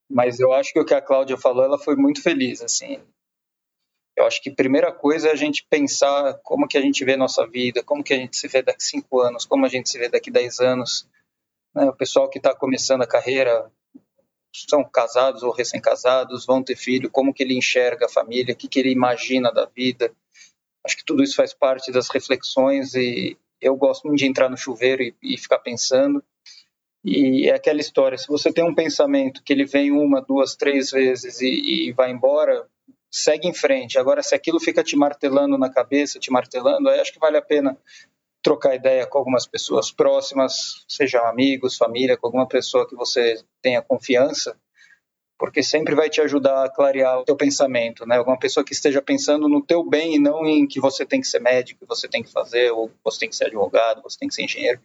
Mas 0.07 0.39
eu 0.39 0.53
acho 0.53 0.75
que 0.75 0.81
o 0.81 0.85
que 0.85 0.93
a 0.93 1.01
Cláudia 1.01 1.39
falou, 1.39 1.65
ela 1.65 1.79
foi 1.79 1.97
muito 1.97 2.23
feliz, 2.23 2.61
assim. 2.61 3.03
Eu 4.15 4.27
acho 4.27 4.43
que 4.43 4.51
a 4.51 4.55
primeira 4.55 4.93
coisa 4.93 5.29
é 5.29 5.33
a 5.33 5.35
gente 5.35 5.67
pensar 5.71 6.39
como 6.43 6.69
que 6.69 6.77
a 6.77 6.83
gente 6.83 7.03
vê 7.07 7.17
nossa 7.17 7.47
vida, 7.47 7.83
como 7.83 8.05
que 8.05 8.13
a 8.13 8.19
gente 8.19 8.37
se 8.37 8.49
vê 8.49 8.61
daqui 8.61 8.85
cinco 8.85 9.19
anos, 9.19 9.47
como 9.47 9.65
a 9.65 9.69
gente 9.71 9.89
se 9.89 9.99
vê 9.99 10.11
daqui 10.11 10.31
dez 10.31 10.61
anos. 10.61 11.09
Né? 11.75 11.87
O 11.87 11.97
pessoal 11.97 12.29
que 12.29 12.37
está 12.37 12.55
começando 12.55 13.01
a 13.01 13.07
carreira 13.07 13.73
são 14.69 14.85
casados 14.85 15.43
ou 15.43 15.53
recém-casados, 15.53 16.47
vão 16.47 16.63
ter 16.63 16.77
filho, 16.77 17.11
como 17.11 17.35
que 17.35 17.43
ele 17.43 17.57
enxerga 17.57 18.07
a 18.07 18.09
família, 18.09 18.55
o 18.55 18.57
que, 18.57 18.69
que 18.69 18.79
ele 18.79 18.91
imagina 18.91 19.53
da 19.53 19.67
vida. 19.67 20.13
Acho 20.85 20.97
que 20.97 21.05
tudo 21.05 21.23
isso 21.23 21.37
faz 21.37 21.53
parte 21.53 21.91
das 21.91 22.09
reflexões 22.09 22.95
e 22.95 23.37
eu 23.61 23.77
gosto 23.77 24.07
muito 24.07 24.19
de 24.19 24.27
entrar 24.27 24.49
no 24.49 24.57
chuveiro 24.57 25.03
e, 25.03 25.15
e 25.23 25.39
ficar 25.39 25.59
pensando. 25.59 26.23
E 27.05 27.49
é 27.49 27.55
aquela 27.55 27.81
história, 27.81 28.17
se 28.17 28.29
você 28.29 28.53
tem 28.53 28.65
um 28.65 28.75
pensamento 28.75 29.43
que 29.43 29.53
ele 29.53 29.67
vem 29.67 29.93
uma, 29.93 30.23
duas, 30.23 30.57
três 30.57 30.91
vezes 30.91 31.41
e, 31.41 31.89
e 31.89 31.93
vai 31.93 32.11
embora, 32.11 32.67
segue 33.11 33.47
em 33.47 33.53
frente. 33.53 33.99
Agora, 33.99 34.23
se 34.23 34.35
aquilo 34.35 34.59
fica 34.59 34.83
te 34.83 34.97
martelando 34.97 35.59
na 35.59 35.71
cabeça, 35.71 36.19
te 36.19 36.31
martelando, 36.31 36.89
aí 36.89 36.99
acho 36.99 37.13
que 37.13 37.19
vale 37.19 37.37
a 37.37 37.43
pena 37.43 37.77
trocar 38.45 38.75
ideia 38.75 39.07
com 39.07 39.17
algumas 39.17 39.47
pessoas 39.47 39.91
próximas, 39.91 40.85
sejam 40.87 41.25
amigos, 41.27 41.79
família, 41.79 42.15
com 42.15 42.27
alguma 42.27 42.47
pessoa 42.47 42.87
que 42.87 42.95
você 42.95 43.43
tenha 43.63 43.81
confiança, 43.81 44.55
porque 45.39 45.63
sempre 45.63 45.95
vai 45.95 46.11
te 46.11 46.21
ajudar 46.21 46.63
a 46.63 46.69
clarear 46.69 47.19
o 47.19 47.25
teu 47.25 47.37
pensamento, 47.37 48.07
né? 48.07 48.19
Alguma 48.19 48.39
pessoa 48.39 48.63
que 48.63 48.75
esteja 48.75 49.01
pensando 49.01 49.49
no 49.49 49.65
teu 49.65 49.83
bem 49.83 50.17
e 50.17 50.19
não 50.19 50.45
em 50.45 50.67
que 50.67 50.79
você 50.79 51.07
tem 51.07 51.23
que 51.23 51.27
ser 51.27 51.41
médico, 51.41 51.81
que 51.81 51.89
você 51.89 52.07
tem 52.07 52.23
que 52.23 52.31
fazer, 52.31 52.71
ou 52.71 52.91
você 53.03 53.21
tem 53.21 53.31
que 53.31 53.35
ser 53.35 53.47
advogado, 53.47 54.03
você 54.03 54.19
tem 54.19 54.29
que 54.29 54.35
ser 54.35 54.45
engenheiro. 54.45 54.81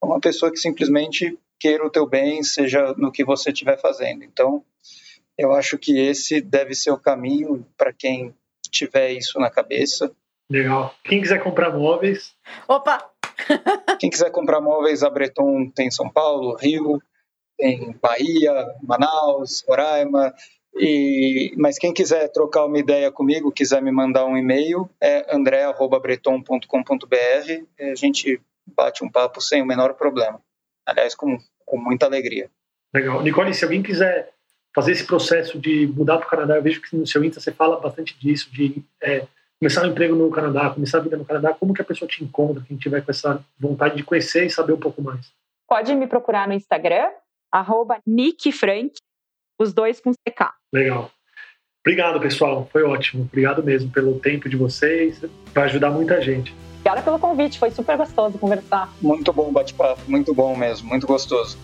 Uma 0.00 0.20
pessoa 0.20 0.52
que 0.52 0.58
simplesmente 0.58 1.36
queira 1.58 1.84
o 1.84 1.90
teu 1.90 2.06
bem, 2.06 2.44
seja 2.44 2.94
no 2.96 3.10
que 3.10 3.24
você 3.24 3.50
estiver 3.50 3.78
fazendo. 3.78 4.22
Então, 4.22 4.64
eu 5.36 5.52
acho 5.52 5.76
que 5.76 5.98
esse 5.98 6.40
deve 6.40 6.74
ser 6.76 6.92
o 6.92 6.98
caminho 6.98 7.66
para 7.76 7.92
quem 7.92 8.32
tiver 8.70 9.12
isso 9.12 9.40
na 9.40 9.50
cabeça 9.50 10.14
Legal. 10.50 10.92
Quem 11.04 11.20
quiser 11.22 11.40
comprar 11.42 11.70
móveis. 11.70 12.34
Opa! 12.66 13.08
Quem 14.00 14.10
quiser 14.10 14.30
comprar 14.30 14.60
móveis, 14.60 15.04
a 15.04 15.08
Breton 15.08 15.70
tem 15.70 15.90
São 15.90 16.10
Paulo, 16.10 16.56
Rio, 16.56 17.00
tem 17.56 17.96
Bahia, 18.02 18.52
Manaus, 18.82 19.64
Roraima. 19.66 20.34
E, 20.74 21.52
mas 21.56 21.78
quem 21.78 21.92
quiser 21.92 22.28
trocar 22.28 22.64
uma 22.64 22.78
ideia 22.78 23.10
comigo, 23.10 23.50
quiser 23.50 23.82
me 23.82 23.90
mandar 23.90 24.24
um 24.24 24.36
e-mail, 24.36 24.88
é 25.00 25.34
andré.breton.com.br. 25.34 26.66
A 27.80 27.94
gente 27.94 28.40
bate 28.66 29.04
um 29.04 29.10
papo 29.10 29.40
sem 29.40 29.62
o 29.62 29.66
menor 29.66 29.94
problema. 29.94 30.40
Aliás, 30.86 31.14
com, 31.14 31.38
com 31.64 31.76
muita 31.76 32.06
alegria. 32.06 32.50
Legal. 32.94 33.22
Nicole, 33.22 33.54
se 33.54 33.64
alguém 33.64 33.82
quiser 33.82 34.32
fazer 34.74 34.92
esse 34.92 35.04
processo 35.04 35.58
de 35.58 35.86
mudar 35.88 36.18
para 36.18 36.26
o 36.26 36.30
Canadá, 36.30 36.56
eu 36.56 36.62
vejo 36.62 36.80
que 36.80 36.96
no 36.96 37.06
seu 37.06 37.24
Insta 37.24 37.40
você 37.40 37.52
fala 37.52 37.80
bastante 37.80 38.18
disso, 38.18 38.50
de 38.52 38.82
é, 39.02 39.26
começar 39.60 39.84
um 39.84 39.90
emprego 39.90 40.16
no 40.16 40.30
Canadá, 40.30 40.70
começar 40.70 40.98
a 40.98 41.00
vida 41.02 41.18
no 41.18 41.24
Canadá, 41.24 41.52
como 41.52 41.74
que 41.74 41.82
a 41.82 41.84
pessoa 41.84 42.08
te 42.08 42.24
encontra, 42.24 42.64
quem 42.66 42.78
tiver 42.78 43.02
com 43.02 43.10
essa 43.10 43.44
vontade 43.58 43.94
de 43.94 44.02
conhecer 44.02 44.46
e 44.46 44.50
saber 44.50 44.72
um 44.72 44.80
pouco 44.80 45.02
mais? 45.02 45.30
Pode 45.68 45.94
me 45.94 46.06
procurar 46.06 46.48
no 46.48 46.54
Instagram, 46.54 47.10
arroba 47.52 47.98
nickfrank, 48.06 48.94
os 49.60 49.74
dois 49.74 50.00
com 50.00 50.12
CK. 50.12 50.54
Legal. 50.72 51.10
Obrigado, 51.84 52.20
pessoal. 52.20 52.68
Foi 52.72 52.82
ótimo. 52.82 53.24
Obrigado 53.24 53.62
mesmo 53.62 53.90
pelo 53.90 54.18
tempo 54.18 54.48
de 54.48 54.56
vocês. 54.56 55.22
Vai 55.54 55.64
ajudar 55.64 55.90
muita 55.90 56.20
gente. 56.20 56.54
Obrigada 56.76 57.02
pelo 57.02 57.18
convite. 57.18 57.58
Foi 57.58 57.70
super 57.70 57.96
gostoso 57.96 58.38
conversar. 58.38 58.90
Muito 59.00 59.32
bom 59.32 59.52
bate-papo. 59.52 60.00
Muito 60.08 60.34
bom 60.34 60.56
mesmo. 60.56 60.88
Muito 60.88 61.06
gostoso. 61.06 61.58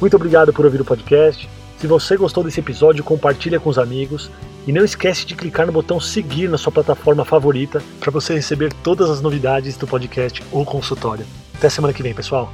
Muito 0.00 0.16
obrigado 0.16 0.52
por 0.52 0.64
ouvir 0.64 0.80
o 0.80 0.84
podcast. 0.84 1.48
Se 1.78 1.86
você 1.86 2.16
gostou 2.16 2.42
desse 2.42 2.60
episódio, 2.60 3.04
compartilha 3.04 3.60
com 3.60 3.68
os 3.68 3.78
amigos 3.78 4.30
e 4.66 4.72
não 4.72 4.84
esquece 4.84 5.24
de 5.24 5.34
clicar 5.34 5.66
no 5.66 5.72
botão 5.72 6.00
seguir 6.00 6.48
na 6.48 6.58
sua 6.58 6.72
plataforma 6.72 7.24
favorita 7.24 7.82
para 8.00 8.10
você 8.10 8.34
receber 8.34 8.72
todas 8.82 9.08
as 9.08 9.20
novidades 9.20 9.76
do 9.76 9.86
podcast 9.86 10.42
ou 10.50 10.64
consultório. 10.64 11.26
Até 11.54 11.68
semana 11.68 11.94
que 11.94 12.02
vem, 12.02 12.14
pessoal. 12.14 12.52